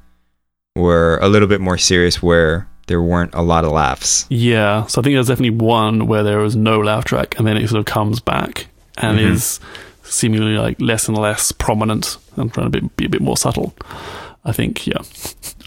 were 0.76 1.20
a 1.22 1.28
little 1.30 1.48
bit 1.48 1.62
more 1.62 1.78
serious 1.78 2.22
where 2.22 2.68
there 2.88 3.02
weren't 3.02 3.34
a 3.36 3.42
lot 3.42 3.64
of 3.66 3.72
laughs. 3.72 4.26
Yeah, 4.30 4.86
so 4.88 5.02
I 5.02 5.04
think 5.04 5.16
there's 5.16 5.28
definitely 5.28 5.58
one 5.64 6.08
where 6.08 6.24
there 6.24 6.40
was 6.40 6.56
no 6.56 6.80
laugh 6.80 7.06
track, 7.06 7.38
and 7.38 7.46
then 7.48 7.58
it 7.58 7.68
sort 7.70 7.80
of 7.80 7.86
comes 7.86 8.20
back 8.20 8.68
and 8.98 9.20
Mhm. 9.20 9.32
is 9.32 9.60
seemingly 10.04 10.58
like 10.58 10.80
less 10.82 11.08
and 11.08 11.18
less 11.18 11.52
prominent 11.52 12.18
and 12.36 12.52
trying 12.54 12.72
to 12.72 12.82
be, 12.82 12.90
be 12.98 13.06
a 13.06 13.10
bit 13.10 13.22
more 13.22 13.38
subtle. 13.38 13.76
I 14.46 14.54
think, 14.54 14.88
yeah. 14.88 15.02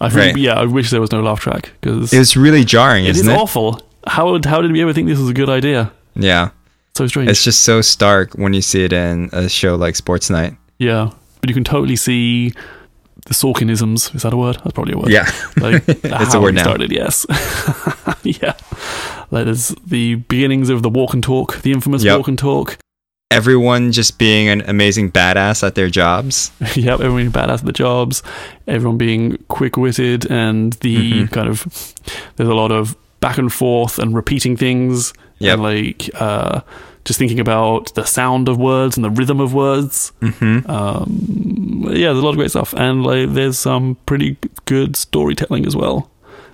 I 0.04 0.08
think, 0.08 0.34
Right. 0.34 0.36
yeah, 0.36 0.54
I 0.54 0.64
wish 0.64 0.90
there 0.90 1.00
was 1.00 1.12
no 1.12 1.22
laugh 1.22 1.40
track 1.40 1.70
because 1.80 2.12
It 2.12 2.18
was 2.18 2.36
really 2.36 2.64
jarring, 2.64 3.04
it 3.06 3.10
is 3.10 3.20
isn't 3.20 3.32
it? 3.32 3.36
awful. 3.38 3.80
How 4.06 4.38
how 4.44 4.60
did 4.62 4.72
we 4.72 4.82
ever 4.82 4.92
think 4.92 5.06
this 5.08 5.18
was 5.18 5.28
a 5.30 5.34
good 5.34 5.48
idea? 5.48 5.92
Yeah. 6.16 6.50
So 6.96 7.06
strange. 7.06 7.30
It's 7.30 7.44
just 7.44 7.62
so 7.62 7.80
stark 7.82 8.34
when 8.34 8.52
you 8.52 8.60
see 8.62 8.84
it 8.84 8.92
in 8.92 9.30
a 9.32 9.48
show 9.48 9.76
like 9.76 9.94
Sports 9.96 10.28
Night. 10.28 10.56
yeah, 10.78 11.10
but 11.40 11.48
you 11.50 11.54
can 11.54 11.64
totally 11.64 11.96
see 11.96 12.50
the 13.26 13.34
Sorkinisms. 13.34 14.12
Is 14.14 14.22
that 14.22 14.32
a 14.32 14.36
word? 14.36 14.56
That's 14.62 14.72
probably 14.74 14.94
a 14.94 14.98
word. 14.98 15.10
Yeah. 15.10 15.30
like 15.60 15.84
It's 15.88 16.34
a 16.34 16.40
word 16.40 16.54
now. 16.56 16.62
started. 16.64 16.90
Yes, 16.92 17.24
yeah. 18.24 18.54
Like 19.30 19.44
there's 19.46 19.68
the 19.86 20.16
beginnings 20.16 20.68
of 20.68 20.82
the 20.82 20.90
walk 20.90 21.14
and 21.14 21.22
talk, 21.22 21.62
the 21.62 21.72
infamous 21.72 22.02
Yep. 22.04 22.18
walk 22.18 22.28
and 22.28 22.38
talk. 22.38 22.76
Everyone 23.32 23.92
just 23.92 24.18
being 24.18 24.48
an 24.48 24.60
amazing 24.68 25.10
badass 25.10 25.66
at 25.66 25.74
their 25.74 25.88
jobs. 25.90 26.50
yep, 26.76 27.00
everyone 27.00 27.16
being 27.22 27.32
badass 27.32 27.60
at 27.60 27.64
the 27.64 27.72
jobs, 27.72 28.22
everyone 28.68 28.98
being 28.98 29.38
quick 29.48 29.76
witted, 29.76 30.30
and 30.30 30.74
the 30.74 31.12
Mhm. 31.24 31.30
kind 31.32 31.48
of 31.48 31.64
there's 32.36 32.48
a 32.48 32.54
lot 32.54 32.70
of 32.70 32.94
back 33.20 33.38
and 33.38 33.52
forth 33.52 33.98
and 33.98 34.14
repeating 34.14 34.56
things. 34.56 35.12
Yep. 35.38 35.54
And 35.54 35.62
like 35.62 36.10
uh, 36.20 36.60
just 37.04 37.18
thinking 37.18 37.40
about 37.40 37.94
the 37.94 38.04
sound 38.04 38.48
of 38.48 38.58
words 38.58 38.96
and 38.96 39.04
the 39.04 39.10
rhythm 39.10 39.40
of 39.40 39.52
words. 39.54 40.12
Mm-hmm. 40.20 40.70
Um, 40.70 41.84
yeah, 41.88 42.12
there's 42.12 42.18
a 42.18 42.22
lot 42.22 42.30
of 42.30 42.36
great 42.36 42.50
stuff, 42.50 42.74
and 42.76 43.02
like 43.02 43.32
there's 43.32 43.58
some 43.58 43.96
pretty 44.06 44.36
good 44.66 44.94
storytelling 44.96 45.66
as 45.66 45.74
well. 45.74 46.10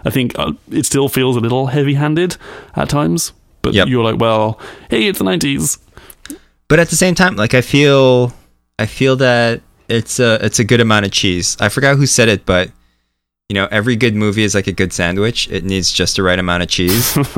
I 0.06 0.10
think 0.10 0.38
uh, 0.38 0.52
it 0.70 0.86
still 0.86 1.08
feels 1.08 1.36
a 1.36 1.40
little 1.40 1.66
heavy-handed 1.66 2.36
at 2.76 2.88
times, 2.88 3.32
but 3.62 3.74
Yep. 3.74 3.88
you're 3.88 4.04
like, 4.04 4.20
well, 4.20 4.58
hey, 4.90 5.08
it's 5.08 5.18
the 5.18 5.24
'90s. 5.24 5.78
But 6.68 6.78
at 6.78 6.88
the 6.88 6.96
same 6.96 7.14
time 7.14 7.36
like 7.36 7.54
i 7.54 7.60
feel 7.60 8.32
i 8.78 8.86
feel 8.86 9.16
that 9.16 9.60
it's 9.88 10.18
a 10.20 10.38
it's 10.44 10.58
a 10.58 10.64
good 10.64 10.80
amount 10.80 11.04
of 11.06 11.10
cheese 11.12 11.56
i 11.60 11.68
forgot 11.68 11.96
who 11.96 12.06
said 12.06 12.28
it 12.28 12.44
but 12.46 12.70
you 13.48 13.54
know 13.54 13.66
every 13.70 13.96
good 13.96 14.14
movie 14.14 14.42
is 14.44 14.54
like 14.54 14.66
a 14.66 14.72
good 14.72 14.92
sandwich 14.92 15.48
it 15.50 15.64
needs 15.64 15.90
just 15.92 16.16
the 16.16 16.22
right 16.22 16.38
amount 16.38 16.62
of 16.62 16.68
cheese 16.68 17.16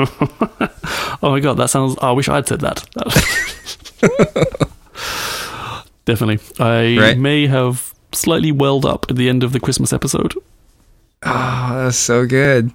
oh 1.23 1.31
my 1.31 1.39
god, 1.41 1.55
that 1.59 1.69
sounds. 1.71 1.97
I 2.03 2.11
wish 2.13 2.29
I'd 2.29 2.49
said 2.49 2.61
that. 2.61 2.85
Definitely, 6.05 6.41
I 6.59 6.97
Right. 6.99 7.19
may 7.19 7.47
have 7.47 7.95
slightly 8.13 8.51
welled 8.51 8.85
up 8.85 9.07
at 9.09 9.17
the 9.17 9.29
end 9.29 9.45
of 9.45 9.53
the 9.53 9.61
Christmas 9.61 9.93
episode 9.93 10.35
oh 11.23 11.85
that's 11.85 11.97
so 11.99 12.27
good 12.27 12.73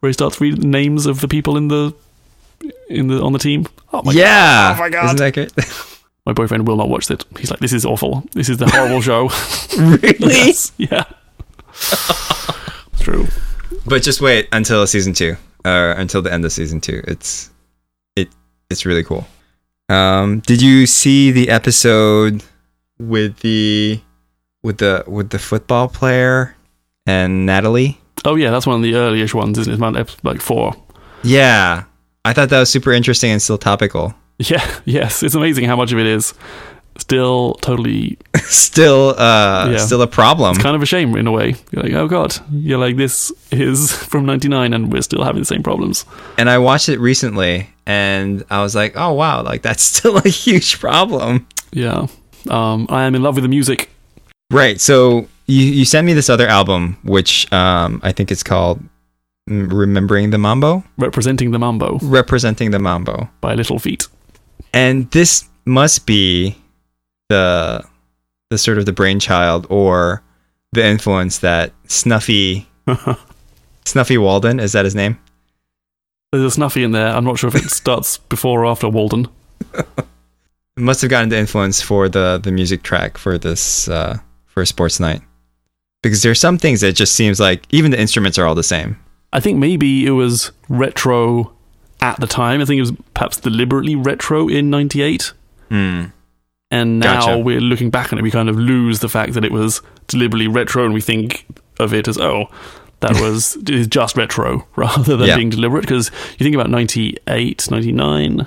where 0.00 0.08
he 0.08 0.12
starts 0.12 0.40
reading 0.40 0.60
the 0.60 0.66
names 0.66 1.06
of 1.06 1.20
the 1.22 1.28
people 1.28 1.56
in 1.56 1.68
the 1.68 1.94
in 2.88 3.08
the 3.08 3.22
on 3.22 3.32
the 3.32 3.38
team. 3.38 3.66
Oh 3.92 4.02
my 4.02 4.12
yeah 4.12 4.74
Oh 4.76 4.80
my 4.80 4.90
God. 4.90 5.04
isn't 5.06 5.16
that 5.18 5.34
great 5.34 5.52
My 6.26 6.32
boyfriend 6.34 6.66
will 6.68 6.76
not 6.76 6.90
watch 6.90 7.10
it. 7.10 7.24
He's 7.38 7.50
like, 7.50 7.60
"This 7.60 7.72
is 7.72 7.86
awful. 7.86 8.22
This 8.32 8.50
is 8.50 8.58
the 8.58 8.68
horrible 8.68 9.00
show." 9.08 9.30
really 9.78 10.16
Yes. 10.34 10.72
Yeah. 10.76 11.04
True. 13.00 13.26
but 13.86 14.02
just 14.02 14.20
wait 14.20 14.48
until 14.52 14.86
season 14.86 15.12
two 15.14 15.36
or 15.64 15.92
until 15.92 16.20
the 16.22 16.32
end 16.32 16.44
of 16.44 16.52
season 16.52 16.80
two 16.80 17.02
it's 17.08 17.50
it 18.16 18.28
it's 18.70 18.84
really 18.84 19.02
cool 19.02 19.26
um 19.88 20.40
did 20.40 20.60
you 20.60 20.86
see 20.86 21.30
the 21.30 21.48
episode 21.48 22.44
with 22.98 23.38
the 23.40 24.00
with 24.62 24.78
the 24.78 25.04
with 25.06 25.30
the 25.30 25.38
football 25.38 25.88
player 25.88 26.54
and 27.06 27.46
natalie 27.46 27.98
Oh 28.24 28.34
yeah, 28.34 28.50
that's 28.50 28.66
one 28.66 28.74
of 28.76 28.82
the 28.82 28.96
earliest 28.96 29.32
ones, 29.32 29.56
isn't 29.58 29.72
it? 29.72 29.96
It's 29.96 30.14
about 30.14 30.24
like 30.24 30.40
four. 30.40 30.74
Yeah. 31.22 31.84
I 32.24 32.32
thought 32.32 32.48
that 32.50 32.60
was 32.60 32.70
super 32.70 32.92
interesting 32.92 33.30
and 33.30 33.40
still 33.42 33.58
topical. 33.58 34.14
Yeah. 34.40 34.64
Yes. 34.84 35.24
It's 35.24 35.34
amazing 35.34 35.64
how 35.64 35.74
much 35.74 35.90
of 35.90 35.98
it 35.98 36.06
is 36.06 36.32
still 36.96 37.54
totally. 37.54 38.18
still 38.44 39.14
uh 39.18 39.70
Yeah. 39.72 39.76
still 39.78 40.00
a 40.02 40.06
problem. 40.06 40.54
It's 40.54 40.62
kind 40.62 40.76
of 40.76 40.82
a 40.82 40.86
shame 40.86 41.16
in 41.16 41.26
a 41.26 41.32
way. 41.32 41.56
You're 41.72 41.82
like, 41.82 41.92
oh 41.94 42.06
god. 42.06 42.36
You're 42.52 42.78
like, 42.78 42.96
this 42.96 43.32
is 43.50 43.92
from 44.10 44.26
'99, 44.26 44.72
and 44.74 44.92
we're 44.92 45.02
still 45.02 45.24
having 45.24 45.40
the 45.42 45.46
same 45.46 45.62
problems. 45.64 46.04
and 46.38 46.48
I 46.48 46.58
watched 46.58 46.88
it 46.88 47.00
recently 47.00 47.68
and 47.84 48.44
I 48.50 48.62
was 48.62 48.74
like, 48.76 48.92
"Oh 48.96 49.12
wow, 49.12 49.42
like 49.42 49.62
that's 49.62 49.82
still 49.82 50.18
a 50.18 50.28
huge 50.28 50.78
problem." 50.78 51.46
Yeah. 51.72 52.06
Um, 52.48 52.86
I 52.90 53.04
am 53.04 53.14
in 53.16 53.22
love 53.24 53.34
with 53.34 53.42
the 53.44 53.48
music. 53.48 53.90
Right. 54.52 54.80
So 54.80 55.26
you 55.46 55.64
you 55.64 55.84
sent 55.84 56.06
me 56.06 56.12
this 56.14 56.30
other 56.30 56.46
album 56.46 56.96
which 57.02 57.50
um 57.52 58.00
I 58.04 58.12
think 58.12 58.30
it's 58.30 58.44
called 58.44 58.78
Remembering 59.48 60.30
the 60.30 60.38
Mambo, 60.38 60.84
Representing 60.98 61.50
the 61.52 61.58
mambo 61.58 61.98
representing 62.02 62.70
the 62.70 62.78
mambo. 62.78 63.28
by 63.40 63.54
Little 63.54 63.78
Feat. 63.78 64.06
And 64.74 65.10
this 65.10 65.48
must 65.64 66.06
be 66.06 66.56
the 67.28 67.84
the 68.50 68.58
sort 68.58 68.78
of 68.78 68.86
the 68.86 68.92
brainchild 68.92 69.66
or 69.70 70.22
the 70.72 70.84
influence 70.84 71.38
that 71.38 71.72
Snuffy 71.86 72.66
Snuffy 73.84 74.18
Walden, 74.18 74.60
is 74.60 74.72
that 74.72 74.84
his 74.84 74.94
name? 74.94 75.18
There's 76.32 76.44
a 76.44 76.50
snuffy 76.50 76.84
in 76.84 76.92
there. 76.92 77.08
I'm 77.08 77.24
not 77.24 77.38
sure 77.38 77.48
if 77.48 77.54
it 77.54 77.70
starts 77.70 78.18
before 78.18 78.64
or 78.64 78.66
after 78.66 78.88
Walden. 78.88 79.28
must 80.76 81.00
have 81.00 81.10
gotten 81.10 81.28
the 81.30 81.38
influence 81.38 81.80
for 81.82 82.08
the 82.08 82.38
the 82.42 82.52
music 82.52 82.82
track 82.82 83.18
for 83.18 83.38
this 83.38 83.88
uh 83.88 84.18
for 84.46 84.64
sports 84.64 85.00
night 85.00 85.20
because 86.02 86.22
there's 86.22 86.38
some 86.40 86.56
things 86.58 86.80
that 86.80 86.92
just 86.92 87.14
seems 87.14 87.40
like 87.40 87.64
even 87.70 87.90
the 87.90 88.00
instruments 88.00 88.38
are 88.38 88.46
all 88.46 88.54
the 88.54 88.62
same 88.62 88.96
I 89.32 89.40
think 89.40 89.58
maybe 89.58 90.06
it 90.06 90.12
was 90.12 90.52
retro 90.68 91.52
at 92.00 92.18
the 92.20 92.26
time. 92.26 92.60
I 92.60 92.64
think 92.64 92.78
it 92.78 92.82
was 92.82 92.92
perhaps 93.14 93.38
deliberately 93.40 93.94
retro 93.94 94.48
in 94.48 94.70
'98. 94.70 95.32
Hmm. 95.68 96.04
And 96.70 96.98
now 96.98 97.20
Gotcha. 97.20 97.38
we're 97.38 97.60
looking 97.60 97.88
back 97.90 98.12
on 98.12 98.18
it, 98.18 98.22
we 98.22 98.30
kind 98.30 98.48
of 98.50 98.56
lose 98.58 99.00
the 99.00 99.08
fact 99.08 99.32
that 99.32 99.44
it 99.44 99.52
was 99.52 99.80
deliberately 100.06 100.46
retro, 100.48 100.84
and 100.84 100.92
we 100.92 101.00
think 101.00 101.46
of 101.78 101.94
it 101.94 102.06
as 102.08 102.18
oh, 102.18 102.48
that 103.00 103.12
was 103.20 103.56
just 103.88 104.16
retro 104.16 104.66
rather 104.76 105.16
than 105.16 105.28
Yeah. 105.28 105.36
being 105.36 105.50
deliberate. 105.50 105.82
Because 105.82 106.10
you 106.38 106.44
think 106.44 106.54
about 106.54 106.68
98, 106.70 107.70
99, 107.70 108.46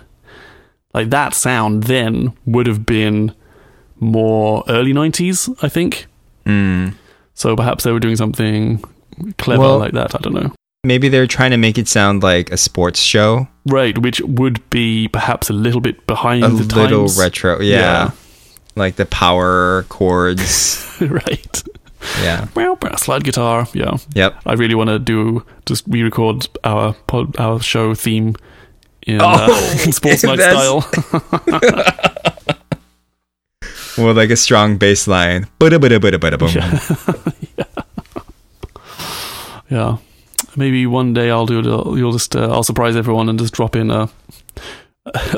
like 0.93 1.09
that 1.09 1.33
sound 1.33 1.83
then 1.85 2.33
would 2.45 2.67
have 2.67 2.85
been 2.85 3.33
more 3.99 4.63
early 4.67 4.93
nineties, 4.93 5.49
I 5.61 5.69
think. 5.69 6.05
Hmm. 6.45 6.89
So 7.33 7.55
perhaps 7.55 7.83
they 7.83 7.91
were 7.91 7.99
doing 7.99 8.15
something 8.17 8.83
clever 9.37 9.61
Well- 9.61 9.79
like 9.79 9.93
that. 9.93 10.13
I 10.15 10.19
don't 10.19 10.33
know. 10.33 10.53
Maybe 10.83 11.09
they're 11.09 11.27
trying 11.27 11.51
to 11.51 11.57
make 11.57 11.77
it 11.77 11.87
sound 11.87 12.23
like 12.23 12.51
a 12.51 12.57
sports 12.57 12.99
show, 12.99 13.47
Right, 13.67 13.95
which 13.99 14.19
would 14.21 14.67
be 14.71 15.07
perhaps 15.07 15.47
a 15.51 15.53
little 15.53 15.79
bit 15.79 16.07
behind 16.07 16.43
a 16.43 16.47
the 16.49 16.75
little 16.75 17.05
retro. 17.19 17.61
Yeah. 17.61 18.09
Like 18.75 18.95
the 18.95 19.05
power 19.05 19.83
chords. 19.89 20.97
right. 21.01 21.63
yeah. 22.23 22.47
Meow, 22.55 22.79
Slide 22.97 23.23
guitar. 23.23 23.67
Yeah. 23.75 23.97
Yep. 24.15 24.37
I 24.47 24.53
really 24.53 24.73
want 24.73 24.89
to 24.89 24.97
do 24.97 25.45
just 25.67 25.85
re-record 25.87 26.47
our 26.63 26.93
pod, 27.05 27.37
our 27.39 27.61
show 27.61 27.93
theme 27.93 28.35
in, 29.05 29.19
Oh, 29.21 29.25
uh, 29.27 29.91
sports 29.91 30.23
night 30.23 30.39
style. 30.39 30.83
With 34.03 34.17
like 34.17 34.31
a 34.31 34.35
strong 34.35 34.77
bass 34.77 35.07
line. 35.07 35.45
Ba-da-ba-da-ba-da-ba-da-boom. 35.59 36.49
yeah, 39.69 39.97
maybe 40.55 40.85
one 40.85 41.13
day 41.13 41.29
I'll 41.29 41.45
do 41.45 41.59
it. 41.59 41.65
You'll 41.65 42.11
just 42.11 42.35
uh, 42.35 42.51
I'll 42.51 42.63
surprise 42.63 42.95
everyone 42.95 43.29
and 43.29 43.37
just 43.39 43.53
drop 43.53 43.75
in 43.75 43.91
a 43.91 44.09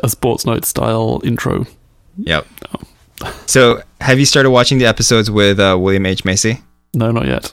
a 0.03 0.09
sports 0.09 0.45
night 0.45 0.66
style 0.66 1.22
intro. 1.24 1.66
Yep. 2.18 2.45
So, 3.45 3.82
have 4.01 4.20
you 4.20 4.26
started 4.26 4.51
watching 4.51 4.80
the 4.80 4.86
episodes 4.86 5.32
with 5.32 5.59
uh, 5.59 5.78
William 5.80 6.05
H 6.05 6.26
Macy? 6.26 6.61
No, 6.93 7.11
not 7.11 7.26
yet. 7.26 7.51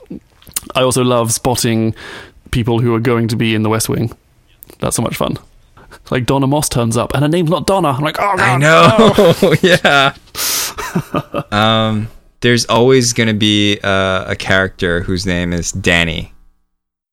I 0.75 0.81
also 0.81 1.03
love 1.03 1.31
spotting 1.31 1.95
people 2.51 2.79
who 2.79 2.93
are 2.93 2.99
going 2.99 3.27
to 3.29 3.35
be 3.35 3.55
in 3.55 3.63
the 3.63 3.69
West 3.69 3.87
Wing. 3.89 4.11
That's 4.79 4.95
so 4.95 5.01
much 5.01 5.15
fun. 5.15 5.37
Like 6.09 6.25
Donna 6.25 6.47
Moss 6.47 6.67
turns 6.67 6.97
up 6.97 7.13
and 7.13 7.23
her 7.23 7.29
name's 7.29 7.49
not 7.49 7.67
Donna. 7.67 7.89
I'm 7.89 8.01
like, 8.01 8.17
oh 8.19 8.35
god, 8.37 8.39
I 8.39 8.57
no." 8.57 9.33
know. 9.41 9.55
yeah. 9.61 10.13
um, 11.51 12.09
there's 12.41 12.65
always 12.65 13.13
going 13.13 13.27
to 13.27 13.33
be 13.33 13.79
uh, 13.83 14.25
a 14.27 14.35
character 14.35 15.01
whose 15.01 15.25
name 15.25 15.53
is 15.53 15.71
Danny. 15.71 16.33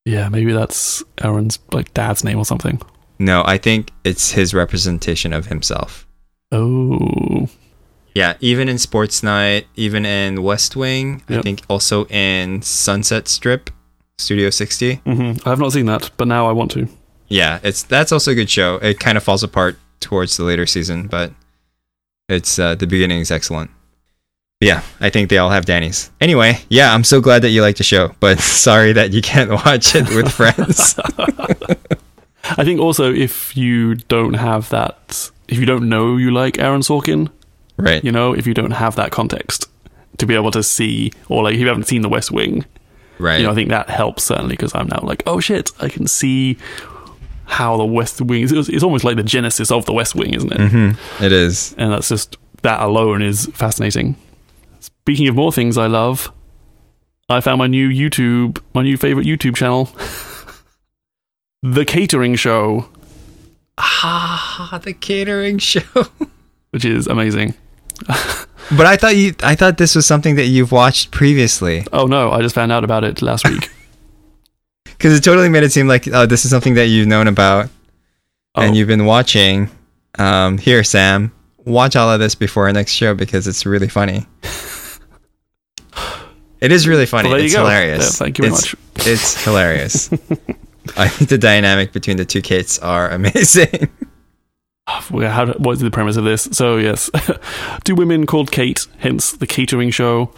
Yeah, 0.05 0.29
maybe 0.29 0.53
that's 0.53 1.03
Aaron's 1.23 1.59
like 1.73 1.93
dad's 1.95 2.25
name 2.25 2.39
or 2.39 2.45
something. 2.45 2.81
No, 3.19 3.43
I 3.45 3.59
think 3.59 3.91
it's 4.05 4.31
his 4.33 4.55
representation 4.55 5.33
of 5.33 5.47
himself. 5.47 6.07
Oh, 6.53 7.49
Yeah, 8.15 8.35
even 8.41 8.69
in 8.69 8.79
Sports 8.79 9.23
Night, 9.23 9.67
even 9.77 10.07
in 10.07 10.43
West 10.43 10.77
Wing, 10.77 11.23
I 11.29 11.43
think 11.43 11.63
also 11.69 12.07
in 12.07 12.63
Sunset 12.63 13.29
Strip, 13.29 13.71
Studio 14.19 14.51
60. 14.51 14.95
hmm 15.05 15.33
I 15.45 15.51
have 15.51 15.59
not 15.61 15.73
seen 15.73 15.87
that, 15.87 16.11
but 16.17 16.27
now 16.29 16.49
I 16.49 16.53
want 16.53 16.71
to. 16.73 16.89
Yeah, 17.29 17.61
it's 17.63 17.83
that's 17.83 18.11
also 18.13 18.31
a 18.31 18.35
good 18.35 18.49
show. 18.51 18.77
It 18.77 18.99
kind 18.99 19.19
of 19.19 19.23
falls 19.25 19.43
apart 19.43 19.77
towards 20.01 20.37
the 20.37 20.45
later 20.45 20.65
season, 20.65 21.07
but 21.09 21.33
it's 22.29 22.59
uh, 22.59 22.75
the 22.75 22.87
beginning 22.87 23.21
is 23.21 23.31
excellent. 23.31 23.71
Yeah, 24.61 24.83
I 25.01 25.09
think 25.11 25.31
they 25.31 25.39
all 25.39 25.51
have 25.51 25.67
Danny's. 25.67 26.11
Anyway, 26.21 26.59
yeah, 26.69 26.93
I'm 26.93 27.05
so 27.05 27.21
glad 27.21 27.43
that 27.43 27.51
you 27.51 27.63
like 27.63 27.77
the 27.77 27.85
show, 27.85 28.13
but 28.19 28.41
sorry 28.41 28.93
that 28.93 29.13
you 29.13 29.23
can't 29.23 29.51
watch 29.51 29.95
it 29.95 30.09
with 30.09 30.33
friends. 30.33 30.99
I 32.57 32.65
think 32.65 32.81
also 32.81 33.13
if 33.13 33.57
you 33.57 33.95
don't 33.95 34.35
have 34.35 34.69
that, 34.71 35.31
if 35.47 35.59
you 35.59 35.67
don't 35.67 35.89
know 35.89 36.17
you 36.17 36.33
like 36.33 36.59
Aaron 36.59 36.81
Sorkin, 36.81 37.31
right. 37.77 38.03
you 38.03 38.11
know, 38.11 38.33
if 38.33 38.49
you 38.49 38.55
don't 38.55 38.73
have 38.73 38.97
that 38.97 39.13
context 39.13 39.67
to 40.17 40.27
be 40.27 40.35
able 40.35 40.51
to 40.51 40.63
see, 40.65 41.13
or 41.29 41.45
like 41.45 41.55
if 41.55 41.61
you 41.61 41.69
haven't 41.69 41.85
seen 41.87 42.03
The 42.03 42.09
West 42.09 42.31
Wing, 42.33 42.65
Right. 43.21 43.41
you 43.41 43.47
know, 43.47 43.53
I 43.53 43.55
think 43.55 43.69
that 43.71 43.91
helps 43.91 44.25
certainly 44.25 44.55
because 44.55 44.75
I'm 44.75 44.87
now 44.89 45.01
like, 45.03 45.23
oh 45.27 45.39
shit, 45.41 45.71
I 45.81 45.89
can 45.89 46.07
see 46.09 46.57
how 47.47 47.77
the 47.77 47.85
West 47.85 48.21
Wing 48.21 48.43
is. 48.43 48.53
It's 48.69 48.83
almost 48.83 49.05
like 49.05 49.17
the 49.17 49.23
genesis 49.23 49.71
of 49.71 49.87
the 49.87 49.93
West 49.93 50.17
Wing, 50.17 50.35
isn't 50.35 50.53
it? 50.53 50.71
hmm 50.71 50.91
It 51.23 51.31
is. 51.33 51.75
And 51.79 51.93
that's 51.93 52.09
just 52.09 52.37
that 52.63 52.81
alone 52.81 53.23
is 53.23 53.47
fascinating. 53.55 54.17
Speaking 55.09 55.29
of 55.29 55.37
more 55.37 55.51
things 55.51 55.79
I 55.79 55.87
love, 55.87 56.31
I 57.31 57.41
found 57.41 57.59
my 57.59 57.67
new 57.67 57.89
YouTube, 57.89 58.61
my 58.75 58.83
new 58.83 58.99
favorite 58.99 59.27
YouTube 59.27 59.57
channel, 59.57 59.89
The 61.63 61.87
Catering 61.87 62.35
Show, 62.35 62.91
Ah, 63.79 64.79
the 64.85 64.93
catering 64.93 65.57
show. 65.57 65.81
which 66.73 66.85
is 66.85 67.07
amazing. 67.07 67.55
but 68.07 68.85
I 68.85 68.99
thought 68.99 69.17
you 69.17 69.35
I 69.43 69.55
thought 69.55 69.79
this 69.79 69.95
was 69.95 70.05
something 70.05 70.35
that 70.35 70.45
you've 70.45 70.73
watched 70.73 71.11
previously. 71.11 71.87
Oh 71.91 72.05
no, 72.05 72.31
I 72.31 72.43
just 72.43 72.55
found 72.55 72.71
out 72.71 72.85
about 72.85 73.03
it 73.03 73.23
last 73.23 73.49
week. 73.49 73.71
Cuz 74.99 75.17
it 75.17 75.25
totally 75.25 75.49
made 75.49 75.63
it 75.63 75.73
seem 75.73 75.89
like 75.89 76.07
oh 76.09 76.27
this 76.27 76.45
is 76.45 76.51
something 76.51 76.75
that 76.75 76.89
you've 76.89 77.09
known 77.09 77.29
about 77.29 77.71
Oh, 78.55 78.61
and 78.61 78.77
you've 78.77 78.89
been 78.89 79.07
watching. 79.07 79.71
Um, 80.19 80.59
here, 80.59 80.85
Sam, 80.85 81.33
watch 81.65 81.97
all 81.97 82.13
of 82.13 82.21
this 82.21 82.35
before 82.35 82.67
our 82.67 82.75
next 82.75 82.93
show 82.93 83.15
because 83.15 83.47
it's 83.47 83.65
really 83.65 83.89
funny. 83.89 84.27
It 86.61 86.73
is 86.73 86.89
really 86.89 87.07
funny. 87.07 87.29
Well, 87.31 87.41
it's 87.41 87.55
go. 87.55 87.61
hilarious. 87.61 88.05
Yeah, 88.05 88.25
thank 88.27 88.39
you 88.39 88.43
very 88.43 88.55
it's, 88.55 88.75
much. 88.75 89.07
It's 89.07 89.45
hilarious. 89.45 90.11
I 90.97 91.07
think 91.09 91.31
the 91.31 91.39
dynamic 91.39 91.93
between 91.93 92.17
the 92.17 92.25
two 92.25 92.43
Kates 92.43 92.79
are 92.81 93.09
amazing. 93.19 93.89
How, 94.87 95.47
what 95.59 95.73
is 95.73 95.81
the 95.81 95.91
premise 95.91 96.17
of 96.17 96.25
this? 96.25 96.49
So, 96.53 96.77
yes, 96.79 97.11
two 97.85 97.95
women 97.95 98.27
called 98.27 98.51
Kate, 98.51 98.87
hence 98.99 99.33
the 99.33 99.47
catering 99.47 99.91
show. 99.91 100.33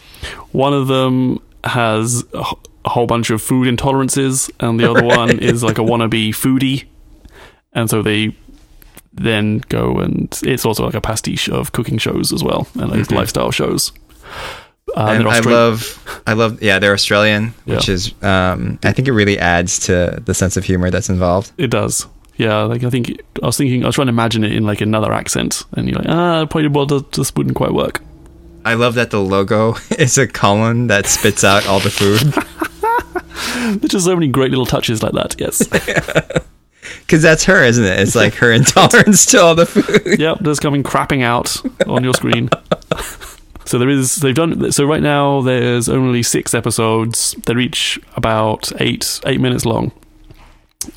One 0.53 0.75
of 0.75 0.89
them 0.89 1.39
has 1.65 2.25
a, 2.35 2.45
a 2.85 2.89
whole 2.89 3.07
bunch 3.07 3.31
of 3.31 3.41
food 3.41 3.69
intolerances, 3.73 4.51
and 4.59 4.79
the 4.81 4.91
other 4.91 5.05
one 5.05 5.39
is 5.39 5.63
like 5.63 5.79
a 5.79 5.83
wannabe 5.83 6.31
foodie. 6.31 6.85
And 7.73 7.89
so 7.89 8.03
they 8.03 8.35
then 9.13 9.59
go 9.69 9.99
and 9.99 10.37
it's 10.43 10.65
also 10.67 10.85
like 10.85 10.95
a 10.95 11.01
pastiche 11.01 11.49
of 11.49 11.71
cooking 11.73 11.99
shows 11.99 12.33
as 12.33 12.43
well, 12.43 12.67
and 12.75 12.91
like 12.91 13.01
Mhm. 13.01 13.15
lifestyle 13.17 13.53
shows. 13.53 13.93
Uh, 14.97 15.07
and 15.19 15.29
I 15.29 15.41
love, 15.41 16.23
I 16.27 16.33
love, 16.33 16.63
yeah, 16.63 16.79
they're 16.79 16.93
Australian, 16.95 17.55
which 17.65 17.89
is, 17.89 18.13
um, 18.23 18.79
I 18.83 18.93
think 18.93 19.09
it 19.09 19.13
really 19.13 19.39
adds 19.39 19.79
to 19.87 20.21
the 20.25 20.35
sense 20.35 20.57
of 20.57 20.65
humor 20.65 20.91
that's 20.91 21.09
involved. 21.09 21.53
It 21.59 21.69
does. 21.69 22.07
Yeah, 22.37 22.63
like 22.63 22.83
I 22.85 22.91
think 22.91 23.21
I 23.43 23.47
was 23.47 23.59
thinking 23.59 23.85
I 23.85 23.87
was 23.87 23.95
trying 23.97 24.07
to 24.07 24.13
imagine 24.13 24.45
it 24.45 24.53
in 24.53 24.65
like 24.65 24.81
another 24.81 25.13
accent, 25.13 25.65
and 25.73 25.89
you're 25.89 25.99
like, 25.99 26.09
ah, 26.09 26.47
probably 26.47 26.69
well, 26.69 26.87
this 26.87 27.03
just 27.13 27.37
wouldn't 27.37 27.55
quite 27.55 27.75
work. 27.75 28.01
I 28.65 28.75
love 28.75 28.95
that 28.95 29.11
the 29.11 29.21
logo 29.21 29.75
is 29.99 30.17
a 30.19 30.27
column 30.27 30.87
that 30.87 31.07
spits 31.07 31.45
out 31.45 31.67
all 31.67 31.81
the 31.81 31.91
food. 31.91 32.33
There's 33.81 33.93
just 33.93 34.05
so 34.07 34.15
many 34.15 34.29
great 34.29 34.51
little 34.51 34.67
touches 34.67 35.03
like 35.03 35.13
that. 35.13 35.37
Yes. 35.39 35.67
Because 37.03 37.23
that's 37.23 37.45
her, 37.45 37.65
isn't 37.65 37.85
it? 37.85 37.99
It's 38.01 38.15
like 38.15 38.35
her 38.35 38.53
intolerance 38.53 39.27
to 39.27 39.41
all 39.41 39.55
the 39.57 39.67
food. 39.67 40.19
yep, 40.21 40.43
just 40.43 40.61
coming 40.63 40.83
crapping 40.85 41.23
out 41.23 41.57
on 41.89 42.05
your 42.05 42.15
screen. 42.15 42.49
So 43.67 43.79
there 43.79 43.89
is 43.89 44.17
they've 44.17 44.35
done 44.35 44.73
so 44.73 44.85
right 44.85 45.03
now 45.03 45.43
there's 45.43 45.89
only 45.89 46.23
six 46.23 46.55
episodes. 46.55 47.35
They're 47.47 47.59
each 47.59 48.01
about 48.17 48.73
eight 48.81 49.21
eight 49.27 49.41
minutes 49.41 49.65
long. 49.65 49.93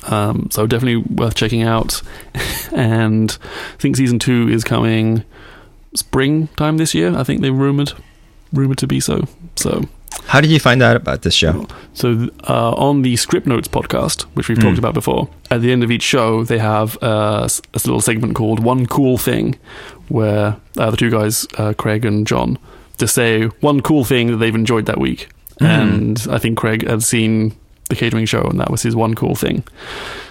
Um, 0.06 0.48
so 0.50 0.66
definitely 0.66 0.96
worth 1.14 1.34
checking 1.34 1.62
out. 1.62 2.02
and 2.74 3.36
I 3.42 3.76
think 3.78 3.96
season 3.96 4.18
two 4.18 4.48
is 4.48 4.64
coming 4.64 5.24
springtime 5.94 6.78
this 6.78 6.94
year. 6.94 7.14
I 7.16 7.22
think 7.24 7.40
they 7.42 7.50
rumored 7.50 7.92
rumored 8.52 8.78
to 8.78 8.86
be 8.86 9.00
so. 9.00 9.26
So 9.56 9.82
How 10.26 10.40
did 10.40 10.50
you 10.50 10.58
find 10.58 10.82
out 10.82 10.96
about 10.96 11.22
this 11.22 11.34
show? 11.34 11.66
so 11.92 12.28
uh, 12.48 12.70
on 12.72 13.02
the 13.02 13.14
Scriptnotes 13.14 13.68
podcast, 13.68 14.22
which 14.34 14.48
we've 14.48 14.58
Mm. 14.58 14.62
talked 14.62 14.78
about 14.78 14.94
before, 14.94 15.28
at 15.50 15.60
the 15.60 15.70
end 15.70 15.84
of 15.84 15.90
each 15.90 16.02
show 16.02 16.44
they 16.44 16.58
have 16.58 16.96
uh, 17.02 17.46
a 17.74 17.78
little 17.84 18.00
segment 18.00 18.34
called 18.34 18.60
"One 18.60 18.86
Cool 18.86 19.18
Thing," 19.18 19.56
where 20.08 20.56
uh, 20.78 20.90
the 20.90 20.96
two 20.96 21.10
guys, 21.10 21.46
uh, 21.58 21.72
Craig 21.76 22.04
and 22.04 22.26
John, 22.26 22.58
to 22.98 23.08
say 23.08 23.46
one 23.60 23.80
cool 23.80 24.04
thing 24.04 24.28
that 24.28 24.36
they've 24.36 24.54
enjoyed 24.54 24.86
that 24.86 24.98
week. 24.98 25.28
Mm. 25.60 25.66
And 25.66 26.26
I 26.30 26.38
think 26.38 26.58
Craig 26.58 26.86
had 26.86 27.02
seen 27.02 27.54
the 27.88 27.96
catering 27.96 28.26
show, 28.26 28.42
and 28.42 28.58
that 28.60 28.70
was 28.70 28.82
his 28.82 28.96
one 28.96 29.14
cool 29.14 29.34
thing. 29.34 29.64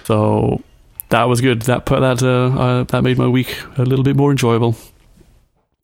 So 0.04 0.62
that 1.08 1.24
was 1.24 1.40
good. 1.40 1.62
That 1.62 1.86
put 1.86 2.00
that 2.00 2.22
uh, 2.22 2.58
uh, 2.58 2.84
that 2.84 3.02
made 3.02 3.18
my 3.18 3.28
week 3.28 3.56
a 3.78 3.82
little 3.82 4.04
bit 4.04 4.16
more 4.16 4.30
enjoyable, 4.30 4.76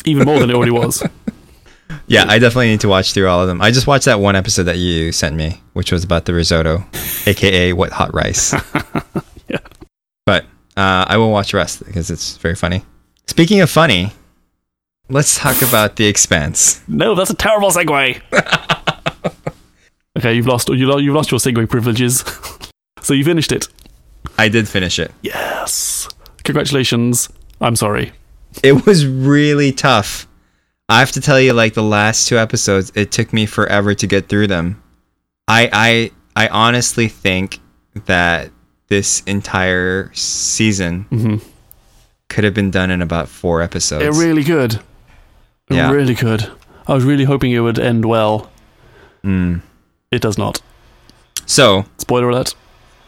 even 0.04 0.24
more 0.24 0.38
than 0.38 0.50
it 0.50 0.54
already 0.54 0.72
was. 0.72 1.02
Yeah, 2.06 2.24
I 2.28 2.38
definitely 2.38 2.68
need 2.68 2.80
to 2.80 2.88
watch 2.88 3.12
through 3.12 3.28
all 3.28 3.40
of 3.40 3.48
them. 3.48 3.60
I 3.60 3.70
just 3.70 3.86
watched 3.86 4.06
that 4.06 4.20
one 4.20 4.36
episode 4.36 4.64
that 4.64 4.78
you 4.78 5.12
sent 5.12 5.36
me, 5.36 5.60
which 5.72 5.92
was 5.92 6.04
about 6.04 6.24
the 6.24 6.34
risotto, 6.34 6.84
aka 7.26 7.72
what 7.72 7.92
hot 7.92 8.12
rice. 8.14 8.54
Yeah. 9.48 9.58
But 10.26 10.44
uh, 10.76 11.04
I 11.08 11.16
will 11.16 11.32
watch 11.32 11.50
the 11.50 11.56
rest 11.56 11.84
because 11.84 12.08
it's 12.08 12.36
very 12.36 12.54
funny. 12.54 12.84
Speaking 13.30 13.60
of 13.60 13.70
funny, 13.70 14.10
let's 15.08 15.38
talk 15.38 15.62
about 15.62 15.94
The 15.94 16.06
Expanse. 16.06 16.82
No, 16.88 17.14
that's 17.14 17.30
a 17.30 17.34
terrible 17.34 17.70
segue. 17.70 18.20
okay, 20.18 20.34
you've 20.34 20.48
lost 20.48 20.68
you 20.68 20.88
lo- 20.88 20.98
you've 20.98 21.14
lost 21.14 21.30
your 21.30 21.38
segue 21.38 21.68
privileges. 21.68 22.24
So 23.02 23.14
you 23.14 23.24
finished 23.24 23.50
it. 23.50 23.66
I 24.36 24.48
did 24.50 24.68
finish 24.68 24.98
it. 24.98 25.10
Yes. 25.22 26.06
Congratulations. 26.44 27.30
I'm 27.58 27.74
sorry. 27.74 28.12
It 28.62 28.84
was 28.84 29.06
really 29.06 29.72
tough. 29.72 30.28
I 30.90 30.98
have 31.00 31.10
to 31.12 31.20
tell 31.22 31.40
you, 31.40 31.54
like 31.54 31.72
the 31.72 31.82
last 31.82 32.28
two 32.28 32.36
episodes, 32.36 32.92
it 32.94 33.10
took 33.10 33.32
me 33.32 33.46
forever 33.46 33.94
to 33.94 34.06
get 34.06 34.28
through 34.28 34.48
them. 34.48 34.82
I 35.48 35.70
I 36.36 36.44
I 36.44 36.48
honestly 36.48 37.08
think 37.08 37.58
that 38.04 38.50
this 38.88 39.22
entire 39.26 40.10
season 40.12 41.06
Mhm. 41.10 41.42
Could 42.30 42.44
have 42.44 42.54
been 42.54 42.70
done 42.70 42.90
in 42.90 43.02
about 43.02 43.28
four 43.28 43.60
episodes. 43.60 44.04
It 44.04 44.18
really 44.18 44.44
could. 44.44 44.74
It 45.68 45.74
Yeah. 45.76 45.90
really 45.90 46.14
could. 46.14 46.50
I 46.86 46.94
was 46.94 47.04
really 47.04 47.24
hoping 47.24 47.52
it 47.52 47.60
would 47.60 47.78
end 47.78 48.04
well. 48.06 48.50
Mm. 49.24 49.60
It 50.10 50.22
does 50.22 50.38
not. 50.38 50.62
So, 51.46 51.84
Spoiler 51.98 52.30
alert. 52.30 52.54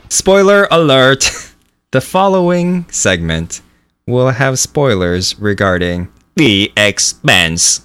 spoiler 0.09 0.69
alert: 0.71 1.31
the 1.93 2.01
following 2.01 2.85
segment 2.91 3.61
will 4.07 4.31
have 4.31 4.59
spoilers 4.59 5.39
regarding 5.39 6.09
the 6.37 6.73
Expanse. 6.77 7.83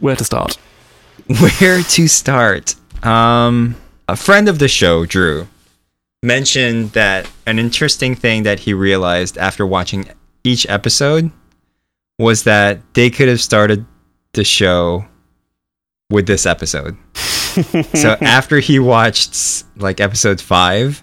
Where 0.00 0.16
to 0.16 0.24
start? 0.24 0.58
Where 1.40 1.82
to 1.82 2.06
start? 2.08 2.74
Um, 3.02 3.74
a 4.08 4.16
friend 4.16 4.48
of 4.48 4.58
the 4.58 4.68
show, 4.68 5.06
Drew, 5.06 5.48
mentioned 6.22 6.92
that 6.92 7.28
an 7.46 7.58
interesting 7.58 8.14
thing 8.14 8.42
that 8.44 8.60
he 8.60 8.74
realized 8.74 9.38
after 9.38 9.66
watching 9.66 10.08
each 10.46 10.66
episode 10.68 11.30
was 12.18 12.44
that 12.44 12.80
they 12.94 13.10
could 13.10 13.28
have 13.28 13.40
started 13.40 13.84
the 14.32 14.44
show 14.44 15.04
with 16.10 16.26
this 16.26 16.46
episode. 16.46 16.96
so 17.94 18.16
after 18.20 18.60
he 18.60 18.78
watched 18.78 19.64
like 19.76 20.00
episode 20.00 20.40
five, 20.40 21.02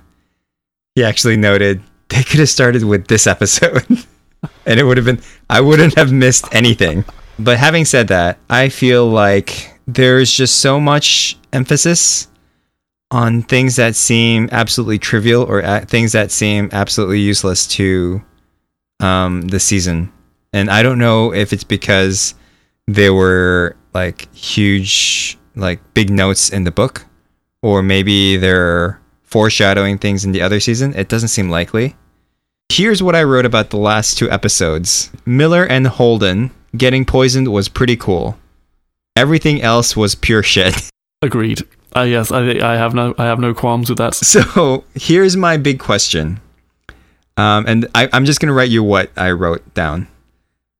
he 0.95 1.03
actually 1.03 1.37
noted 1.37 1.83
they 2.09 2.23
could 2.23 2.39
have 2.39 2.49
started 2.49 2.83
with 2.83 3.07
this 3.07 3.27
episode. 3.27 3.85
and 4.65 4.79
it 4.79 4.83
would 4.83 4.97
have 4.97 5.05
been 5.05 5.21
I 5.49 5.61
wouldn't 5.61 5.95
have 5.95 6.11
missed 6.11 6.45
anything. 6.53 7.05
But 7.37 7.57
having 7.57 7.85
said 7.85 8.07
that, 8.09 8.37
I 8.49 8.69
feel 8.69 9.07
like 9.07 9.79
there's 9.87 10.31
just 10.31 10.57
so 10.57 10.79
much 10.79 11.37
emphasis 11.51 12.27
on 13.11 13.41
things 13.43 13.75
that 13.75 13.95
seem 13.95 14.49
absolutely 14.51 14.99
trivial 14.99 15.43
or 15.43 15.59
a- 15.59 15.85
things 15.85 16.13
that 16.13 16.31
seem 16.31 16.69
absolutely 16.71 17.19
useless 17.19 17.67
to 17.67 18.23
um, 18.99 19.41
the 19.43 19.59
season. 19.59 20.11
And 20.51 20.69
I 20.69 20.83
don't 20.83 20.99
know 20.99 21.33
if 21.33 21.51
it's 21.51 21.63
because 21.63 22.35
there 22.87 23.13
were 23.13 23.75
like 23.93 24.33
huge, 24.35 25.37
like 25.55 25.79
big 25.93 26.09
notes 26.09 26.49
in 26.49 26.63
the 26.63 26.71
book, 26.71 27.05
or 27.61 27.81
maybe 27.81 28.37
they're 28.37 28.99
foreshadowing 29.23 29.97
things 29.97 30.25
in 30.25 30.31
the 30.31 30.41
other 30.41 30.59
season. 30.59 30.93
It 30.95 31.09
doesn't 31.09 31.29
seem 31.29 31.49
likely. 31.49 31.95
Here's 32.71 33.03
what 33.03 33.15
I 33.15 33.23
wrote 33.23 33.45
about 33.45 33.69
the 33.69 33.77
last 33.77 34.17
two 34.17 34.29
episodes 34.31 35.11
Miller 35.25 35.65
and 35.65 35.87
Holden 35.87 36.51
getting 36.75 37.05
poisoned 37.05 37.47
was 37.51 37.69
pretty 37.69 37.95
cool. 37.95 38.37
Everything 39.15 39.61
else 39.61 39.95
was 39.95 40.15
pure 40.15 40.43
shit. 40.43 40.89
Agreed. 41.21 41.61
Uh, 41.95 42.01
yes, 42.01 42.31
I 42.31 42.41
I 42.41 42.75
have 42.75 42.93
no 42.95 43.13
I 43.17 43.25
have 43.25 43.39
no 43.39 43.53
qualms 43.53 43.89
with 43.89 43.99
that. 43.99 44.15
So 44.15 44.83
here's 44.95 45.37
my 45.37 45.57
big 45.57 45.79
question. 45.79 46.39
Um, 47.37 47.65
and 47.67 47.87
I, 47.95 48.09
I'm 48.13 48.25
just 48.25 48.39
going 48.39 48.47
to 48.47 48.53
write 48.53 48.69
you 48.69 48.83
what 48.83 49.09
I 49.17 49.31
wrote 49.31 49.73
down. 49.73 50.07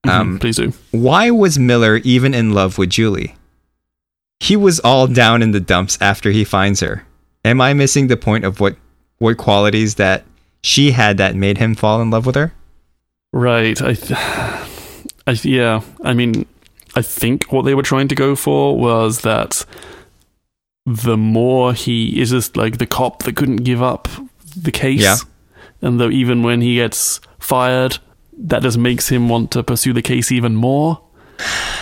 Um, 0.08 0.38
Mhm, 0.38 0.42
Please 0.42 0.58
do. 0.58 0.74
Why 0.92 1.32
was 1.32 1.58
Miller 1.58 1.98
even 1.98 2.34
in 2.34 2.52
love 2.54 2.78
with 2.78 2.90
Julie? 2.90 3.36
He 4.40 4.56
was 4.56 4.80
all 4.82 5.08
down 5.08 5.42
in 5.42 5.52
the 5.52 5.60
dumps 5.62 5.98
after 6.02 6.30
he 6.32 6.44
finds 6.44 6.82
her. 6.82 7.06
Am 7.46 7.62
I 7.62 7.74
missing 7.74 8.08
the 8.08 8.18
point 8.18 8.44
of 8.46 8.60
what 8.60 8.76
what 9.20 9.38
qualities 9.38 9.96
that 9.96 10.26
she 10.64 10.92
had 10.92 11.18
that 11.18 11.36
made 11.36 11.58
him 11.58 11.76
fall 11.76 12.02
in 12.02 12.10
love 12.10 12.26
with 12.26 12.36
her? 12.36 12.54
Right. 13.32 13.82
I, 13.82 13.94
th- 13.94 14.12
I 15.28 15.32
yeah. 15.44 15.82
I 16.04 16.14
mean, 16.14 16.46
I 16.96 17.02
think 17.02 17.52
what 17.54 17.64
they 17.64 17.74
were 17.74 17.84
trying 17.84 18.10
to 18.10 18.16
go 18.16 18.36
for 18.36 18.78
was 18.78 19.22
that 19.22 19.66
the 20.86 21.16
more 21.18 21.74
he 21.74 22.20
is 22.22 22.32
just 22.32 22.58
like 22.58 22.78
the 22.78 22.86
cop 22.86 23.24
that 23.24 23.36
couldn't 23.38 23.64
give 23.64 23.82
up 23.82 24.10
the 24.58 24.72
case, 24.72 25.00
Yeah. 25.02 25.16
And 25.84 26.00
though 26.00 26.10
even 26.10 26.42
when 26.44 26.62
he 26.62 26.76
gets 26.76 27.20
fired, 27.40 28.00
that 28.38 28.64
just 28.64 28.78
makes 28.78 29.10
him 29.10 29.30
want 29.30 29.52
to 29.52 29.62
pursue 29.64 29.94
the 29.94 30.02
case 30.02 30.32
even 30.32 30.56
more. 30.56 31.00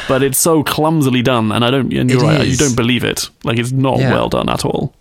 But 0.08 0.24
it's 0.24 0.38
so 0.38 0.64
clumsily 0.64 1.22
done, 1.22 1.52
and 1.52 1.64
I 1.64 1.72
don't. 1.72 1.93
And 1.93 2.10
you're 2.10 2.20
It 2.24 2.28
right. 2.28 2.47
You 2.47 2.58
don't 2.58 2.76
believe 2.76 3.04
it. 3.04 3.30
Like 3.43 3.58
it's 3.60 3.72
not 3.72 3.99
Yeah. 3.99 4.12
well 4.12 4.28
done 4.30 4.49
at 4.49 4.66
all. 4.66 4.93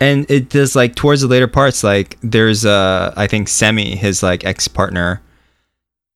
And 0.00 0.24
it 0.30 0.48
does 0.48 0.74
like 0.76 0.94
towards 0.94 1.20
the 1.22 1.28
later 1.28 1.46
parts, 1.48 1.84
like 1.84 2.16
there's 2.22 2.64
uh 2.64 3.12
I 3.16 3.26
think 3.26 3.48
Semi, 3.48 3.96
his 3.96 4.22
like 4.22 4.44
ex 4.44 4.68
partner, 4.68 5.20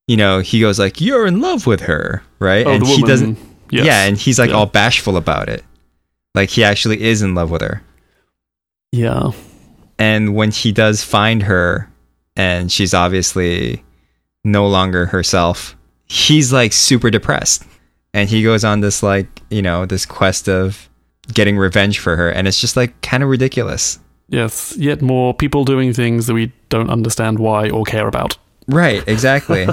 you 0.07 0.17
know, 0.17 0.41
he 0.41 0.61
goes 0.61 0.79
like, 0.79 1.01
You're 1.01 1.27
in 1.27 1.41
love 1.41 1.67
with 1.67 1.81
her, 1.83 2.23
right? 2.39 2.67
Oh, 2.67 2.71
and 2.73 2.83
the 2.83 2.87
he 2.87 2.93
woman. 2.95 3.09
doesn't 3.09 3.39
Yes. 3.71 3.87
Yeah, 3.87 4.05
and 4.05 4.17
he's 4.17 4.39
like 4.39 4.51
Yeah. 4.51 4.57
all 4.57 4.67
bashful 4.67 5.17
about 5.17 5.49
it. 5.49 5.63
Like 6.35 6.51
he 6.51 6.65
actually 6.65 7.03
is 7.03 7.23
in 7.23 7.35
love 7.35 7.51
with 7.51 7.63
her. 7.63 7.83
yeah. 8.93 9.31
And 9.99 10.35
when 10.35 10.51
he 10.53 10.71
does 10.73 11.03
find 11.03 11.43
her 11.45 11.91
and 12.39 12.73
she's 12.73 12.95
obviously 12.95 13.85
no 14.45 14.67
longer 14.67 15.07
herself, 15.07 15.77
he's 16.07 16.53
like 16.53 16.73
super 16.73 17.11
depressed. 17.11 17.65
And 18.15 18.31
he 18.31 18.43
goes 18.43 18.65
on 18.65 18.81
this 18.81 19.03
like, 19.03 19.27
you 19.51 19.61
know, 19.61 19.85
this 19.85 20.07
quest 20.07 20.49
of 20.49 20.89
getting 21.35 21.59
revenge 21.59 21.99
for 21.99 22.17
her 22.17 22.31
and 22.31 22.49
it's 22.49 22.59
just 22.59 22.77
like 22.77 22.99
kind 23.03 23.23
of 23.23 23.29
ridiculous. 23.29 23.99
Yes. 24.29 24.75
Yet 24.79 25.03
more 25.03 25.35
people 25.35 25.65
doing 25.65 25.93
things 25.93 26.27
that 26.27 26.35
we 26.35 26.53
don't 26.71 26.89
understand 26.89 27.39
why 27.39 27.69
or 27.69 27.85
care 27.85 28.09
about. 28.09 28.39
Right, 28.67 29.07
exactly. 29.07 29.67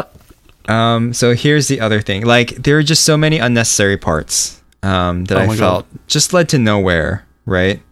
um, 0.68 1.12
so 1.12 1.34
here's 1.34 1.68
the 1.68 1.80
other 1.80 2.00
thing. 2.00 2.24
Like 2.24 2.50
there 2.50 2.78
are 2.78 2.82
just 2.82 3.04
so 3.04 3.16
many 3.16 3.38
unnecessary 3.38 3.96
parts 3.96 4.62
um, 4.82 5.24
that 5.26 5.38
Oh 5.38 5.50
I 5.50 5.56
felt 5.56 5.86
just 6.06 6.32
led 6.32 6.48
to 6.50 6.58
nowhere, 6.58 7.26
right? 7.46 7.82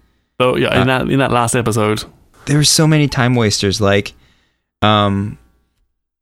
So 0.40 0.56
yeah, 0.56 0.80
in 0.80 0.88
Uh, 0.88 0.98
that 0.98 1.10
in 1.10 1.18
that 1.18 1.32
last 1.32 1.54
episode, 1.54 2.04
There 2.46 2.56
were 2.58 2.64
so 2.64 2.86
many 2.86 3.08
time 3.08 3.34
wasters 3.34 3.80
like 3.80 4.12
um 4.82 5.38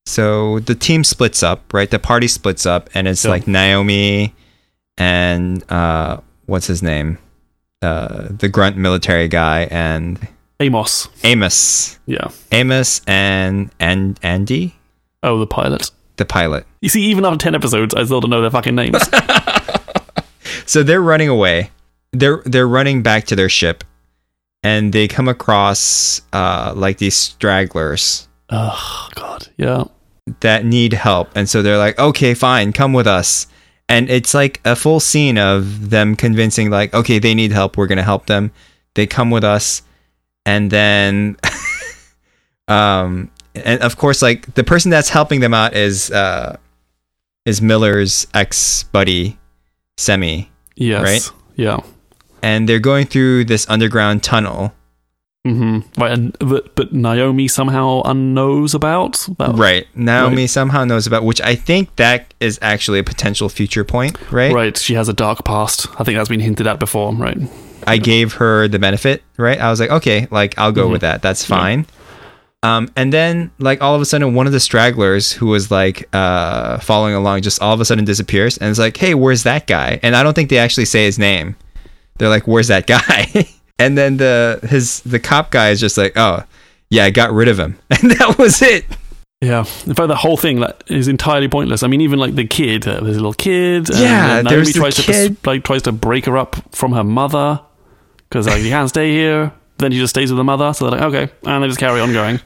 so 0.06 0.58
the 0.60 0.74
team 0.74 1.04
splits 1.04 1.42
up, 1.42 1.72
right? 1.72 1.90
The 1.90 1.98
party 1.98 2.28
splits 2.28 2.66
up 2.66 2.90
and 2.94 3.06
it's 3.08 3.24
Yeah. 3.24 3.30
like 3.30 3.46
Naomi 3.46 4.34
and 4.98 5.64
uh 5.70 6.18
what's 6.46 6.66
his 6.66 6.82
name? 6.82 7.18
Uh 7.82 8.28
the 8.30 8.48
grunt 8.48 8.76
military 8.76 9.28
guy 9.28 9.68
and 9.70 10.18
Amos. 10.60 11.08
Amos. 11.24 11.98
Yeah. 12.06 12.28
Amos 12.52 13.00
and 13.06 13.70
and 13.80 14.18
Andy, 14.22 14.76
Oh, 15.24 15.38
the 15.40 15.46
pilot. 15.46 15.90
the 16.18 16.24
pilot. 16.24 16.66
You 16.80 16.88
see, 16.88 17.02
even 17.02 17.24
after 17.24 17.38
ten 17.38 17.54
episodes, 17.56 17.94
I 17.94 18.04
still 18.04 18.20
don't 18.20 18.30
know 18.30 18.40
their 18.40 18.50
fucking 18.50 18.74
names. 18.74 18.98
So 20.66 20.82
they're 20.82 21.02
running 21.02 21.28
away. 21.28 21.70
They're 22.12 22.42
they're 22.44 22.68
running 22.68 23.02
back 23.02 23.24
to 23.26 23.36
their 23.36 23.48
ship, 23.48 23.84
and 24.62 24.92
they 24.92 25.08
come 25.08 25.28
across 25.28 26.22
uh, 26.32 26.72
like 26.76 26.98
these 26.98 27.16
stragglers 27.16 28.28
oh 28.52 29.08
God. 29.14 29.48
Yeah. 29.56 29.84
that 30.40 30.64
need 30.64 30.92
help, 30.92 31.30
and 31.34 31.48
so 31.48 31.62
they're 31.62 31.78
like, 31.78 31.98
"Okay, 31.98 32.34
fine, 32.34 32.72
come 32.72 32.92
with 32.92 33.06
us." 33.06 33.48
And 33.88 34.08
it's 34.08 34.34
like 34.34 34.60
a 34.64 34.76
full 34.76 35.00
scene 35.00 35.36
of 35.36 35.90
them 35.90 36.14
convincing, 36.14 36.70
like, 36.70 36.94
"Okay, 36.94 37.18
they 37.18 37.34
need 37.34 37.50
help. 37.52 37.76
We're 37.76 37.88
gonna 37.88 38.02
help 38.04 38.26
them." 38.26 38.52
They 38.94 39.06
come 39.06 39.30
with 39.30 39.42
us, 39.42 39.82
and 40.46 40.70
then, 40.70 41.36
um, 42.68 43.30
and 43.54 43.80
of 43.82 43.96
course, 43.96 44.22
like 44.22 44.54
the 44.54 44.64
person 44.64 44.90
that's 44.90 45.08
helping 45.08 45.40
them 45.40 45.54
out 45.54 45.74
is 45.74 46.10
uh, 46.10 46.56
is 47.44 47.60
Miller's 47.60 48.26
ex 48.34 48.84
buddy, 48.84 49.38
Semi. 49.96 50.50
Yes. 50.76 51.02
Right? 51.02 51.30
Yeah. 51.56 51.80
And 52.42 52.68
they're 52.68 52.80
going 52.80 53.06
through 53.06 53.44
this 53.46 53.66
underground 53.68 54.22
tunnel. 54.22 54.72
hmm 55.46 55.80
Right. 55.98 56.12
And 56.12 56.36
but, 56.38 56.74
but 56.76 56.92
Naomi 56.92 57.48
somehow 57.48 58.02
unknows 58.04 58.74
about 58.74 59.26
that. 59.38 59.54
Right. 59.54 59.86
Naomi 59.94 60.42
Right. 60.42 60.50
somehow 60.50 60.84
knows 60.84 61.06
about, 61.06 61.24
which 61.24 61.40
I 61.40 61.54
think 61.56 61.96
that 61.96 62.32
is 62.40 62.58
actually 62.62 62.98
a 63.00 63.04
potential 63.04 63.48
future 63.48 63.84
point, 63.84 64.16
right? 64.30 64.52
Right. 64.54 64.76
She 64.76 64.94
has 64.94 65.08
a 65.08 65.12
dark 65.12 65.44
past. 65.44 65.86
I 65.98 66.04
think 66.04 66.16
that's 66.16 66.28
been 66.28 66.40
hinted 66.40 66.66
at 66.66 66.78
before. 66.78 67.12
Right. 67.14 67.38
I 67.86 67.96
gave 67.98 68.34
her 68.34 68.68
the 68.68 68.78
benefit, 68.78 69.22
right? 69.36 69.58
I 69.60 69.68
was 69.68 69.80
like, 69.80 69.90
okay, 69.90 70.28
like 70.30 70.56
I'll 70.58 70.70
go 70.70 70.86
Mhm. 70.86 70.92
with 70.92 71.00
that. 71.00 71.22
That's 71.22 71.48
Yeah. 71.48 71.56
fine. 71.56 71.86
Um, 72.64 72.88
and 72.94 73.12
then 73.12 73.50
like 73.58 73.82
all 73.82 73.96
of 73.96 74.00
a 74.00 74.04
sudden 74.04 74.34
one 74.34 74.46
of 74.46 74.52
the 74.52 74.60
stragglers 74.60 75.32
who 75.32 75.46
was 75.46 75.72
like 75.72 76.08
uh 76.12 76.78
following 76.78 77.12
along 77.14 77.42
just 77.42 77.60
all 77.60 77.74
of 77.74 77.80
a 77.80 77.84
sudden 77.84 78.04
disappears 78.04 78.56
and 78.58 78.70
it's 78.70 78.78
like, 78.78 78.96
hey, 78.96 79.14
where's 79.14 79.42
that 79.42 79.66
guy? 79.66 79.98
And 80.04 80.14
I 80.14 80.22
don't 80.22 80.34
think 80.34 80.48
they 80.50 80.58
actually 80.58 80.84
say 80.84 81.04
his 81.04 81.18
name. 81.18 81.56
They're 82.18 82.28
like, 82.28 82.46
where's 82.46 82.68
that 82.68 82.86
guy? 82.86 83.46
and 83.78 83.96
then 83.98 84.16
the 84.18 84.60
his 84.68 85.00
the 85.00 85.18
cop 85.18 85.50
guy 85.50 85.70
is 85.70 85.80
just 85.80 85.96
like, 85.98 86.12
oh, 86.16 86.44
yeah, 86.90 87.04
I 87.04 87.10
got 87.10 87.32
rid 87.32 87.48
of 87.48 87.58
him. 87.58 87.78
And 87.90 88.10
that 88.12 88.36
was 88.38 88.60
it. 88.62 88.84
Yeah. 89.40 89.60
In 89.86 89.94
fact, 89.94 90.06
the 90.08 90.14
whole 90.16 90.36
thing 90.36 90.60
that 90.60 90.84
is 90.86 91.08
entirely 91.08 91.48
pointless. 91.48 91.82
I 91.82 91.88
mean, 91.88 92.00
even 92.00 92.18
like 92.20 92.36
the 92.36 92.46
kid, 92.46 92.86
uh, 92.86 93.00
there's 93.00 93.16
a 93.16 93.20
little 93.20 93.32
kid. 93.34 93.90
and 93.90 93.98
Yeah, 93.98 94.34
then 94.36 94.44
there's 94.44 94.68
Naomi 94.68 94.72
the 94.72 94.78
tries 94.78 94.94
to 94.96 95.02
kid. 95.02 95.36
like 95.44 95.64
tries 95.64 95.82
to 95.82 95.92
break 95.92 96.26
her 96.26 96.38
up 96.38 96.56
from 96.74 96.92
her 96.92 97.02
mother 97.02 97.60
because 98.28 98.46
like 98.46 98.62
you 98.62 98.68
can't 98.70 98.88
stay 98.88 99.10
here. 99.10 99.52
Then 99.78 99.90
he 99.90 99.98
just 99.98 100.10
stays 100.10 100.30
with 100.30 100.36
the 100.36 100.44
mother. 100.44 100.72
So 100.74 100.88
they're 100.88 101.00
like, 101.00 101.14
okay, 101.14 101.32
and 101.44 101.64
they 101.64 101.66
just 101.66 101.80
carry 101.80 102.00
on 102.00 102.12
going. 102.12 102.38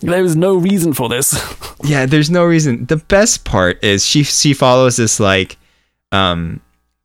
There 0.00 0.22
is 0.22 0.36
no 0.36 0.54
reason 0.56 0.92
for 0.92 1.08
this. 1.08 1.32
Yeah, 1.84 2.06
there's 2.06 2.30
no 2.30 2.44
reason. 2.44 2.86
The 2.86 2.96
best 2.96 3.44
part 3.44 3.82
is 3.84 4.06
she 4.06 4.22
she 4.22 4.54
follows 4.54 4.96
this 4.96 5.20
like 5.20 5.58
um 6.12 6.60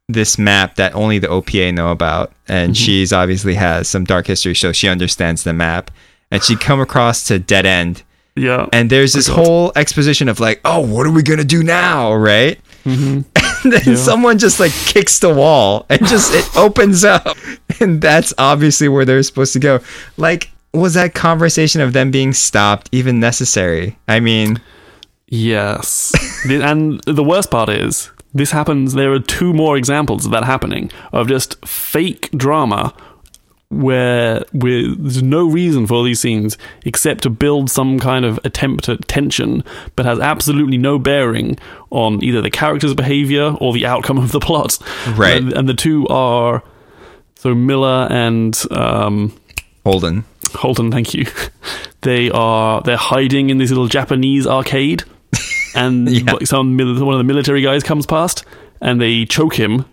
this 0.09 0.37
map 0.39 0.75
that 0.75 0.93
only 0.95 1.19
the 1.19 1.27
OPA 1.27 1.73
know 1.73 1.91
about 1.91 2.33
and 2.47 2.75
she's 2.75 3.13
obviously 3.13 3.53
has 3.53 3.87
some 3.87 4.03
dark 4.03 4.25
history 4.27 4.55
so 4.55 4.71
she 4.73 4.89
understands 4.89 5.43
the 5.43 5.53
map 5.53 5.91
and 6.31 6.43
she 6.43 6.55
come 6.55 6.81
across 6.81 7.25
to 7.27 7.37
dead 7.39 7.65
end 7.65 8.01
yeah. 8.35 8.67
and 8.73 8.89
there's 8.89 9.13
this 9.13 9.27
whole 9.27 9.71
exposition 9.75 10.27
of 10.29 10.39
like, 10.39 10.61
"Oh, 10.65 10.79
what 10.79 11.05
are 11.05 11.11
we 11.11 11.21
to 11.39 11.43
do 11.45 11.61
now?" 11.61 12.13
right? 12.13 12.59
Mhm. 12.85 13.23
And 13.63 13.73
then 13.73 13.81
Yeah. 13.85 13.95
someone 13.95 14.37
just 14.37 14.59
like 14.59 14.71
kicks 14.71 15.19
the 15.19 15.33
wall 15.33 15.85
and 15.89 15.99
just 16.07 16.33
it 16.33 16.45
opens 16.57 17.03
up 17.03 17.37
and 17.81 18.01
that's 18.01 18.33
obviously 18.37 18.87
where 18.87 19.03
they're 19.05 19.21
supposed 19.23 19.51
to 19.53 19.59
go. 19.59 19.81
Like 20.17 20.49
was 20.73 20.93
that 20.93 21.13
conversation 21.13 21.81
of 21.81 21.91
them 21.93 22.09
being 22.11 22.31
stopped 22.33 22.87
even 22.93 23.19
necessary? 23.19 23.97
I 24.07 24.19
mean, 24.21 24.61
Yes. 25.27 26.13
And 26.49 27.01
the 27.03 27.23
worst 27.23 27.51
part 27.51 27.69
is, 27.69 28.09
this 28.33 28.51
happens, 28.51 28.93
there 28.93 29.11
are 29.13 29.19
two 29.19 29.53
more 29.53 29.77
examples 29.77 30.25
of 30.25 30.31
that 30.31 30.43
happening, 30.43 30.91
of 31.11 31.27
just 31.27 31.63
fake 31.65 32.29
drama 32.31 32.93
where 33.69 34.43
there's 34.51 35.21
no 35.21 35.47
reason 35.47 35.85
for 35.85 36.03
these 36.03 36.19
scenes 36.19 36.57
except 36.85 37.21
to 37.21 37.29
build 37.29 37.69
some 37.69 37.99
kind 37.99 38.25
of 38.25 38.39
attempt 38.43 38.89
at 38.89 39.07
tension, 39.07 39.63
but 39.95 40.05
has 40.05 40.19
absolutely 40.19 40.77
no 40.77 40.97
bearing 40.97 41.57
on 41.91 42.23
either 42.23 42.41
the 42.41 42.49
character's 42.49 42.95
behavior 42.95 43.55
or 43.59 43.71
the 43.71 43.85
outcome 43.85 44.17
of 44.17 44.31
the 44.31 44.39
plot. 44.39 44.79
Right. 45.09 45.37
And, 45.37 45.53
and 45.53 45.69
the 45.69 45.75
two 45.75 46.07
are. 46.07 46.63
So 47.35 47.55
Miller 47.55 48.07
and 48.11 48.59
um, 48.71 49.39
Holden. 49.85 50.25
Holden, 50.53 50.91
thank 50.91 51.13
you. 51.13 51.25
They 52.01 52.31
are 52.31 52.81
they're 52.81 52.95
hiding 52.95 53.49
in 53.49 53.57
this 53.57 53.71
little 53.71 53.87
Japanese 53.87 54.47
arcade, 54.47 55.03
and 55.75 56.09
Yeah. 56.11 56.33
like 56.33 56.47
some 56.47 56.77
one 56.77 57.13
of 57.13 57.17
the 57.17 57.23
military 57.23 57.61
guys 57.61 57.83
comes 57.83 58.05
past, 58.05 58.45
and 58.81 58.99
they 59.01 59.25
choke 59.25 59.55
him, 59.55 59.85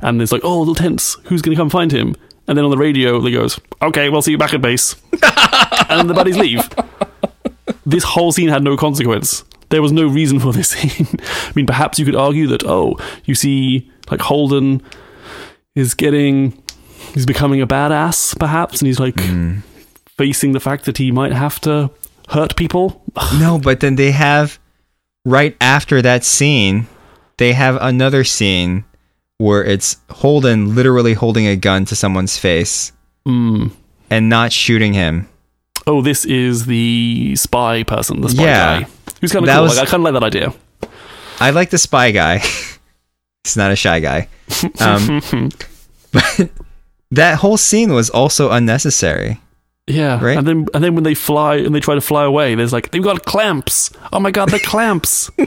and 0.00 0.20
it's 0.20 0.32
like, 0.32 0.44
oh, 0.44 0.58
little 0.58 0.74
tense. 0.74 1.16
Who's 1.24 1.42
gonna 1.42 1.56
come 1.56 1.70
find 1.70 1.92
him? 1.92 2.14
And 2.48 2.56
then 2.56 2.64
on 2.64 2.70
the 2.70 2.76
radio, 2.76 3.20
they 3.20 3.32
goes, 3.32 3.58
okay, 3.82 4.08
we'll 4.08 4.22
see 4.22 4.30
you 4.32 4.38
back 4.38 4.54
at 4.54 4.62
base, 4.62 4.94
and 5.88 6.08
the 6.08 6.14
buddies 6.14 6.36
leave. 6.36 6.68
This 7.84 8.04
whole 8.04 8.32
scene 8.32 8.48
had 8.48 8.62
no 8.62 8.76
consequence. 8.76 9.44
There 9.68 9.82
was 9.82 9.92
no 9.92 10.06
reason 10.06 10.38
for 10.38 10.52
this 10.52 10.68
scene. 10.70 11.06
I 11.20 11.52
mean, 11.54 11.66
perhaps 11.66 11.98
you 11.98 12.04
could 12.04 12.14
argue 12.14 12.46
that, 12.48 12.64
oh, 12.64 12.96
you 13.24 13.34
see, 13.34 13.90
like 14.10 14.20
Holden 14.20 14.80
is 15.74 15.94
getting, 15.94 16.62
he's 17.14 17.26
becoming 17.26 17.60
a 17.60 17.66
badass, 17.66 18.38
perhaps, 18.38 18.80
and 18.80 18.86
he's 18.86 19.00
like 19.00 19.18
hmm. 19.20 19.58
facing 20.16 20.52
the 20.52 20.60
fact 20.60 20.84
that 20.84 20.98
he 20.98 21.10
might 21.10 21.32
have 21.32 21.60
to 21.62 21.90
hurt 22.28 22.56
people. 22.56 23.02
No, 23.38 23.58
but 23.58 23.80
then 23.80 23.96
they 23.96 24.12
have 24.12 24.58
right 25.26 25.56
after 25.60 26.00
that 26.00 26.22
scene, 26.24 26.86
they 27.36 27.52
have 27.52 27.76
another 27.82 28.22
scene 28.24 28.84
where 29.38 29.62
it's 29.64 29.98
Holden 30.08 30.74
literally 30.74 31.12
holding 31.14 31.46
a 31.46 31.56
gun 31.56 31.84
to 31.86 31.96
someone's 31.96 32.38
face 32.38 32.92
Mm. 33.26 33.72
and 34.08 34.28
not 34.30 34.52
shooting 34.52 34.94
him. 34.94 35.28
Oh, 35.86 36.00
this 36.00 36.24
is 36.24 36.64
the 36.66 37.34
spy 37.36 37.82
person, 37.82 38.20
the 38.22 38.28
spy 38.30 38.44
Yeah. 38.44 38.80
guy. 38.80 38.86
Who's 39.20 39.32
kind 39.32 39.44
of 39.46 39.52
cool. 39.52 39.62
was- 39.64 39.76
Like, 39.76 39.88
I 39.88 39.90
kind 39.90 40.06
of 40.06 40.14
like 40.14 40.20
that 40.20 40.26
idea. 40.26 40.54
I 41.40 41.50
like 41.50 41.70
the 41.70 41.78
spy 41.78 42.12
guy. 42.12 42.38
He's 43.44 43.56
not 43.56 43.70
a 43.72 43.76
shy 43.76 44.00
guy. 44.00 44.28
Um, 44.80 45.20
but 46.12 46.48
that 47.10 47.38
whole 47.38 47.56
scene 47.58 47.92
was 47.92 48.08
also 48.10 48.50
unnecessary. 48.52 49.40
Yeah, 49.88 50.18
Right? 50.24 50.36
and 50.36 50.46
then 50.46 50.66
and 50.74 50.82
then 50.82 50.94
when 50.96 51.04
they 51.04 51.14
fly 51.14 51.56
and 51.56 51.72
they 51.74 51.78
try 51.80 51.94
to 51.94 52.00
fly 52.00 52.24
away, 52.24 52.54
there's 52.56 52.72
like 52.72 52.90
they've 52.90 53.02
got 53.02 53.24
clamps. 53.24 53.90
Oh 54.12 54.18
my 54.18 54.30
god, 54.32 54.48
they're 54.48 54.58
clamps. 54.58 55.30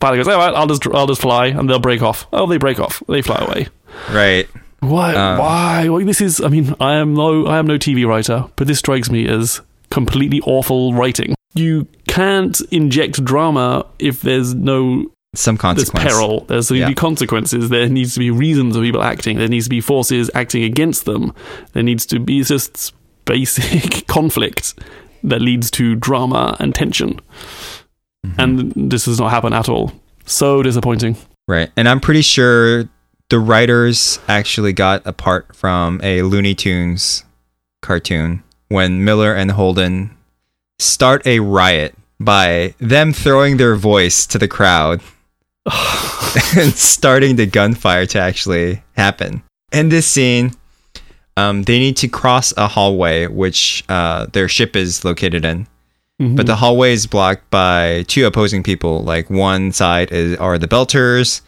Pilot 0.00 0.16
goes, 0.18 0.28
all 0.28 0.36
right, 0.36 0.54
I'll 0.54 0.66
just 0.66 0.86
I'll 0.88 1.06
just 1.06 1.20
fly, 1.22 1.46
and 1.46 1.70
they'll 1.70 1.78
break 1.78 2.02
off. 2.02 2.26
Oh, 2.32 2.46
they 2.46 2.58
break 2.58 2.78
off. 2.78 3.02
They 3.08 3.22
fly 3.22 3.38
away. 3.44 3.68
Right. 4.10 4.46
Why? 4.80 5.14
Um, 5.14 5.38
why? 5.38 5.88
Well, 5.88 6.04
this 6.04 6.20
is. 6.20 6.40
I 6.40 6.48
mean, 6.48 6.74
I 6.80 6.94
am 6.96 7.14
no 7.14 7.46
I 7.46 7.58
am 7.58 7.66
no 7.66 7.78
TV 7.78 8.06
writer, 8.06 8.44
but 8.56 8.66
this 8.66 8.78
strikes 8.80 9.10
me 9.10 9.26
as 9.26 9.60
completely 9.90 10.40
awful 10.42 10.92
writing. 10.92 11.34
You 11.54 11.86
can't 12.08 12.60
inject 12.70 13.24
drama 13.24 13.86
if 13.98 14.20
there's 14.20 14.54
no 14.54 15.10
Some 15.36 15.56
there's 15.56 15.90
peril. 15.90 16.44
There's 16.48 16.68
going 16.68 16.78
to 16.80 16.82
Yeah. 16.84 16.88
be 16.88 16.94
consequences. 16.94 17.68
There 17.68 17.88
needs 17.88 18.14
to 18.14 18.20
be 18.20 18.30
reasons 18.30 18.74
of 18.76 18.82
people 18.82 19.02
acting. 19.02 19.36
There 19.38 19.48
needs 19.48 19.66
to 19.66 19.70
be 19.70 19.80
forces 19.80 20.30
acting 20.34 20.64
against 20.64 21.04
them. 21.04 21.32
There 21.72 21.82
needs 21.82 22.06
to 22.06 22.18
be 22.18 22.42
just 22.42 22.94
basic 23.26 24.06
conflict 24.06 24.74
that 25.22 25.40
leads 25.42 25.70
to 25.72 25.94
drama 25.94 26.56
and 26.58 26.74
tension. 26.74 27.20
Mm-hmm. 28.26 28.40
And 28.40 28.90
this 28.90 29.04
does 29.04 29.20
not 29.20 29.30
happen 29.30 29.52
at 29.52 29.68
all. 29.68 29.92
So 30.24 30.62
disappointing. 30.62 31.16
Right. 31.46 31.70
And 31.76 31.88
I'm 31.88 32.00
pretty 32.00 32.22
sure 32.22 32.88
the 33.28 33.38
writers 33.38 34.18
actually 34.28 34.72
got 34.72 35.02
a 35.04 35.12
part 35.12 35.54
from 35.54 36.00
a 36.02 36.22
Looney 36.22 36.54
Tunes 36.54 37.24
cartoon 37.82 38.42
when 38.68 39.04
Miller 39.04 39.34
and 39.34 39.50
Holden 39.52 40.16
start 40.78 41.26
a 41.26 41.40
riot 41.40 41.94
by 42.18 42.74
them 42.78 43.12
throwing 43.12 43.56
their 43.58 43.76
voice 43.76 44.26
to 44.28 44.38
the 44.38 44.48
crowd 44.48 45.00
and 46.56 46.72
starting 46.72 47.36
the 47.36 47.46
gunfire 47.46 48.06
to 48.06 48.18
actually 48.20 48.82
happen. 48.96 49.42
In 49.72 49.88
this 49.88 50.06
scene, 50.06 50.52
um, 51.36 51.64
they 51.64 51.78
need 51.78 51.96
to 51.98 52.08
cross 52.08 52.52
a 52.56 52.68
hallway, 52.68 53.26
which 53.26 53.84
uh, 53.88 54.26
their 54.32 54.48
ship 54.48 54.76
is 54.76 55.04
located 55.04 55.44
in. 55.44 55.66
But 56.34 56.46
the 56.46 56.56
hallway 56.56 56.94
is 56.94 57.06
blocked 57.06 57.50
by 57.50 58.04
two 58.08 58.24
opposing 58.26 58.62
people. 58.62 59.02
Like 59.02 59.28
one 59.28 59.70
side 59.72 60.10
is 60.12 60.38
are 60.38 60.56
the 60.56 60.66
Belters, 60.66 61.42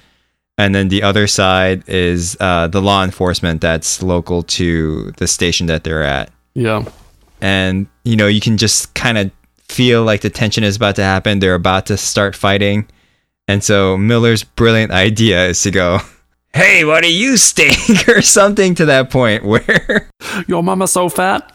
and 0.58 0.74
then 0.74 0.88
the 0.88 1.02
other 1.02 1.26
side 1.26 1.88
is 1.88 2.36
uh, 2.38 2.66
the 2.66 2.82
law 2.82 3.02
enforcement 3.02 3.62
that's 3.62 4.02
local 4.02 4.42
to 4.42 5.12
the 5.16 5.26
station 5.26 5.68
that 5.68 5.84
they're 5.84 6.04
at. 6.04 6.30
yeah. 6.54 6.84
And 7.40 7.86
you 8.04 8.16
know, 8.16 8.26
you 8.26 8.40
can 8.40 8.58
just 8.58 8.92
kind 8.94 9.16
of 9.16 9.30
feel 9.68 10.02
like 10.04 10.20
the 10.20 10.30
tension 10.30 10.64
is 10.64 10.76
about 10.76 10.96
to 10.96 11.02
happen. 11.02 11.38
They're 11.38 11.54
about 11.54 11.86
to 11.86 11.96
start 11.96 12.34
fighting, 12.36 12.86
and 13.48 13.64
so 13.64 13.96
Miller's 13.96 14.44
brilliant 14.44 14.92
idea 14.92 15.46
is 15.48 15.62
to 15.62 15.70
go, 15.72 15.98
"Hey, 16.54 16.84
what 16.84 17.02
do 17.02 17.12
you 17.12 17.36
stink?" 17.36 18.06
or 18.08 18.22
something 18.22 18.74
to 18.76 18.84
that 18.86 19.10
point 19.10 19.44
where. 19.44 20.08
Your 20.46 20.62
mama's 20.62 20.92
so 20.92 21.08
fat. 21.08 21.50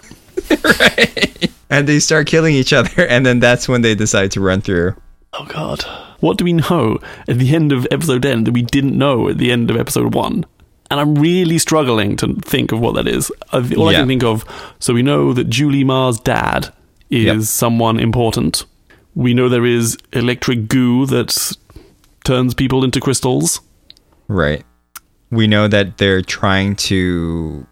right. 0.64 1.52
And 1.70 1.88
they 1.88 2.00
start 2.00 2.28
killing 2.28 2.54
each 2.56 2.74
other, 2.74 3.08
and 3.08 3.26
then 3.26 3.40
that's 3.40 3.68
when 3.70 3.82
they 3.82 3.96
decide 3.96 4.32
to 4.32 4.42
run 4.42 4.62
through. 4.62 4.96
Oh 5.34 5.46
god. 5.46 5.84
What 6.20 6.38
do 6.38 6.44
we 6.46 6.54
know 6.54 7.00
at 7.28 7.38
the 7.40 7.54
end 7.56 7.72
of 7.72 7.88
episode 7.92 8.22
10 8.24 8.46
that 8.46 8.52
we 8.54 8.62
didn't 8.62 8.98
know 8.98 9.30
at 9.30 9.38
the 9.40 9.52
end 9.52 9.70
of 9.70 9.78
episode 9.78 10.14
1? 10.14 10.46
And 10.92 11.00
I'm 11.00 11.16
really 11.16 11.58
struggling 11.58 12.16
to 12.18 12.36
think 12.46 12.72
of 12.72 12.80
what 12.80 12.94
that 12.96 13.08
is. 13.08 13.32
All 13.52 13.90
I 13.90 13.94
Yeah. 13.94 14.00
can 14.00 14.08
think 14.08 14.24
of, 14.24 14.46
so 14.80 14.94
we 14.94 15.02
know 15.02 15.34
that 15.34 15.50
Julie 15.50 15.84
Mao's 15.84 16.20
dad 16.20 16.72
is 17.10 17.26
Yep. 17.26 17.42
someone 17.42 18.00
important. 18.00 18.66
We 19.16 19.34
know 19.34 19.50
there 19.50 19.66
is 19.66 19.98
electric 20.14 20.68
goo 20.70 21.06
that 21.08 21.32
turns 22.24 22.54
people 22.54 22.84
into 22.84 23.00
crystals. 23.00 23.62
Right. 24.28 24.66
We 25.32 25.48
know 25.48 25.68
that 25.68 25.98
they're 25.98 26.22
trying 26.22 26.76
to. 26.78 27.66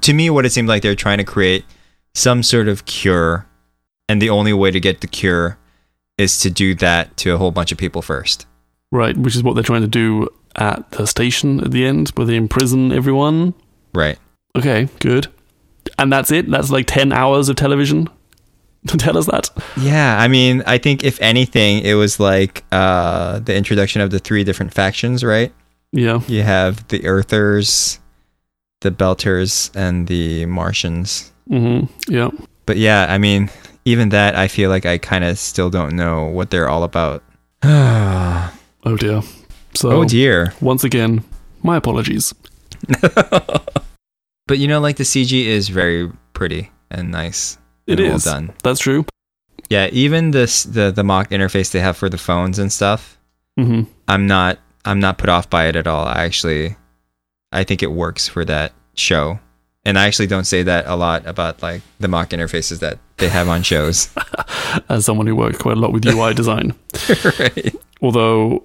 To 0.00 0.12
me, 0.12 0.30
what 0.30 0.46
it 0.46 0.50
seemed 0.50 0.68
like 0.68 0.82
they're 0.82 0.94
trying 0.94 1.18
to 1.18 1.24
create 1.24 1.64
some 2.14 2.42
sort 2.42 2.68
of 2.68 2.86
cure, 2.86 3.46
and 4.08 4.20
the 4.20 4.30
only 4.30 4.52
way 4.52 4.70
to 4.70 4.80
get 4.80 5.00
the 5.00 5.06
cure 5.06 5.58
is 6.18 6.40
to 6.40 6.50
do 6.50 6.74
that 6.76 7.16
to 7.18 7.34
a 7.34 7.38
whole 7.38 7.50
bunch 7.50 7.72
of 7.72 7.78
people 7.78 8.02
first. 8.02 8.46
Right, 8.90 9.16
which 9.16 9.36
is 9.36 9.42
what 9.42 9.54
they're 9.54 9.62
trying 9.62 9.82
to 9.82 9.88
do 9.88 10.28
at 10.56 10.90
the 10.92 11.06
station 11.06 11.60
at 11.60 11.70
the 11.70 11.86
end, 11.86 12.10
where 12.10 12.26
they 12.26 12.36
imprison 12.36 12.92
everyone. 12.92 13.54
Right. 13.94 14.18
Okay, 14.56 14.88
good. 15.00 15.28
And 15.98 16.12
that's 16.12 16.30
it? 16.30 16.50
That's 16.50 16.70
like 16.70 16.86
10 16.86 17.12
hours 17.12 17.48
of 17.48 17.56
television 17.56 18.08
to 18.88 18.96
tell 18.96 19.16
us 19.16 19.26
that? 19.26 19.50
Yeah, 19.76 20.18
I 20.18 20.28
mean, 20.28 20.62
I 20.66 20.78
think 20.78 21.04
if 21.04 21.20
anything, 21.20 21.84
it 21.84 21.94
was 21.94 22.18
like 22.18 22.64
uh, 22.72 23.38
the 23.40 23.54
introduction 23.54 24.00
of 24.00 24.10
the 24.10 24.18
three 24.18 24.44
different 24.44 24.72
factions, 24.74 25.22
right? 25.24 25.52
Yeah. 25.92 26.20
You 26.26 26.42
have 26.42 26.86
the 26.88 27.04
Earthers, 27.06 27.98
the 28.80 28.90
Belters, 28.90 29.70
and 29.76 30.06
the 30.08 30.46
Martians. 30.46 31.32
Mm-hmm. 31.50 32.12
Yeah. 32.12 32.30
But 32.66 32.76
yeah, 32.78 33.06
I 33.08 33.18
mean, 33.18 33.50
even 33.84 34.08
that, 34.10 34.36
I 34.36 34.48
feel 34.48 34.70
like 34.70 34.86
I 34.86 34.98
kind 34.98 35.24
of 35.24 35.38
still 35.38 35.70
don't 35.70 35.94
know 35.94 36.26
what 36.26 36.50
they're 36.50 36.68
all 36.68 36.82
about. 36.82 37.22
oh 37.62 38.52
Oh 38.84 38.96
dear. 38.96 39.22
So 39.74 39.90
Oh 39.92 40.04
dear. 40.04 40.52
once 40.60 40.82
again, 40.84 41.22
my 41.62 41.76
apologies. 41.76 42.34
But 44.48 44.58
you 44.58 44.66
know, 44.66 44.80
like 44.80 44.96
the 44.96 45.04
CG 45.04 45.46
is 45.46 45.68
very 45.68 46.10
pretty 46.34 46.70
and 46.90 47.10
nice. 47.10 47.58
It 47.86 47.98
well 47.98 48.18
done. 48.18 48.52
That's 48.62 48.80
true. 48.80 49.04
Yeah, 49.68 49.88
even 49.92 50.30
this 50.32 50.64
the 50.64 50.90
the 50.90 51.04
mock 51.04 51.30
interface 51.30 51.70
they 51.72 51.80
have 51.80 51.96
for 51.96 52.08
the 52.08 52.18
phones 52.18 52.58
and 52.58 52.72
stuff. 52.72 53.18
hmm 53.56 53.82
I'm 54.08 54.26
not 54.26 54.58
I'm 54.84 55.00
not 55.00 55.18
put 55.18 55.28
off 55.28 55.48
by 55.48 55.66
it 55.66 55.76
at 55.76 55.86
all. 55.86 56.06
I 56.06 56.24
actually 56.24 56.76
I 57.52 57.64
think 57.64 57.82
it 57.82 57.92
works 57.92 58.28
for 58.28 58.44
that 58.44 58.72
show. 58.94 59.38
And 59.84 59.98
I 59.98 60.06
actually 60.06 60.28
don't 60.28 60.44
say 60.44 60.62
that 60.62 60.86
a 60.86 60.94
lot 60.94 61.26
about 61.26 61.60
like 61.62 61.82
the 61.98 62.06
mock 62.06 62.30
interfaces 62.30 62.78
that 62.80 62.98
they 63.16 63.28
have 63.28 63.48
on 63.48 63.62
shows. 63.62 64.08
As 64.88 65.04
someone 65.04 65.26
who 65.26 65.34
works 65.34 65.58
quite 65.58 65.76
a 65.76 65.80
lot 65.80 65.92
with 65.92 66.06
UI 66.06 66.34
design, 66.42 66.74
right. 67.38 67.74
although 68.00 68.62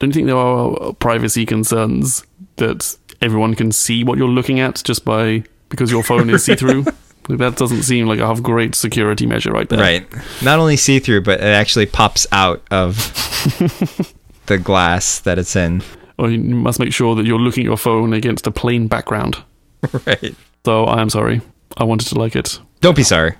don't 0.00 0.08
you 0.08 0.12
think 0.14 0.26
there 0.26 0.36
are 0.36 0.92
privacy 0.94 1.46
concerns 1.46 2.24
that 2.56 2.96
everyone 3.22 3.54
can 3.54 3.70
see 3.70 4.02
what 4.02 4.18
you're 4.18 4.28
looking 4.28 4.58
at 4.58 4.82
just 4.84 5.04
by 5.04 5.44
because 5.68 5.92
your 5.92 6.02
phone 6.02 6.28
is 6.30 6.44
see 6.44 6.56
through? 6.56 6.86
that 7.38 7.56
doesn't 7.56 7.82
seem 7.82 8.06
like 8.06 8.18
a 8.18 8.26
half 8.26 8.42
great 8.42 8.74
security 8.74 9.26
measure 9.26 9.52
right 9.52 9.68
there. 9.68 9.78
Right. 9.78 10.06
Not 10.42 10.58
only 10.58 10.76
see 10.76 10.98
through, 10.98 11.22
but 11.22 11.40
it 11.40 11.44
actually 11.44 11.86
pops 11.86 12.26
out 12.32 12.62
of 12.70 12.96
the 14.46 14.58
glass 14.58 15.20
that 15.20 15.38
it's 15.38 15.56
in. 15.56 15.82
Or 16.18 16.30
you 16.30 16.38
must 16.38 16.78
make 16.78 16.92
sure 16.92 17.14
that 17.14 17.24
you're 17.26 17.38
looking 17.38 17.62
at 17.62 17.66
your 17.66 17.76
phone 17.76 18.12
against 18.12 18.46
a 18.46 18.50
plain 18.50 18.86
background. 18.88 19.42
Right. 20.06 20.34
So 20.66 20.84
I 20.84 21.00
am 21.00 21.08
sorry. 21.08 21.40
I 21.78 21.84
wanted 21.84 22.08
to 22.08 22.18
like 22.18 22.36
it. 22.36 22.60
Don't 22.82 22.96
be 22.96 23.02
sorry. 23.02 23.34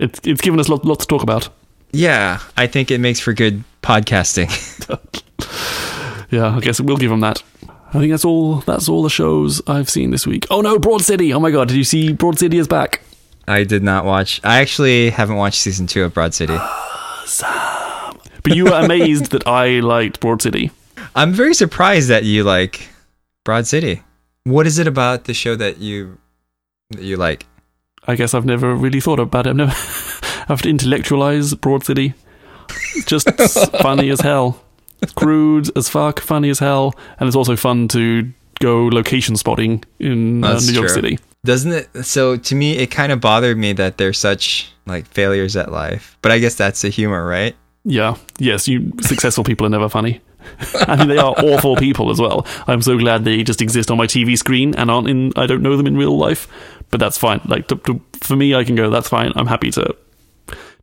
It's 0.00 0.18
it's 0.24 0.40
given 0.40 0.58
us 0.58 0.70
lot, 0.70 0.86
lots 0.86 1.04
to 1.04 1.08
talk 1.08 1.22
about. 1.22 1.50
Yeah, 1.92 2.40
I 2.56 2.66
think 2.66 2.90
it 2.90 2.98
makes 2.98 3.20
for 3.20 3.34
good 3.34 3.62
podcasting. 3.82 4.48
Yeah, 6.32 6.56
I 6.56 6.60
guess 6.60 6.80
we'll 6.80 6.96
give 6.96 7.10
them 7.10 7.20
that. 7.20 7.42
I 7.90 7.98
think 7.98 8.10
that's 8.10 8.24
all. 8.24 8.60
That's 8.60 8.88
all 8.88 9.02
the 9.02 9.10
shows 9.10 9.60
I've 9.66 9.90
seen 9.90 10.10
this 10.10 10.26
week. 10.26 10.46
Oh 10.50 10.62
no, 10.62 10.78
Broad 10.78 11.02
City! 11.02 11.32
Oh 11.34 11.40
my 11.40 11.50
god, 11.50 11.68
did 11.68 11.76
you 11.76 11.84
see 11.84 12.12
Broad 12.14 12.38
City 12.38 12.56
is 12.56 12.66
back? 12.66 13.02
I 13.48 13.64
did 13.64 13.82
not 13.82 14.04
watch. 14.04 14.40
I 14.44 14.60
actually 14.60 15.10
haven't 15.10 15.36
watched 15.36 15.60
season 15.60 15.86
two 15.86 16.04
of 16.04 16.14
Broad 16.14 16.34
City. 16.34 16.56
But 18.42 18.56
you 18.56 18.64
were 18.64 18.78
amazed 18.78 19.30
that 19.32 19.46
I 19.46 19.80
liked 19.80 20.20
Broad 20.20 20.42
City. 20.42 20.70
I'm 21.14 21.32
very 21.32 21.54
surprised 21.54 22.08
that 22.08 22.24
you 22.24 22.44
like 22.44 22.88
Broad 23.44 23.66
City. 23.66 24.02
What 24.44 24.66
is 24.66 24.78
it 24.78 24.86
about 24.86 25.24
the 25.24 25.34
show 25.34 25.54
that 25.56 25.78
you 25.78 26.18
that 26.90 27.02
you 27.02 27.16
like? 27.16 27.46
I 28.06 28.16
guess 28.16 28.34
I've 28.34 28.44
never 28.44 28.74
really 28.74 29.00
thought 29.00 29.20
about 29.20 29.46
it. 29.46 29.50
I've 29.50 29.56
never 29.56 29.72
I 30.42 30.44
have 30.48 30.62
to 30.62 30.68
intellectualize 30.68 31.54
Broad 31.54 31.84
City. 31.84 32.14
Just 33.06 33.28
funny 33.80 34.10
as 34.10 34.20
hell. 34.20 34.60
It's 35.00 35.12
crude 35.12 35.76
as 35.76 35.88
fuck, 35.88 36.20
funny 36.20 36.50
as 36.50 36.58
hell, 36.58 36.94
and 37.18 37.26
it's 37.26 37.36
also 37.36 37.56
fun 37.56 37.88
to 37.88 38.32
go 38.60 38.86
location 38.86 39.36
spotting 39.36 39.84
in 39.98 40.44
uh, 40.44 40.58
New 40.60 40.72
York 40.72 40.86
true. 40.88 40.94
City. 40.94 41.18
Doesn't 41.44 41.72
it? 41.72 42.04
So 42.04 42.36
to 42.36 42.54
me, 42.54 42.78
it 42.78 42.90
kind 42.90 43.10
of 43.10 43.20
bothered 43.20 43.58
me 43.58 43.72
that 43.72 43.98
they're 43.98 44.12
such 44.12 44.72
like 44.86 45.06
failures 45.06 45.56
at 45.56 45.72
life. 45.72 46.16
But 46.22 46.32
I 46.32 46.38
guess 46.38 46.54
that's 46.54 46.82
the 46.82 46.88
humor, 46.88 47.26
right? 47.26 47.56
Yeah, 47.84 48.16
yes, 48.38 48.68
you 48.68 48.92
successful 49.00 49.42
people 49.42 49.66
are 49.66 49.70
never 49.70 49.88
funny. 49.88 50.20
I 50.74 50.96
mean, 50.96 51.08
they 51.08 51.18
are 51.18 51.34
awful 51.38 51.76
people 51.76 52.10
as 52.10 52.20
well. 52.20 52.46
I'm 52.66 52.82
so 52.82 52.96
glad 52.96 53.24
they 53.24 53.42
just 53.42 53.60
exist 53.60 53.90
on 53.90 53.98
my 53.98 54.06
TV 54.06 54.38
screen 54.38 54.74
and 54.76 54.90
aren't 54.90 55.08
in. 55.08 55.32
I 55.36 55.46
don't 55.46 55.62
know 55.62 55.76
them 55.76 55.86
in 55.86 55.96
real 55.96 56.16
life, 56.16 56.46
but 56.90 57.00
that's 57.00 57.18
fine. 57.18 57.40
Like 57.44 57.68
to, 57.68 57.76
to, 57.76 58.00
for 58.20 58.36
me, 58.36 58.54
I 58.54 58.62
can 58.62 58.76
go. 58.76 58.90
That's 58.90 59.08
fine. 59.08 59.32
I'm 59.34 59.46
happy 59.46 59.70
to 59.72 59.96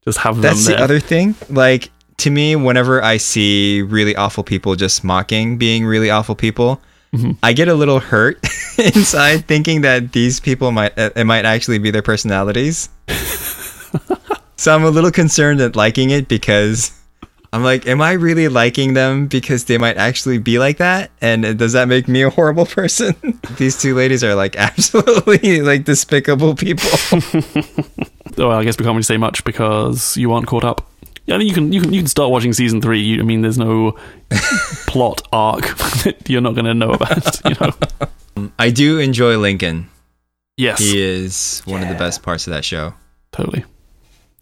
just 0.04 0.20
have 0.20 0.42
That's 0.42 0.66
them 0.66 0.76
the 0.76 0.84
other 0.84 1.00
thing. 1.00 1.36
Like 1.50 1.90
to 2.18 2.30
me, 2.30 2.56
whenever 2.58 3.02
I 3.02 3.18
see 3.18 3.82
really 3.82 4.16
awful 4.16 4.44
people 4.44 4.76
just 4.76 5.04
mocking 5.04 5.58
being 5.58 5.86
really 5.86 6.10
awful 6.10 6.36
people, 6.36 6.82
Mm-hmm. 7.14 7.32
I 7.42 7.54
get 7.54 7.68
a 7.68 7.74
little 7.74 8.00
hurt 8.00 8.38
inside, 8.78 9.48
thinking 9.48 9.82
that 9.82 10.12
these 10.12 10.40
people 10.40 10.72
might 10.72 10.98
uh, 10.98 11.10
it 11.16 11.26
might 11.26 11.46
actually 11.46 11.80
be 11.80 11.92
their 11.92 12.02
personalities. 12.02 12.90
so 14.56 14.76
I'm 14.76 14.84
a 14.84 14.90
little 14.90 15.12
concerned 15.12 15.62
at 15.62 15.76
liking 15.76 16.12
it 16.12 16.28
because 16.28 16.92
I'm 17.52 17.64
like, 17.64 17.88
am 17.88 18.00
I 18.00 18.12
really 18.12 18.48
liking 18.48 18.94
them 18.94 19.26
because 19.26 19.66
they 19.66 19.80
might 19.80 19.98
actually 19.98 20.38
be 20.38 20.60
like 20.60 20.78
that? 20.78 21.10
And 21.20 21.46
uh, 21.46 21.54
does 21.54 21.74
that 21.74 21.88
make 21.88 22.08
me 22.08 22.22
a 22.22 22.30
horrible 22.30 22.68
person? 22.68 23.16
These 23.58 23.82
two 23.82 23.96
ladies 23.96 24.24
are 24.24 24.36
like 24.36 24.56
absolutely 24.56 25.62
like 25.62 25.86
despicable 25.86 26.56
people. 26.56 26.90
Oh, 28.38 28.52
I 28.52 28.64
guess 28.64 28.78
we 28.78 28.86
can't 28.86 28.94
really 28.94 29.04
say 29.04 29.18
much 29.18 29.44
because 29.44 30.16
you 30.16 30.32
aren't 30.32 30.48
caught 30.48 30.64
up. 30.64 30.89
Yeah, 31.30 31.36
I 31.36 31.38
mean, 31.38 31.48
you 31.48 31.54
can 31.54 31.72
you 31.72 31.80
can 31.80 31.94
you 31.94 32.00
can 32.02 32.08
start 32.08 32.32
watching 32.32 32.54
season 32.54 32.82
three. 32.82 33.02
You, 33.02 33.20
I 33.20 33.24
mean, 33.24 33.42
there's 33.44 33.60
no 33.60 33.92
plot 34.88 35.22
arc 35.32 35.62
that 36.04 36.28
you're 36.28 36.42
not 36.42 36.56
going 36.56 36.66
to 36.66 36.74
know 36.74 36.90
about. 36.92 37.40
You 37.50 37.56
know. 37.62 38.50
I 38.58 38.72
do 38.72 38.98
enjoy 38.98 39.38
Lincoln. 39.38 39.90
Yes, 40.58 40.80
He 40.80 41.00
is 41.00 41.62
one 41.66 41.84
of 41.84 41.90
the 41.90 41.94
best 41.96 42.24
parts 42.24 42.48
of 42.48 42.52
that 42.54 42.66
show. 42.66 42.94
totally. 43.32 43.64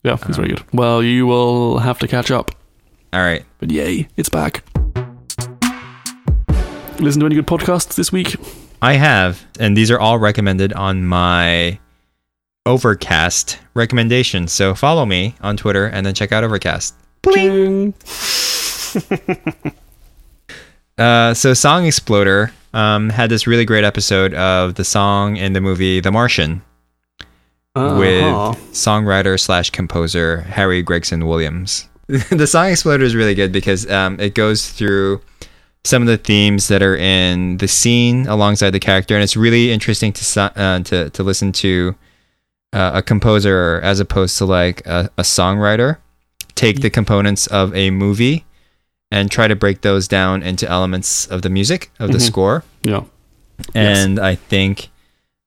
Yeah, 0.03 0.13
it's 0.13 0.38
very 0.38 0.49
Um, 0.51 0.55
good. 0.55 0.63
Well, 0.73 1.03
you 1.03 1.27
will 1.27 1.79
have 1.79 1.99
to 1.99 2.07
catch 2.07 2.31
up. 2.31 2.51
All 3.11 3.19
right. 3.21 3.43
But 3.59 3.69
yay, 3.71 4.07
it's 4.15 4.29
back. 4.29 4.63
Listen 6.99 7.19
to 7.19 7.25
any 7.25 7.35
good 7.35 7.47
podcasts 7.47 7.95
this 7.95 8.11
week? 8.13 8.35
I 8.81 8.93
have, 8.93 9.45
and 9.59 9.75
these 9.75 9.91
are 9.91 9.99
all 9.99 10.17
recommended 10.19 10.71
on 10.73 11.05
my 11.05 11.79
Overcast 12.68 13.57
recommendation. 13.74 14.47
So 14.47 14.76
follow 14.76 15.05
me 15.05 15.36
on 15.41 15.57
Twitter 15.57 15.86
and 15.88 16.05
then 16.05 16.13
check 16.13 16.32
out 16.32 16.43
Overcast. 16.43 16.93
Ching. 17.34 17.93
Uh, 20.97 21.32
so 21.36 21.53
Song 21.53 21.86
Exploder 21.86 22.51
um, 22.74 23.09
had 23.11 23.30
this 23.30 23.45
really 23.45 23.65
great 23.65 23.84
episode 23.84 24.34
of 24.34 24.74
the 24.76 24.84
song 24.84 25.38
in 25.38 25.53
the 25.53 25.61
movie 25.61 25.99
The 25.99 26.11
Martian 26.11 26.63
Uh-huh. 27.76 27.99
with 27.99 28.57
songwriter 28.74 29.39
slash 29.39 29.70
composer 29.70 30.41
Harry 30.41 30.82
Gregson 30.82 31.28
Williams. 31.28 31.88
the 32.07 32.47
Song 32.47 32.70
Exploder 32.72 33.03
is 33.03 33.13
really 33.15 33.36
good 33.36 33.51
because 33.51 33.88
um, 33.91 34.20
it 34.20 34.34
goes 34.34 34.72
through 34.72 35.22
some 35.84 36.01
of 36.01 36.07
the 36.07 36.18
themes 36.18 36.68
that 36.70 36.82
are 36.82 36.95
in 36.97 37.57
the 37.57 37.68
scene 37.68 38.26
alongside 38.26 38.72
the 38.72 38.80
character, 38.80 39.13
and 39.13 39.24
it's 39.24 39.38
really 39.38 39.72
interesting 39.72 40.11
to 40.13 40.51
uh, 40.55 40.80
to 40.82 41.11
to 41.11 41.22
listen 41.22 41.51
to 41.51 41.93
uh, 42.74 42.91
a 42.95 43.01
composer 43.01 43.80
as 43.84 43.99
opposed 43.99 44.38
to 44.38 44.45
like 44.45 44.86
a, 44.86 45.09
a 45.18 45.22
songwriter 45.24 45.97
take 46.55 46.82
the 46.82 46.89
components 46.89 47.47
of 47.47 47.74
a 47.76 47.89
movie 47.91 48.45
and 49.11 49.32
try 49.32 49.47
to 49.47 49.55
break 49.55 49.82
those 49.82 50.07
down 50.07 50.43
into 50.43 50.68
elements 50.68 51.26
of 51.28 51.41
the 51.43 51.49
music 51.49 51.91
of 51.99 52.11
the 52.11 52.18
Mhm. 52.18 52.22
score 52.28 52.63
Yeah. 52.84 53.03
Yes. 53.74 53.97
and 54.05 54.20
I 54.20 54.36
think 54.36 54.89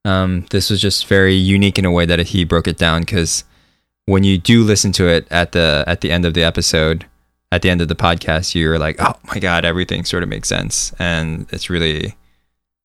um, 0.05 0.47
this 0.51 0.71
was 0.71 0.81
just 0.81 1.07
very 1.07 1.35
unique 1.35 1.79
in 1.79 1.85
a 1.85 1.91
way 1.91 2.07
that 2.07 2.19
he 2.29 2.45
broke 2.45 2.67
it 2.67 2.79
down 2.79 3.03
because 3.03 3.45
when 4.07 4.25
you 4.25 4.39
do 4.39 4.65
listen 4.65 4.93
to 4.93 5.07
it 5.09 5.27
at 5.31 5.53
the 5.53 5.85
at 5.87 6.01
the 6.01 6.11
end 6.11 6.25
of 6.25 6.33
the 6.35 6.43
episode, 6.43 7.05
at 7.53 7.61
the 7.63 7.69
end 7.71 7.83
of 7.83 7.89
the 7.89 7.95
podcast, 7.95 8.55
you're 8.55 8.79
like, 8.79 8.97
oh 8.99 9.13
my 9.25 9.39
god, 9.39 9.65
everything 9.67 10.05
sort 10.07 10.23
of 10.23 10.29
makes 10.31 10.49
sense, 10.49 10.95
and 10.99 11.47
it's 11.53 11.69
really 11.69 12.15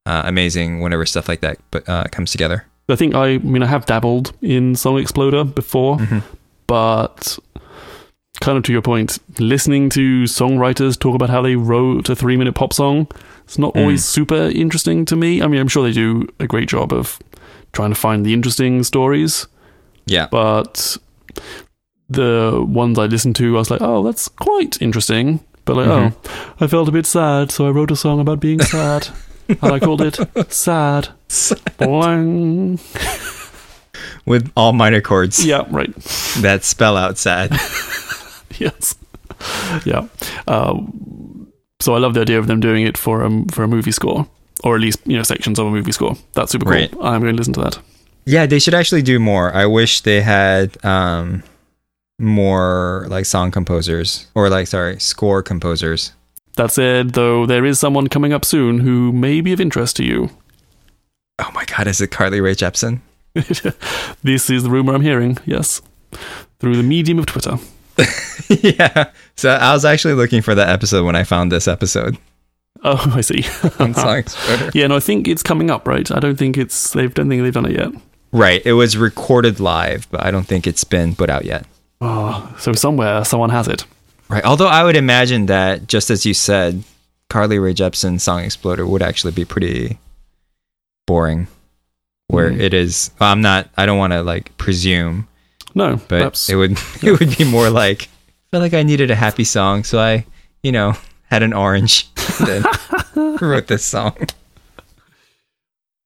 uh, 0.06 0.24
amazing 0.26 0.82
whenever 0.82 1.06
stuff 1.06 1.30
like 1.30 1.40
that 1.40 1.58
uh, 1.88 2.04
comes 2.12 2.32
together. 2.32 2.66
I 2.88 2.96
think 2.96 3.16
I, 3.16 3.26
I 3.34 3.38
mean 3.40 3.64
I 3.64 3.68
have 3.68 3.86
dabbled 3.86 4.32
in 4.42 4.76
Song 4.76 4.98
Exploder 5.00 5.44
before, 5.44 5.98
Mhm. 5.98 6.22
but 6.68 7.38
kind 8.42 8.58
of 8.58 8.64
to 8.66 8.72
your 8.72 8.82
point, 8.82 9.18
listening 9.40 9.90
to 9.90 10.24
songwriters 10.24 11.00
talk 11.00 11.16
about 11.16 11.30
how 11.30 11.42
they 11.42 11.56
wrote 11.56 12.10
a 12.10 12.16
three 12.16 12.38
minute 12.38 12.54
pop 12.54 12.74
song, 12.74 13.08
it's 13.46 13.58
not 13.58 13.74
Mm. 13.74 13.82
always 13.82 14.04
super 14.06 14.50
interesting 14.50 15.06
to 15.06 15.16
me. 15.16 15.42
I 15.42 15.48
mean, 15.48 15.60
I'm 15.60 15.68
sure 15.68 15.84
they 15.84 15.94
do 15.94 16.28
a 16.40 16.46
great 16.48 16.68
job 16.70 16.92
of 16.94 17.18
trying 17.74 17.90
to 17.90 17.96
find 17.96 18.26
the 18.26 18.34
interesting 18.34 18.84
stories, 18.84 19.48
Yeah, 20.08 20.28
but 20.30 20.98
the 22.10 22.64
ones 22.68 23.00
I 23.00 23.06
listened 23.06 23.36
to, 23.38 23.56
I 23.56 23.60
was 23.60 23.72
like, 23.72 23.82
oh, 23.82 24.04
that's 24.04 24.28
quite 24.28 24.80
interesting. 24.82 25.40
But 25.66 25.78
like, 25.78 25.88
Mhm. 25.88 26.14
oh, 26.14 26.32
I 26.62 26.68
felt 26.68 26.88
a 26.88 26.92
bit 26.92 27.08
sad, 27.08 27.52
so 27.52 27.66
I 27.66 27.72
wrote 27.72 27.90
a 27.90 27.96
song 27.96 28.20
about 28.20 28.40
being 28.40 28.60
sad. 28.76 29.08
And 29.50 29.64
I 29.64 29.80
called 29.80 30.02
it 30.02 30.18
Sad. 30.52 31.10
Boing. 31.78 32.80
with 34.26 34.52
all 34.56 34.74
minor 34.74 35.02
chords 35.02 35.46
Yeah, 35.46 35.64
right. 35.70 35.94
that 36.42 36.64
spell 36.64 36.98
out 36.98 37.18
sad. 37.18 37.52
yes. 38.58 38.96
Yeah. 39.86 40.08
Um, 40.48 41.52
so 41.80 41.94
I 41.94 42.00
love 42.00 42.14
the 42.14 42.22
idea 42.22 42.40
of 42.40 42.48
them 42.48 42.60
doing 42.60 42.86
it 42.86 42.98
for 42.98 43.24
a, 43.24 43.44
for 43.52 43.64
a 43.64 43.68
movie 43.68 43.92
score, 43.92 44.28
or 44.64 44.76
at 44.76 44.82
least 44.82 45.00
you 45.06 45.18
know 45.18 45.24
sections 45.24 45.60
of 45.60 45.68
a 45.68 45.72
movie 45.72 45.92
score. 45.92 46.16
That's 46.34 46.52
super 46.52 46.66
cool. 46.66 46.74
Right. 46.74 46.92
I'm 47.02 47.22
going 47.22 47.34
to 47.34 47.38
listen 47.38 47.54
to 47.54 47.62
that. 47.62 47.80
Yeah, 48.26 48.46
they 48.48 48.60
should 48.60 48.74
actually 48.74 49.04
do 49.04 49.20
more. 49.20 49.54
I 49.54 49.66
wish 49.68 50.02
they 50.02 50.22
had 50.22 50.84
um, 50.84 51.44
more 52.18 53.06
like 53.10 53.26
song 53.26 53.52
composers 53.52 54.28
or 54.36 54.50
like 54.50 54.68
sorry, 54.68 55.00
score 55.00 55.44
composers. 55.44 56.14
That 56.56 56.72
said, 56.72 57.12
though, 57.12 57.46
there 57.46 57.66
is 57.66 57.80
someone 57.80 58.08
coming 58.08 58.32
up 58.34 58.46
soon 58.46 58.80
who 58.80 59.12
may 59.12 59.42
be 59.42 59.52
of 59.54 59.60
interest 59.60 59.98
to 59.98 60.04
you. 60.04 60.30
Oh 61.40 61.52
my 61.54 61.66
god, 61.66 61.88
is 61.88 62.00
it 62.02 62.12
Carly 62.12 62.40
Rae 62.40 62.56
Jepsen? 62.56 63.02
this 64.24 64.50
is 64.50 64.64
the 64.64 64.70
rumor 64.70 64.94
I'm 64.96 65.02
hearing. 65.02 65.38
Yes, 65.46 65.82
through 66.60 66.78
the 66.78 66.84
medium 66.84 67.20
of 67.20 67.26
Twitter. 67.26 67.58
yeah. 68.50 69.12
So 69.36 69.50
I 69.50 69.74
was 69.74 69.84
actually 69.86 70.14
looking 70.14 70.42
for 70.42 70.56
that 70.56 70.70
episode 70.70 71.06
when 71.06 71.16
I 71.16 71.24
found 71.24 71.52
this 71.52 71.68
episode 71.68 72.18
Oh, 72.84 73.12
I 73.16 73.22
see. 73.22 73.44
on 73.80 73.94
Song 73.94 74.18
Exploder. 74.18 74.72
yeah, 74.74 74.88
no, 74.88 74.98
I 74.98 75.00
think 75.00 75.28
it's 75.28 75.42
coming 75.44 75.70
up, 75.72 75.88
right? 75.88 76.10
I 76.12 76.20
don't 76.20 76.36
think 76.38 76.58
it's. 76.58 76.92
They 76.94 77.08
don't 77.08 77.28
think 77.30 77.42
they've 77.44 77.54
done 77.54 77.66
it 77.66 77.72
yet. 77.74 77.90
Right. 78.32 78.62
It 78.66 78.74
was 78.74 78.96
recorded 78.98 79.60
live, 79.60 80.08
but 80.12 80.24
I 80.24 80.32
don't 80.32 80.46
think 80.46 80.68
it's 80.68 80.84
been 80.84 81.16
put 81.16 81.30
out 81.30 81.46
yet. 81.46 81.66
Oh, 82.02 82.54
so 82.60 82.74
somewhere 82.74 83.24
someone 83.26 83.50
has 83.50 83.68
it. 83.68 83.86
Right. 84.30 84.44
Although 84.44 84.68
I 84.68 84.84
would 84.84 84.96
imagine 84.96 85.46
that, 85.48 85.88
just 85.88 86.10
as 86.10 86.26
you 86.26 86.34
said, 86.34 86.84
Carly 87.30 87.60
Rae 87.60 87.74
Jepsen's 87.74 88.24
Song 88.24 88.42
Exploder 88.44 88.86
would 88.86 89.02
actually 89.02 89.32
be 89.34 89.46
pretty 89.46 90.00
boring. 91.08 91.48
where 92.28 92.50
Mm. 92.50 92.60
it 92.60 92.74
is. 92.74 93.12
Well, 93.20 93.32
I'm 93.32 93.42
not. 93.42 93.70
I 93.78 93.86
don't 93.86 94.00
want 94.00 94.14
to 94.14 94.24
like 94.24 94.58
presume, 94.58 95.28
No, 95.76 95.98
but 96.08 96.20
that's 96.20 96.50
it 96.50 96.56
would 96.56 96.72
it 97.04 97.20
would 97.20 97.38
be 97.38 97.44
more 97.44 97.70
like 97.70 98.04
I 98.04 98.08
felt 98.52 98.62
like 98.64 98.74
I 98.74 98.82
needed 98.82 99.12
a 99.12 99.16
happy 99.16 99.44
song, 99.44 99.84
so 99.84 100.00
I 100.00 100.26
you 100.64 100.72
know 100.72 100.94
had 101.30 101.44
an 101.44 101.54
orange, 101.54 102.12
then 102.40 102.64
wrote 103.42 103.68
this 103.68 103.86
song. 103.86 104.16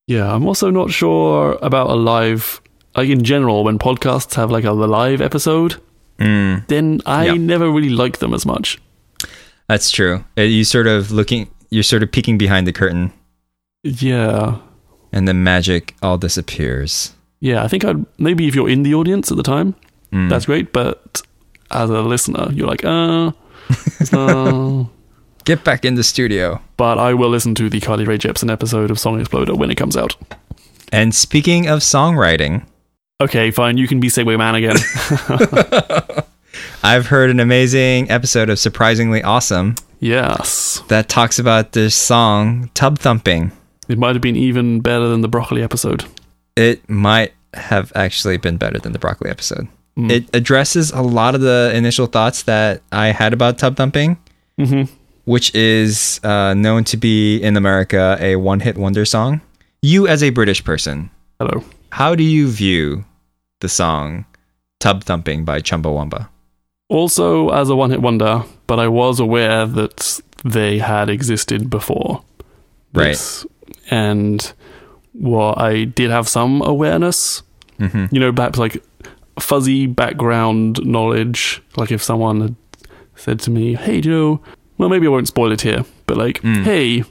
yeah. 0.07 0.33
I'm 0.33 0.45
also 0.45 0.69
not 0.69 0.91
sure 0.91 1.57
about 1.61 1.89
a 1.89 1.95
live. 1.95 2.59
Like 2.97 3.07
in 3.09 3.23
general, 3.23 3.63
when 3.63 3.79
podcasts 3.79 4.33
have 4.35 4.51
like 4.51 4.65
a 4.65 4.71
live 4.73 5.21
episode, 5.21 5.79
Mm, 6.19 6.67
then 6.67 7.01
I 7.05 7.25
Yeah. 7.27 7.33
never 7.35 7.71
really 7.71 7.89
like 7.89 8.17
them 8.19 8.33
as 8.33 8.45
much. 8.45 8.77
that's 9.67 9.91
true. 9.91 10.23
Uh, 10.37 10.41
You 10.41 10.63
sort 10.63 10.87
of 10.87 11.11
looking. 11.11 11.47
You're 11.69 11.83
sort 11.83 12.01
of 12.03 12.11
peeking 12.11 12.37
behind 12.39 12.65
the 12.67 12.73
curtain, 12.73 13.11
Yeah, 13.83 14.55
and 15.13 15.27
the 15.27 15.33
magic 15.33 15.93
all 16.01 16.17
disappears. 16.17 17.13
yeah. 17.39 17.63
I 17.63 17.67
think 17.67 17.85
I'd 17.85 18.03
maybe 18.17 18.47
if 18.47 18.55
you're 18.55 18.69
in 18.69 18.83
the 18.83 18.93
audience 18.95 19.31
at 19.31 19.37
the 19.37 19.43
time, 19.43 19.75
Mm. 20.11 20.29
that's 20.29 20.45
great. 20.47 20.73
But 20.73 21.21
as 21.71 21.89
a 21.89 22.01
listener, 22.01 22.47
you're 22.51 22.67
like, 22.67 22.83
uh, 22.83 23.31
uh. 24.13 24.83
Get 25.45 25.63
back 25.63 25.85
in 25.85 25.95
the 25.95 26.03
studio. 26.03 26.59
But 26.77 26.97
I 26.97 27.13
will 27.13 27.29
listen 27.29 27.55
to 27.55 27.69
the 27.69 27.79
Carly 27.79 28.05
Rae 28.05 28.17
Jepsen 28.17 28.51
episode 28.51 28.91
of 28.91 28.99
Song 28.99 29.19
Exploder 29.19 29.55
when 29.55 29.71
it 29.71 29.75
comes 29.77 29.95
out. 29.97 30.15
And 30.91 31.13
speaking 31.15 31.67
of 31.67 31.79
songwriting, 31.79 32.63
Okay, 33.21 33.51
fine. 33.51 33.77
You 33.77 33.85
can 33.87 33.99
be 33.99 34.07
Segue 34.07 34.37
Man 34.37 34.55
again. 34.55 34.77
I've 36.83 37.07
heard 37.07 37.29
an 37.29 37.41
amazing 37.41 38.09
episode 38.09 38.49
of 38.49 38.57
Surprisingly 38.59 39.21
Awesome 39.21 39.75
yes, 39.99 40.81
that 40.87 41.09
talks 41.09 41.37
about 41.37 41.73
this 41.73 41.93
song 41.95 42.71
Tub 42.73 42.97
Thumping. 42.97 43.51
it 43.89 43.97
might 43.97 44.15
have 44.15 44.21
been 44.21 44.37
even 44.37 44.79
better 44.79 45.09
than 45.09 45.19
the 45.19 45.27
broccoli 45.27 45.61
episode. 45.61 46.05
It 46.55 46.89
might 46.89 47.33
have 47.53 47.91
actually 47.93 48.37
been 48.37 48.55
better 48.55 48.79
than 48.79 48.93
the 48.93 48.99
broccoli 48.99 49.29
episode. 49.29 49.67
Mm. 49.97 50.11
It 50.11 50.25
addresses 50.33 50.91
a 50.91 51.01
lot 51.01 51.35
of 51.35 51.41
the 51.41 51.73
initial 51.75 52.05
thoughts 52.05 52.43
that 52.43 52.81
I 52.93 53.07
had 53.07 53.33
about 53.33 53.57
tub 53.57 53.75
thumping, 53.75 54.17
hmm 54.57 54.83
which 55.25 55.53
is 55.53 56.19
uh, 56.23 56.55
known 56.55 56.83
to 56.85 56.97
be 56.97 57.37
in 57.37 57.55
America 57.55 58.17
a 58.19 58.35
one 58.37 58.61
hit 58.61 58.77
wonder 58.77 59.05
song. 59.05 59.41
You, 59.81 60.07
as 60.07 60.23
a 60.23 60.31
British 60.31 60.63
person, 60.63 61.11
Hello. 61.39 61.63
how 61.91 62.15
do 62.15 62.23
you 62.23 62.49
view 62.49 63.05
the 63.59 63.69
song 63.69 64.25
Tub 64.79 65.03
Thumping 65.03 65.45
by 65.45 65.59
Chumbawamba? 65.61 66.29
Also, 66.89 67.49
as 67.49 67.69
a 67.69 67.75
one-hit 67.75 68.01
wonder, 68.01 68.43
but 68.65 68.79
I 68.79 68.87
was 68.87 69.19
aware 69.19 69.65
that 69.65 70.19
they 70.43 70.79
had 70.79 71.09
existed 71.09 71.69
before. 71.69 72.23
Right. 72.93 73.43
And 73.91 74.51
well, 75.13 75.53
I 75.57 75.83
did 75.83 76.09
have 76.09 76.27
some 76.27 76.61
awareness. 76.63 77.43
hmm 77.77 78.05
You 78.11 78.19
know, 78.19 78.33
perhaps 78.33 78.57
like 78.57 78.83
fuzzy 79.39 79.85
background 79.85 80.83
knowledge. 80.85 81.61
Like 81.77 81.91
if 81.91 82.01
someone 82.01 82.41
had 82.41 82.55
said 83.15 83.39
to 83.41 83.51
me, 83.51 83.75
"Hey, 83.75 84.01
do 84.01 84.09
you 84.09 84.15
know?" 84.15 84.41
Well, 84.77 84.89
maybe 84.89 85.05
I 85.07 85.09
won't 85.09 85.27
spoil 85.27 85.51
it 85.51 85.61
here, 85.61 85.83
but 86.07 86.17
like, 86.17 86.41
Mm. 86.41 86.63
"Hey, 86.63 87.03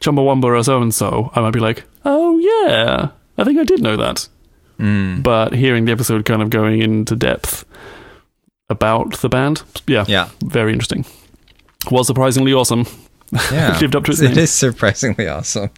Chumbawamba 0.00 0.44
or 0.44 0.62
so 0.62 0.82
and 0.82 0.92
so," 0.94 1.30
I 1.34 1.40
might 1.40 1.52
be 1.52 1.60
like, 1.60 1.84
"Oh 2.04 2.36
yeah, 2.38 3.08
I 3.38 3.44
think 3.44 3.58
I 3.58 3.64
did 3.64 3.80
know 3.80 3.96
that." 3.96 4.28
Mm. 4.78 5.22
But 5.22 5.54
hearing 5.54 5.84
the 5.86 5.92
episode 5.92 6.24
kind 6.24 6.42
of 6.42 6.50
going 6.50 6.80
into 6.82 7.16
depth 7.16 7.64
about 8.68 9.18
the 9.20 9.28
band, 9.28 9.62
yeah, 9.86 10.04
Yeah. 10.08 10.28
very 10.44 10.72
interesting. 10.72 11.04
Was 11.90 12.06
surprisingly 12.06 12.52
awesome. 12.52 12.84
Yeah. 13.52 13.78
Lived 13.80 13.96
up 13.96 14.04
to 14.04 14.10
its 14.12 14.20
It 14.20 14.30
name. 14.30 14.38
is 14.38 14.52
surprisingly 14.52 15.28
awesome. 15.28 15.70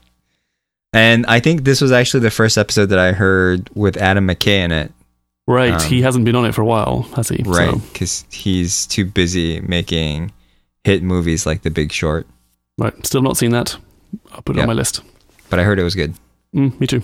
And 0.92 1.26
I 1.26 1.38
think 1.40 1.64
this 1.64 1.80
was 1.80 1.92
actually 1.92 2.20
the 2.20 2.30
first 2.30 2.56
episode 2.56 2.86
that 2.86 2.98
I 2.98 3.12
heard 3.12 3.68
with 3.74 3.96
Adam 3.98 4.26
McKay 4.26 4.64
in 4.64 4.72
it. 4.72 4.92
Right, 5.46 5.72
Um, 5.74 5.80
he 5.82 6.02
hasn't 6.02 6.24
been 6.24 6.34
on 6.36 6.44
it 6.44 6.54
for 6.54 6.62
a 6.62 6.66
while, 6.66 7.02
has 7.16 7.28
he? 7.28 7.42
Right. 7.44 7.70
So, 7.72 7.78
Because 7.92 8.24
he's 8.30 8.86
too 8.86 9.04
busy 9.06 9.60
making 9.60 10.32
hit 10.84 11.02
movies 11.02 11.46
like 11.46 11.62
The 11.62 11.70
Big 11.70 11.92
Short. 11.92 12.26
right, 12.78 12.94
still 13.06 13.22
not 13.22 13.36
seen 13.36 13.50
that. 13.52 13.76
I'll 14.32 14.42
put 14.42 14.56
it 14.56 14.58
Yep. 14.58 14.64
on 14.64 14.68
my 14.68 14.72
list. 14.74 15.00
But 15.50 15.58
I 15.58 15.64
heard 15.64 15.78
it 15.78 15.84
was 15.84 15.94
good. 15.94 16.14
Mm, 16.54 16.78
me 16.80 16.86
too. 16.86 17.02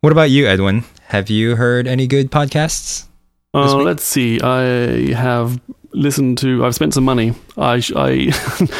What 0.00 0.12
about 0.12 0.30
you, 0.30 0.46
Edwin? 0.46 0.84
Have 1.08 1.28
you 1.28 1.56
heard 1.56 1.86
any 1.86 2.06
good 2.06 2.30
podcasts? 2.30 3.06
Uh, 3.52 3.76
let's 3.76 4.04
see. 4.04 4.40
I 4.40 5.12
have 5.14 5.60
listened 5.92 6.38
to. 6.38 6.64
I've 6.64 6.74
spent 6.74 6.94
some 6.94 7.04
money. 7.04 7.34
I 7.58 7.80
sh- 7.80 7.92
I 7.94 8.32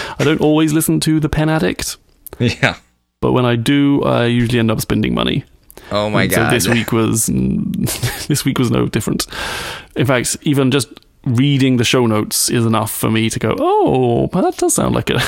I 0.18 0.24
don't 0.24 0.40
always 0.40 0.72
listen 0.72 1.00
to 1.00 1.20
the 1.20 1.28
Pen 1.28 1.48
Addict, 1.48 1.96
Yeah. 2.38 2.76
but 3.20 3.32
when 3.32 3.44
I 3.44 3.56
do, 3.56 4.02
I 4.02 4.26
usually 4.26 4.58
end 4.58 4.70
up 4.70 4.80
spending 4.80 5.12
money. 5.14 5.44
Oh 5.90 6.08
my 6.08 6.22
And 6.22 6.30
god. 6.30 6.46
So 6.46 6.50
this 6.54 6.68
week 6.68 6.92
was 6.92 7.26
this 8.28 8.44
week 8.44 8.58
was 8.58 8.70
no 8.70 8.86
different. 8.86 9.26
In 9.96 10.06
fact, 10.06 10.36
even 10.42 10.70
just 10.70 10.88
reading 11.26 11.76
the 11.76 11.84
show 11.84 12.06
notes 12.06 12.48
is 12.48 12.64
enough 12.64 12.90
for 12.90 13.10
me 13.10 13.28
to 13.28 13.38
go, 13.38 13.54
oh, 13.58 14.30
well, 14.32 14.42
that 14.44 14.56
does 14.56 14.72
sound 14.74 14.94
like 14.94 15.10
an 15.10 15.20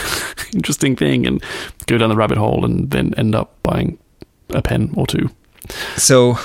interesting 0.54 0.96
thing, 0.96 1.26
and 1.26 1.42
go 1.86 1.98
down 1.98 2.08
the 2.08 2.16
rabbit 2.16 2.38
hole, 2.38 2.64
and 2.64 2.90
then 2.92 3.12
end 3.18 3.34
up 3.34 3.60
buying 3.62 3.98
a 4.50 4.62
pen 4.62 4.90
or 4.96 5.06
two. 5.06 5.28
So 5.96 6.36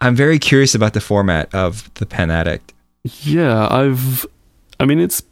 I'm 0.00 0.14
very 0.16 0.38
curious 0.38 0.74
about 0.74 0.92
the 0.94 1.00
format 1.00 1.52
of 1.54 1.92
the 1.94 2.06
Pen 2.06 2.30
Addict. 2.30 2.72
Yeah, 3.04 3.66
I've. 3.70 4.26
I 4.80 4.84
mean, 4.84 4.98
it's. 5.00 5.22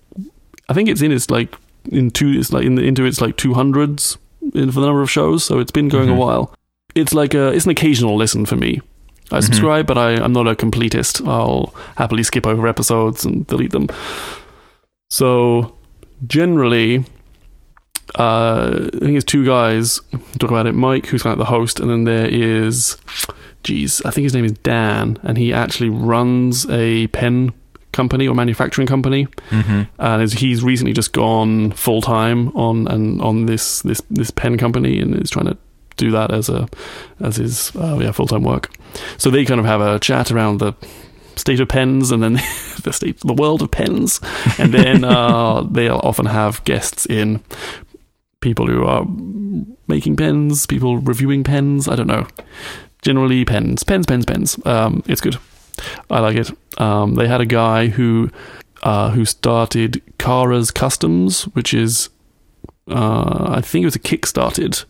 I 0.69 0.75
think 0.75 0.89
it's 0.89 1.03
in 1.03 1.13
its 1.13 1.31
like 1.31 1.55
in 1.91 2.11
two. 2.11 2.31
It's 2.39 2.53
like 2.53 2.65
in 2.65 2.75
the, 2.77 2.83
into 2.83 3.05
its 3.05 3.21
like 3.21 3.37
two 3.37 3.55
hundreds 3.55 4.19
in 4.55 4.71
for 4.73 4.81
the 4.81 4.87
number 4.87 5.03
of 5.03 5.11
shows. 5.11 5.45
So 5.45 5.59
it's 5.59 5.71
been 5.73 5.89
going 5.89 6.09
Mhm. 6.09 6.15
a 6.15 6.17
while. 6.17 6.55
It's 6.95 7.13
like 7.15 7.35
a. 7.35 7.49
It's 7.49 7.65
an 7.65 7.71
occasional 7.71 8.17
listen 8.17 8.47
for 8.47 8.57
me. 8.57 8.81
I 9.33 9.39
Mhm. 9.39 9.45
subscribe, 9.45 9.87
but 9.87 9.97
I, 9.97 10.15
I'm 10.15 10.33
not 10.33 10.49
a 10.49 10.57
completist. 10.57 11.25
I'll 11.27 11.73
happily 11.97 12.25
skip 12.25 12.47
over 12.47 12.67
episodes 12.67 13.25
and 13.25 13.47
delete 13.47 13.71
them. 13.71 13.89
So 15.11 15.75
generally, 16.27 17.05
uh, 18.19 18.89
I 18.95 18.99
think 18.99 19.17
it's 19.17 19.25
two 19.25 19.45
guys 19.45 20.01
talk 20.39 20.51
about 20.51 20.67
it. 20.67 20.75
Myke, 20.75 21.07
who's 21.07 21.23
kind 21.23 21.33
of 21.33 21.39
the 21.39 21.45
host, 21.47 21.81
and 21.81 21.91
then 21.91 22.05
there 22.05 22.27
is, 22.27 22.97
geez, 23.63 24.03
I 24.05 24.11
think 24.11 24.25
his 24.25 24.35
name 24.35 24.45
is 24.45 24.53
Dan, 24.53 25.19
and 25.23 25.37
he 25.39 25.53
actually 25.53 25.91
runs 25.91 26.69
a 26.71 27.07
pen 27.09 27.53
company 27.93 28.29
or 28.29 28.35
manufacturing 28.35 28.87
company, 28.87 29.27
Mm-hmm. 29.51 29.83
and 29.99 30.23
is- 30.23 30.35
he's 30.35 30.63
recently 30.63 30.93
just 30.93 31.13
gone 31.13 31.73
full 31.73 32.01
time 32.03 32.49
on 32.57 32.87
and 32.89 33.21
on 33.23 33.47
this 33.47 33.83
this 33.83 34.01
this 34.11 34.31
pen 34.31 34.57
company, 34.59 35.01
and 35.01 35.15
is 35.21 35.31
trying 35.31 35.47
to 35.47 35.57
do 35.97 36.11
that 36.13 36.33
as 36.33 36.49
a 36.49 36.69
as 37.21 37.37
his 37.37 37.75
uh, 37.77 37.99
yeah 38.01 38.13
full 38.13 38.27
time 38.27 38.43
work. 38.43 38.71
So 39.19 39.31
they 39.31 39.45
kind 39.45 39.61
of 39.61 39.67
have 39.67 39.81
a 39.81 39.99
chat 39.99 40.31
around 40.31 40.59
the 40.59 40.73
state 41.37 41.61
of 41.61 41.69
pens 41.69 42.11
and 42.11 42.23
then 42.23 42.33
the 42.85 42.93
state 42.93 43.19
the 43.21 43.33
world 43.33 43.63
of 43.63 43.71
pens 43.71 44.21
and 44.59 44.75
then 44.75 45.05
uh, 45.17 45.63
they'll 45.63 46.01
often 46.03 46.27
have 46.27 46.63
guests 46.65 47.07
in 47.07 47.41
people 48.41 48.67
who 48.67 48.85
are 48.85 49.05
making 49.89 50.17
pens 50.17 50.67
people 50.67 50.99
reviewing 50.99 51.45
pens 51.45 51.89
i 51.89 51.95
don't 51.95 52.07
know 52.07 52.27
generally 53.03 53.45
pens 53.45 53.83
pens 53.85 54.07
pens 54.07 54.25
pens 54.25 54.59
um, 54.67 55.03
it's 55.07 55.21
good 55.21 55.37
i 56.11 56.21
like 56.21 56.37
it 56.37 56.51
um, 56.81 57.15
they 57.15 57.27
had 57.29 57.41
a 57.41 57.47
guy 57.47 57.87
who 57.89 58.31
uh, 58.83 59.11
who 59.11 59.27
started 59.27 60.01
Karas 60.19 60.73
Kustoms, 60.73 61.43
which 61.55 61.75
is 61.75 62.09
uh, 62.89 63.53
I 63.57 63.61
think 63.61 63.83
it 63.83 63.87
was 63.87 63.95
a 63.97 63.99
kickstarted. 63.99 64.85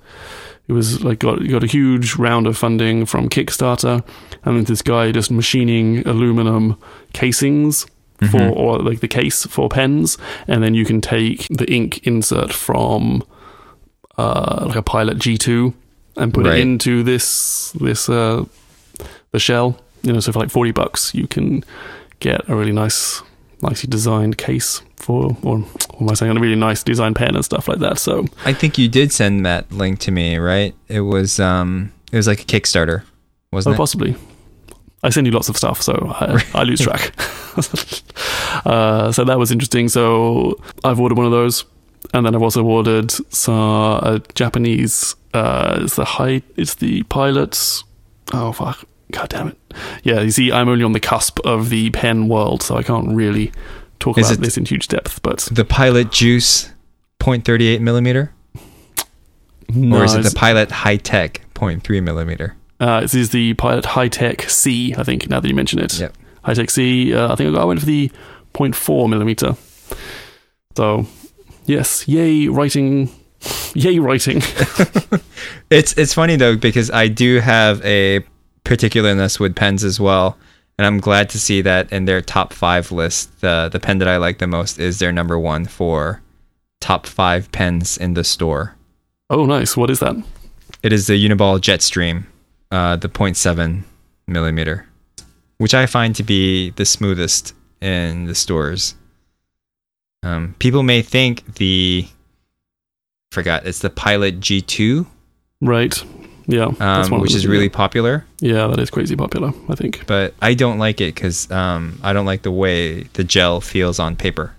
It 0.68 0.72
was 0.72 1.03
like 1.03 1.18
got 1.18 1.44
got 1.48 1.64
a 1.64 1.66
huge 1.66 2.14
round 2.14 2.46
of 2.46 2.57
funding 2.57 3.05
from 3.05 3.28
Kickstarter, 3.28 4.05
and 4.44 4.57
then 4.57 4.64
this 4.64 4.80
guy 4.82 5.11
just 5.11 5.32
machining 5.32 6.07
aluminum 6.07 6.76
casings 7.14 7.84
for 8.30 8.38
Mhm. 8.38 8.57
or 8.57 8.78
like 8.78 9.01
the 9.01 9.09
case 9.09 9.44
for 9.46 9.68
pens, 9.68 10.16
and 10.46 10.62
then 10.62 10.74
you 10.74 10.84
can 10.84 11.01
take 11.01 11.48
the 11.51 11.68
ink 11.68 11.98
insert 12.07 12.53
from 12.53 13.24
uh, 14.20 14.64
like 14.66 14.76
a 14.76 14.82
Pilot 14.82 15.18
G2 15.18 15.72
and 16.16 16.32
put 16.34 16.46
Right. 16.46 16.58
it 16.58 16.60
into 16.62 17.02
this 17.02 17.72
this 17.80 18.08
uh, 18.08 18.44
the 19.32 19.38
shell. 19.38 19.78
You 20.02 20.12
know, 20.12 20.20
so 20.20 20.32
for 20.32 20.40
like 20.40 20.50
forty 20.50 20.72
bucks, 20.72 21.14
you 21.14 21.26
can 21.26 21.62
get 22.20 22.40
a 22.48 22.54
really 22.56 22.72
nice, 22.72 23.22
nicely 23.62 23.88
designed 23.88 24.36
case 24.36 24.82
for, 24.96 25.36
or 25.42 25.58
what 25.58 26.00
am 26.00 26.08
I 26.10 26.14
saying, 26.14 26.36
a 26.36 26.40
really 26.40 26.56
nice 26.56 26.82
design 26.82 27.14
pen 27.14 27.34
and 27.36 27.44
stuff 27.44 27.68
like 27.68 27.78
that. 27.80 27.98
So 27.98 28.26
I 28.44 28.52
think 28.52 28.76
you 28.78 28.88
did 28.88 29.12
send 29.12 29.44
that 29.46 29.70
link 29.72 29.98
to 30.00 30.10
me, 30.10 30.36
right? 30.38 30.74
It 30.88 31.00
was 31.02 31.38
um 31.40 31.92
it 32.12 32.16
was 32.16 32.26
like 32.26 32.40
a 32.42 32.44
Kickstarter, 32.44 33.02
Oh, 33.02 33.06
wasn't 33.52 33.74
it? 33.74 33.78
possibly. 33.78 34.16
I 35.02 35.08
send 35.10 35.26
you 35.26 35.32
lots 35.32 35.48
of 35.48 35.56
stuff, 35.56 35.80
so 35.80 35.92
I, 36.20 36.44
I 36.60 36.62
lose 36.64 36.80
track. 36.80 37.12
uh, 38.66 39.12
so 39.12 39.24
that 39.24 39.38
was 39.38 39.50
interesting. 39.50 39.88
So 39.88 40.58
I've 40.84 41.00
ordered 41.00 41.16
one 41.16 41.26
of 41.26 41.32
those, 41.32 41.64
and 42.12 42.26
then 42.26 42.34
I 42.34 42.38
was 42.38 42.56
awarded 42.56 43.11
some 43.32 43.54
a 44.02 44.22
Japanese. 44.34 45.14
Uh, 45.32 45.80
it's 45.82 45.96
the 45.96 46.04
high. 46.04 46.42
It's 46.56 46.74
the 46.74 47.02
pilots. 47.04 47.84
Oh 48.32 48.52
fuck! 48.52 48.84
God 49.11 49.28
damn 49.28 49.48
it! 49.48 49.58
Yeah, 50.02 50.20
you 50.20 50.30
see, 50.30 50.52
I'm 50.52 50.68
only 50.68 50.84
on 50.84 50.92
the 50.92 51.00
cusp 51.00 51.38
of 51.40 51.70
the 51.70 51.90
pen 51.90 52.28
world, 52.28 52.62
so 52.62 52.76
I 52.76 52.82
can't 52.82 53.08
really 53.14 53.52
talk 53.98 54.18
Is 54.18 54.30
about 54.30 54.42
this 54.42 54.56
in 54.56 54.64
huge 54.64 54.88
depth. 54.88 55.22
But 55.22 55.48
The 55.52 55.64
Pilot 55.64 56.11
Juice 56.11 56.70
0.38 57.20 57.80
millimeter? 57.80 58.32
no, 59.68 59.98
or 59.98 60.04
is 60.04 60.14
it 60.14 60.22
the 60.24 60.34
Pilot 60.34 60.70
Hi-Tec 60.70 61.42
0.3 61.54 62.02
millimeter? 62.02 62.56
Uh, 62.80 63.00
this 63.02 63.14
is 63.14 63.30
the 63.30 63.54
Pilot 63.54 63.84
Hi-Tec 63.84 64.42
C, 64.48 64.94
I 64.96 65.04
think, 65.04 65.28
now 65.28 65.38
that 65.38 65.46
you 65.48 65.54
mention 65.54 65.78
it. 65.78 65.98
Yep. 66.00 66.16
Hi-Tec 66.44 66.70
C, 66.70 67.14
uh, 67.14 67.32
I 67.32 67.36
think 67.36 67.56
I 67.56 67.64
went 67.64 67.80
for 67.80 67.86
the 67.86 68.11
0.4 68.54 69.08
millimeter. 69.08 69.54
So, 70.76 71.06
yes, 71.66 72.06
yay, 72.08 72.48
writing. 72.48 73.11
Yay, 73.74 73.98
writing. 73.98 74.42
It's 75.70 75.96
it's 75.96 76.12
funny 76.12 76.34
though 76.34 76.56
because 76.56 76.90
I 76.90 77.06
do 77.06 77.38
have 77.38 77.80
a 77.84 78.24
particularness 78.64 79.38
with 79.38 79.54
pens 79.54 79.84
as 79.84 80.00
well, 80.00 80.36
and 80.76 80.84
I'm 80.84 80.98
glad 80.98 81.30
to 81.30 81.38
see 81.38 81.62
that 81.62 81.92
in 81.92 82.06
their 82.06 82.20
top 82.20 82.52
five 82.52 82.90
list, 82.90 83.40
the 83.40 83.68
the 83.72 83.78
pen 83.78 83.98
that 83.98 84.08
I 84.08 84.16
like 84.16 84.38
the 84.38 84.48
most 84.48 84.80
is 84.80 84.98
their 84.98 85.12
number 85.12 85.38
one 85.38 85.66
for 85.66 86.20
top 86.80 87.06
five 87.06 87.52
pens 87.52 87.96
in 87.96 88.14
the 88.14 88.24
store. 88.24 88.74
oh, 89.30 89.46
nice. 89.46 89.76
What 89.76 89.90
is 89.90 90.00
that? 90.00 90.16
It 90.82 90.92
is 90.92 91.06
the 91.06 91.14
Uniball 91.28 91.61
Jetstream, 91.61 92.24
uh, 92.72 92.96
the 92.96 93.08
0.7 93.08 93.84
millimeter, 94.26 94.86
which 95.58 95.74
I 95.74 95.86
find 95.86 96.16
to 96.16 96.22
be 96.24 96.70
the 96.70 96.84
smoothest 96.84 97.54
in 97.80 98.24
the 98.24 98.34
stores. 98.34 98.94
Um, 100.22 100.54
people 100.58 100.82
may 100.82 101.02
think 101.02 101.54
the 101.54 102.06
forgot 103.32 103.66
it's 103.66 103.78
the 103.80 103.90
Pilot 103.90 104.40
G2, 104.40 105.06
Right. 105.62 106.02
Yeah. 106.46 106.70
that's 106.78 107.06
um, 107.06 107.12
one 107.12 107.20
which 107.20 107.34
is 107.34 107.46
really 107.46 107.68
popular. 107.68 108.24
Yeah, 108.40 108.66
that 108.66 108.78
is 108.80 108.90
crazy 108.90 109.14
popular, 109.14 109.52
I 109.68 109.74
think. 109.76 110.04
but 110.06 110.34
I 110.42 110.54
don't 110.54 110.78
like 110.78 111.00
it 111.00 111.14
because 111.14 111.50
um, 111.50 111.98
I 112.02 112.12
don't 112.12 112.26
like 112.26 112.42
the 112.42 112.50
way 112.50 113.02
the 113.12 113.22
gel 113.24 113.60
feels 113.60 113.98
on 113.98 114.16
paper. 114.16 114.54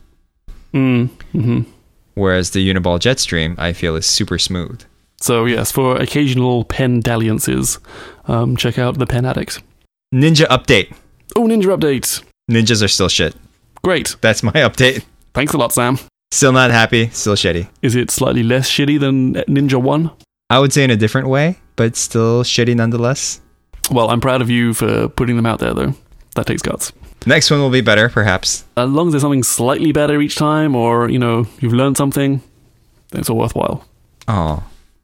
Mm, 0.73 1.09
hmm 1.33 1.61
Whereas 2.13 2.51
the 2.51 2.67
Uniball 2.67 2.99
Jetstream, 2.99 3.57
I 3.57 3.73
feel 3.73 3.95
is 3.95 4.05
super 4.05 4.37
smooth. 4.37 4.83
So, 5.21 5.45
yes, 5.45 5.71
for 5.71 5.95
occasional 5.97 6.65
pen 6.65 6.99
dalliances, 6.99 7.79
um, 8.27 8.55
check 8.57 8.77
out 8.79 8.97
the 8.99 9.05
Pen 9.05 9.25
Addict. 9.25 9.61
Ninja 10.13 10.45
update. 10.47 10.93
Oh, 11.35 11.47
Ninja 11.47 11.75
Update. 11.77 12.21
Ninjas 12.49 12.83
are 12.83 12.87
still 12.89 13.07
shit. 13.07 13.35
Great. 13.83 14.15
That's 14.21 14.43
my 14.43 14.51
update. 14.55 15.03
Thanks 15.33 15.53
a 15.53 15.57
lot, 15.57 15.71
Sam. 15.71 15.97
Still 16.31 16.51
not 16.51 16.71
happy. 16.71 17.09
Still 17.09 17.35
shitty. 17.35 17.67
Is 17.81 17.95
it 17.95 18.11
slightly 18.11 18.43
less 18.43 18.69
shitty 18.69 18.99
than 18.99 19.33
Ninja 19.33 19.81
1? 19.81 20.11
I 20.49 20.59
would 20.59 20.73
say 20.73 20.83
in 20.83 20.89
a 20.91 20.97
different 20.97 21.27
way, 21.27 21.57
but 21.75 21.95
still 21.95 22.43
shitty 22.43 22.75
nonetheless. 22.75 23.41
Well, 23.89 24.09
I'm 24.09 24.21
proud 24.21 24.41
of 24.41 24.49
you 24.49 24.73
for 24.73 25.07
putting 25.09 25.35
them 25.35 25.45
out 25.45 25.59
there, 25.59 25.73
though. 25.73 25.93
That 26.35 26.45
takes 26.45 26.61
guts. 26.61 26.93
Next 27.25 27.51
one 27.51 27.59
will 27.59 27.69
be 27.69 27.81
better, 27.81 28.09
perhaps. 28.09 28.65
As 28.77 28.89
long 28.89 29.07
as 29.07 29.13
there's 29.13 29.21
something 29.21 29.43
slightly 29.43 29.91
better 29.91 30.21
each 30.21 30.35
time, 30.35 30.75
or, 30.75 31.09
you 31.09 31.19
know, 31.19 31.47
you've 31.59 31.73
learned 31.73 31.97
something, 31.97 32.41
then 33.11 33.21
it's 33.21 33.29
all 33.29 33.37
worthwhile. 33.37 33.85
Oh, 34.27 34.63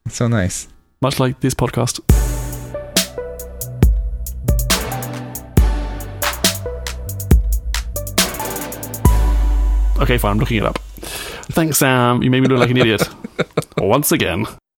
so 0.10 0.28
nice. 0.28 0.68
Much 1.02 1.20
like 1.20 1.40
this 1.42 1.54
podcast. 1.54 2.02
Okay, 10.00 10.18
fine, 10.18 10.32
I'm 10.32 10.38
looking 10.40 10.58
it 10.58 10.64
up. 10.64 10.78
Thanks, 11.52 11.78
Sam. 11.78 12.22
You 12.22 12.30
made 12.30 12.42
me 12.42 12.48
look 12.48 12.60
like 12.60 12.70
an 12.70 12.78
idiot. 12.78 13.08
Once 13.78 14.12
again. 14.12 14.46